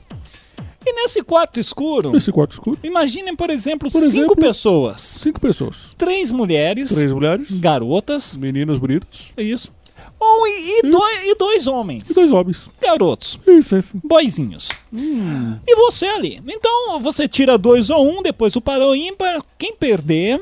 E 0.85 0.93
nesse 0.95 1.23
quarto 1.23 1.61
escuro, 1.61 2.17
Esse 2.17 2.33
quarto 2.33 2.53
escuro, 2.53 2.79
imaginem, 2.83 3.37
por 3.37 3.51
exemplo, 3.51 3.91
Por 3.91 4.01
cinco 4.01 4.11
exemplo- 4.17 4.37
pessoas. 4.37 5.19
cinco 5.21 5.39
pessoas. 5.39 5.95
Três 5.97 6.31
mulheres, 6.31 6.89
Três 6.89 7.13
mulheres, 7.13 7.51
garotas, 7.61 8.35
meninos 8.37 8.79
bonitos 8.79 9.31
isso. 9.37 9.71
Ou, 10.19 10.47
e, 10.47 10.79
e 10.81 10.91
dois, 10.91 11.23
e 11.25 11.35
dois 11.35 11.67
homens. 11.67 12.11
e 12.11 12.15
dois 12.15 12.31
homens. 12.33 12.69
Garotos. 12.81 13.39
Isso, 13.47 13.77
isso. 13.77 13.89
boizinhos. 14.05 14.69
E 14.93 15.75
você 15.77 16.07
ali. 16.07 16.43
Então 16.47 16.99
você 17.01 17.27
tira 17.29 17.57
dois 17.57 17.89
ou 17.91 18.19
um, 18.19 18.23
depois 18.23 18.55
o 18.57 18.61
par 18.61 18.81
ou 18.83 18.95
ímpar. 18.95 19.41
Quem 19.59 19.75
perder 19.75 20.41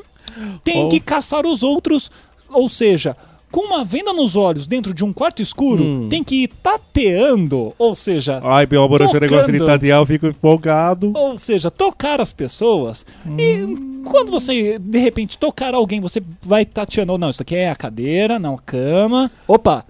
tem 0.65 0.85
Oh. 0.85 0.89
que 0.89 0.99
caçar 0.99 1.45
os 1.45 1.63
outros. 1.63 2.09
Ou 2.49 2.67
seja, 2.67 3.15
com 3.51 3.61
uma 3.61 3.83
venda 3.83 4.13
nos 4.13 4.35
olhos 4.35 4.67
dentro 4.67 4.93
de 4.93 5.03
um 5.03 5.11
quarto 5.11 5.41
escuro, 5.41 6.07
tem 6.09 6.23
que 6.23 6.43
ir 6.43 6.47
tateando. 6.47 7.73
Ou 7.77 7.95
seja, 7.95 8.39
Ai, 8.43 8.67
meu 8.69 8.83
amor, 8.83 9.01
esse 9.01 9.11
Tocando. 9.13 9.29
negócio 9.31 9.51
de 9.51 9.65
tatear, 9.65 9.99
eu 10.01 10.05
fico 10.05 10.27
empolgado. 10.27 11.11
ou 11.15 11.37
seja, 11.37 11.69
tocar 11.71 12.21
as 12.21 12.31
pessoas. 12.33 13.05
E 13.37 14.01
quando 14.05 14.31
você, 14.31 14.77
de 14.79 14.99
repente, 14.99 15.37
tocar 15.37 15.73
alguém, 15.73 15.99
você 15.99 16.21
vai 16.41 16.65
tateando. 16.65 17.17
Não, 17.17 17.29
isso 17.29 17.41
aqui 17.41 17.55
é 17.55 17.69
a 17.69 17.75
cadeira, 17.75 18.37
não 18.39 18.55
a 18.55 18.59
cama. 18.59 19.31
Opa! 19.47 19.85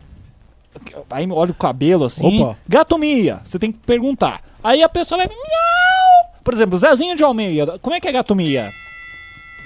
Aí 1.10 1.28
olha 1.30 1.51
o 1.51 1.55
cabelo 1.55 2.05
assim. 2.05 2.41
Opa. 2.41 2.57
Gatomia. 2.68 3.39
Você 3.43 3.60
tem 3.60 3.72
que 3.72 3.80
perguntar. 3.80 4.41
Aí 4.64 4.82
a 4.82 4.89
pessoa 4.89 5.18
vai. 5.18 5.28
Miau! 5.28 6.34
Por 6.43 6.53
exemplo, 6.53 6.78
Zezinho 6.78 7.16
de 7.16 7.24
Almeida. 7.24 7.78
Como 7.80 7.95
é 7.95 7.99
que 7.99 8.07
é 8.07 8.12
gatomia? 8.12 8.72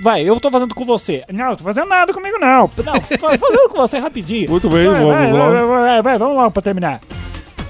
Vai, 0.01 0.21
eu 0.23 0.39
tô 0.39 0.49
fazendo 0.51 0.73
com 0.75 0.83
você. 0.85 1.23
Não, 1.31 1.55
tô 1.55 1.63
fazendo 1.63 1.87
nada 1.87 2.13
comigo 2.13 2.37
não. 2.39 2.69
Não, 2.83 3.01
fa- 3.01 3.37
fazendo 3.37 3.69
com 3.69 3.77
você 3.77 3.99
rapidinho. 3.99 4.49
Muito 4.49 4.69
bem, 4.69 4.87
Vai, 4.89 4.95
vamos 5.01 5.13
vai, 5.15 5.31
lá. 5.31 5.49
vai, 5.49 5.65
vai, 5.65 6.01
vai, 6.01 6.17
vamos 6.19 6.35
logo 6.35 6.51
pra 6.51 6.61
terminar. 6.61 6.99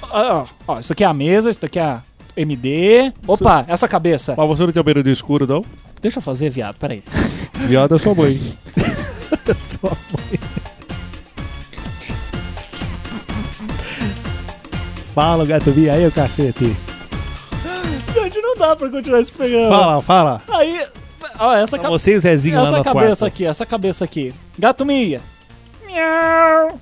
Ó, 0.10 0.46
ó, 0.68 0.80
isso 0.80 0.94
aqui 0.94 1.04
é 1.04 1.08
a 1.08 1.14
mesa, 1.14 1.50
isso 1.50 1.64
aqui 1.66 1.80
é 1.80 1.84
a 1.84 2.02
MD. 2.36 3.12
Opa, 3.28 3.66
essa 3.68 3.88
cabeça. 3.88 4.34
Mas 4.38 4.48
você 4.48 4.66
não 4.66 4.72
tem 4.72 4.84
medo 4.84 5.04
de 5.04 5.12
escuro, 5.12 5.46
não? 5.46 5.64
Deixa 6.02 6.18
eu 6.20 6.22
fazer, 6.24 6.50
viado, 6.50 6.76
peraí. 6.78 7.04
Viado 7.68 7.96
é 7.96 8.00
sua 8.00 8.14
mãe. 8.16 8.40
Fala, 15.14 15.46
gato 15.46 15.72
bia 15.72 15.94
aí, 15.94 16.08
o 16.08 16.12
cacete. 16.12 16.76
Gente, 18.14 18.42
não 18.42 18.56
dá 18.56 18.76
pra 18.76 18.90
continuar 18.90 19.22
esse 19.22 19.32
programa. 19.32 19.70
Fala, 19.70 20.02
fala. 20.02 20.42
Aí, 20.50 20.84
ó, 21.40 21.54
essa, 21.56 21.68
Pra 21.68 21.80
ca- 21.80 21.90
você 21.90 22.14
e 22.14 22.16
o 22.16 22.20
Zezinho 22.20 22.56
lá 22.62 22.70
essa 22.70 22.78
no 22.78 22.84
cabeça 22.84 23.06
quarto. 23.08 23.26
aqui, 23.26 23.46
essa 23.46 23.66
cabeça 23.66 24.06
aqui. 24.06 24.34
Gato 24.58 24.86
Mia. 24.86 25.22
Miau. 25.86 26.80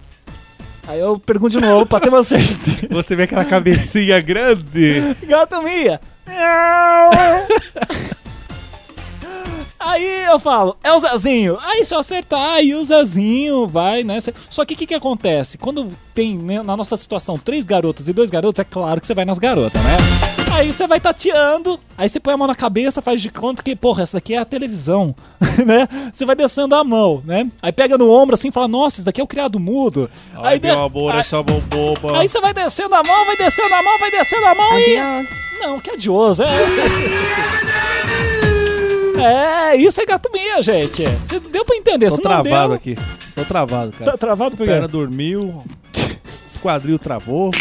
Aí 0.87 0.99
eu 0.99 1.19
pergunto 1.19 1.51
de 1.59 1.61
novo 1.65 1.85
pra 1.85 1.99
ter 1.99 2.09
uma 2.09 2.23
certeza. 2.23 2.87
Você 2.91 3.15
vê 3.15 3.23
aquela 3.23 3.45
cabecinha 3.45 4.19
grande. 4.19 5.15
Gato 5.27 5.61
Mia. 5.61 5.99
Miau. 6.27 7.11
Aí 9.83 10.25
eu 10.25 10.39
falo, 10.39 10.77
é 10.83 10.93
o 10.93 10.99
Zezinho. 10.99 11.57
Aí 11.61 11.83
se 11.83 11.93
eu 11.93 11.99
acertar, 11.99 12.51
aí 12.55 12.75
o 12.75 12.85
Zezinho 12.85 13.67
vai, 13.67 14.03
né? 14.03 14.19
Só 14.49 14.63
que 14.63 14.75
o 14.75 14.77
que, 14.77 14.85
que 14.85 14.93
acontece? 14.93 15.57
Quando 15.57 15.89
tem, 16.13 16.37
né, 16.37 16.61
na 16.61 16.77
nossa 16.77 16.95
situação, 16.95 17.37
três 17.37 17.65
garotas 17.65 18.07
e 18.07 18.13
dois 18.13 18.29
garotos, 18.29 18.59
é 18.59 18.63
claro 18.63 19.01
que 19.01 19.07
você 19.07 19.13
vai 19.15 19.25
nas 19.25 19.39
garotas, 19.39 19.81
né? 19.83 19.97
Aí 20.53 20.71
você 20.71 20.85
vai 20.85 20.99
tateando, 20.99 21.79
aí 21.97 22.07
você 22.09 22.19
põe 22.19 22.33
a 22.33 22.37
mão 22.37 22.45
na 22.47 22.53
cabeça, 22.55 23.01
faz 23.01 23.21
de 23.21 23.29
conta 23.31 23.63
que, 23.63 23.75
porra, 23.75 24.03
essa 24.03 24.17
daqui 24.17 24.33
é 24.35 24.37
a 24.37 24.45
televisão, 24.45 25.15
né? 25.65 25.87
Você 26.13 26.25
vai 26.25 26.35
descendo 26.35 26.75
a 26.75 26.83
mão, 26.83 27.23
né? 27.25 27.49
Aí 27.61 27.71
pega 27.71 27.97
no 27.97 28.11
ombro 28.11 28.35
assim 28.35 28.49
e 28.49 28.51
fala, 28.51 28.67
nossa, 28.67 28.97
isso 28.97 29.05
daqui 29.05 29.19
é 29.19 29.23
o 29.23 29.27
criado 29.27 29.59
mudo. 29.59 30.09
Ai, 30.35 30.53
aí 30.53 30.59
de- 30.59 30.67
meu 30.67 30.83
amor, 30.83 31.13
aí- 31.13 31.19
essa 31.21 31.37
mão 31.41 31.59
boba. 31.61 32.19
Aí 32.19 32.29
você 32.29 32.39
vai 32.39 32.53
descendo 32.53 32.93
a 32.93 33.01
mão, 33.03 33.25
vai 33.25 33.37
descendo 33.37 33.73
a 33.73 33.81
mão, 33.81 33.97
vai 33.97 34.11
descendo 34.11 34.45
a 34.45 34.53
mão 34.55 34.79
e. 34.79 34.97
Não, 35.61 35.79
que 35.79 35.91
adioso, 35.91 36.43
é. 36.43 36.47
É, 39.23 39.75
isso 39.75 40.01
é 40.01 40.05
gato 40.05 40.29
minha, 40.31 40.61
gente. 40.61 41.03
Você 41.27 41.39
deu 41.39 41.63
pra 41.65 41.75
entender, 41.75 42.09
Tô 42.09 42.17
travado 42.17 42.67
deu, 42.69 42.73
aqui. 42.73 42.97
Tô 43.35 43.43
travado, 43.45 43.91
cara. 43.91 44.11
Tá 44.11 44.17
travado 44.17 44.57
por 44.57 44.65
Perna 44.65 44.87
quê? 44.87 44.91
dormiu, 44.91 45.63
quadril 46.61 46.99
travou. 46.99 47.51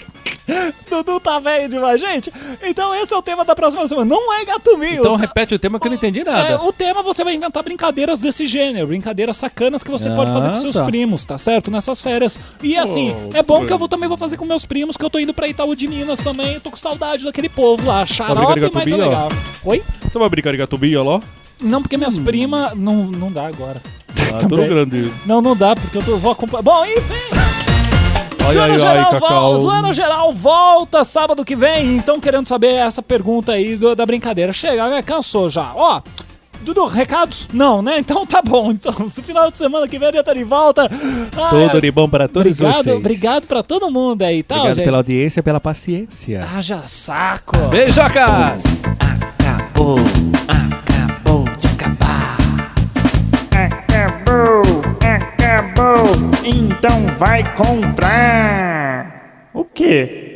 Dudu 0.91 1.21
tá 1.21 1.39
velho 1.39 1.69
demais, 1.69 2.01
gente. 2.01 2.33
Então 2.61 2.93
esse 2.93 3.15
é 3.15 3.17
o 3.17 3.23
tema 3.23 3.45
da 3.45 3.55
próxima 3.55 3.87
semana. 3.87 4.05
Não 4.11 4.35
é 4.35 4.45
gato 4.45 4.77
minha. 4.77 4.97
Então 4.99 5.15
repete 5.15 5.55
o 5.55 5.59
tema 5.61 5.79
que 5.79 5.87
eu 5.87 5.91
não 5.91 5.97
entendi 5.97 6.21
É, 6.21 6.25
nada. 6.25 6.65
o 6.65 6.73
tema 6.73 7.03
você 7.05 7.23
vai 7.23 7.35
inventar 7.35 7.63
brincadeiras 7.63 8.19
desse 8.19 8.49
gênero, 8.49 8.89
brincadeiras 8.89 9.37
sacanas 9.37 9.85
que 9.85 9.91
você 9.93 10.09
Ah, 10.09 10.17
pode 10.17 10.33
fazer 10.33 10.51
com 10.51 10.61
seus 10.61 10.75
tá. 10.75 10.85
primos, 10.87 11.25
tá 11.25 11.39
certo? 11.39 11.71
Nessas 11.71 12.01
férias. 12.03 12.37
E 12.61 12.77
assim, 12.77 13.15
Oh, 13.33 13.37
é 13.37 13.43
bom 13.45 13.61
que 13.61 13.67
que 13.69 13.73
eu 13.73 13.79
vou, 13.79 13.87
também 13.87 14.09
vou 14.09 14.19
fazer 14.19 14.37
com 14.37 14.45
meus 14.45 14.65
primos, 14.65 14.97
que 14.97 15.05
eu 15.05 15.11
tô 15.11 15.21
indo 15.21 15.33
pra 15.33 15.47
Itaú 15.47 15.77
de 15.77 15.87
Minas 15.87 16.19
também. 16.19 16.55
Eu 16.55 16.61
tô 16.61 16.71
com 16.73 16.77
saudade 16.77 17.23
daquele 17.25 17.49
povo 17.49 17.87
lá, 17.87 18.05
xarope, 18.05 18.61
mas 18.75 18.91
é 18.91 18.95
ó? 18.95 18.97
legal. 18.99 19.29
Oi? 19.65 19.83
Você 20.03 20.19
vai 20.19 20.29
brincar 20.29 20.51
de 20.51 20.57
gatubia 20.57 21.01
lá? 21.01 21.21
Não, 21.61 21.83
porque 21.83 21.97
minhas 21.97 22.19
primas. 22.19 22.75
Não, 22.75 23.05
não 23.07 23.31
dá 23.31 23.47
agora. 23.47 23.81
Ah, 24.35 24.39
tudo 24.49 24.57
grande. 24.67 25.13
Não, 25.27 25.41
não 25.41 25.55
dá, 25.57 25.75
porque 25.77 25.99
eu 25.99 26.03
tô- 26.03 26.17
vou 26.17 26.33
acompanhar. 26.33 26.63
Bom, 26.63 26.85
enfim. 26.85 27.37
Ai, 28.43 28.55
Zoeira 28.55 28.73
ai, 28.73 28.79
geral, 28.79 29.11
Cacau. 29.13 29.53
vol 29.53 29.61
Zoeira 29.63 29.93
geral 29.93 30.33
volta 30.33 31.05
sábado 31.05 31.45
que 31.45 31.55
vem. 31.55 31.97
Então, 31.97 32.19
querendo 32.19 32.47
saber 32.47 32.75
essa 32.75 33.03
pergunta 33.03 33.53
aí 33.53 33.77
do- 33.77 33.95
da 33.95 34.05
brincadeira. 34.07 34.53
Chega, 34.53 34.89
né? 34.89 35.03
Cansou 35.03 35.49
já. 35.51 35.73
Ó. 35.75 36.01
Dudu, 36.63 36.87
recados? 36.87 37.49
Não, 37.55 37.81
né? 37.81 37.99
Então 37.99 38.27
tá 38.27 38.43
bom. 38.43 38.71
Então, 38.71 38.93
no 38.99 39.09
final 39.09 39.51
de 39.51 39.57
semana 39.57 39.89
que 39.89 39.99
vem 39.99 40.09
a 40.09 40.13
gente 40.13 40.23
tá 40.25 40.35
de 40.35 40.45
volta. 40.45 40.91
Ah, 41.39 41.49
Tudo 41.49 41.81
de 41.81 41.91
bom 41.91 42.07
para 42.09 42.29
todos 42.29 42.61
Obrigado, 42.61 42.83
vocês. 42.85 42.97
obrigado 42.97 43.47
pra 43.47 43.63
todo 43.63 43.91
mundo 43.91 44.23
aí, 44.23 44.43
tá? 44.43 44.57
Obrigado 44.57 44.77
gente? 44.77 44.85
pela 44.85 44.99
audiência, 44.99 45.43
pela 45.43 45.59
paciência. 45.61 46.47
Haja 46.55 46.83
saco. 46.87 47.57
Beijocas! 47.71 48.63
Acabou, 48.99 49.97
acabou. 49.99 51.10
Então 56.45 57.07
vai 57.19 57.45
comprar. 57.55 59.49
O 59.53 59.65
quê? 59.65 60.30